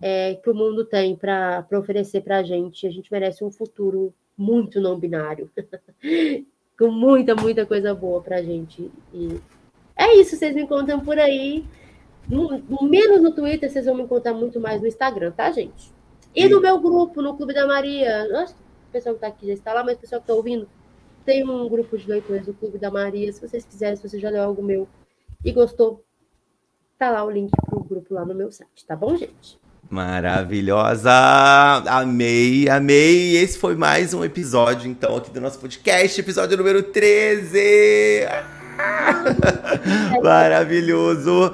[0.02, 2.86] é, que o mundo tem para oferecer para a gente.
[2.86, 5.50] A gente merece um futuro muito não binário,
[6.78, 8.90] com muita, muita coisa boa para a gente.
[9.14, 9.40] E
[9.96, 11.64] é isso, vocês me contam por aí.
[12.28, 15.90] No, menos no Twitter, vocês vão me encontrar muito mais no Instagram, tá, gente?
[16.34, 18.28] E no meu grupo, no Clube da Maria.
[18.28, 18.54] Nossa,
[18.88, 20.68] o pessoal que está aqui já está lá, mas o pessoal que está ouvindo,
[21.24, 23.30] tem um grupo de leitores do Clube da Maria.
[23.32, 24.88] Se vocês quiserem, se você já leu algo meu
[25.44, 26.02] e gostou,
[26.98, 29.58] tá lá o link pro grupo lá no meu site, tá bom, gente?
[29.90, 31.12] Maravilhosa!
[31.86, 33.36] Amei, amei!
[33.36, 38.26] Esse foi mais um episódio, então, aqui do nosso podcast, episódio número 13!
[40.22, 41.52] Maravilhoso!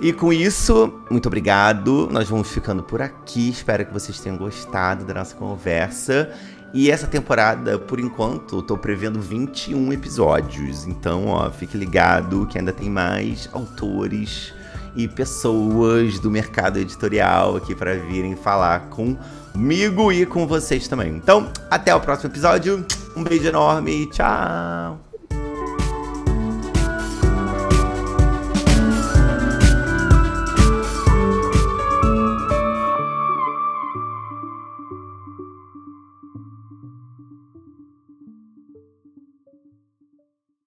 [0.00, 2.08] E com isso, muito obrigado.
[2.12, 3.50] Nós vamos ficando por aqui.
[3.50, 6.32] Espero que vocês tenham gostado da nossa conversa.
[6.72, 10.86] E essa temporada, por enquanto, tô prevendo 21 episódios.
[10.86, 14.52] Então, ó, fique ligado que ainda tem mais autores
[14.94, 21.10] e pessoas do mercado editorial aqui para virem falar comigo e com vocês também.
[21.14, 22.84] Então, até o próximo episódio.
[23.16, 24.06] Um beijo enorme.
[24.10, 25.07] Tchau.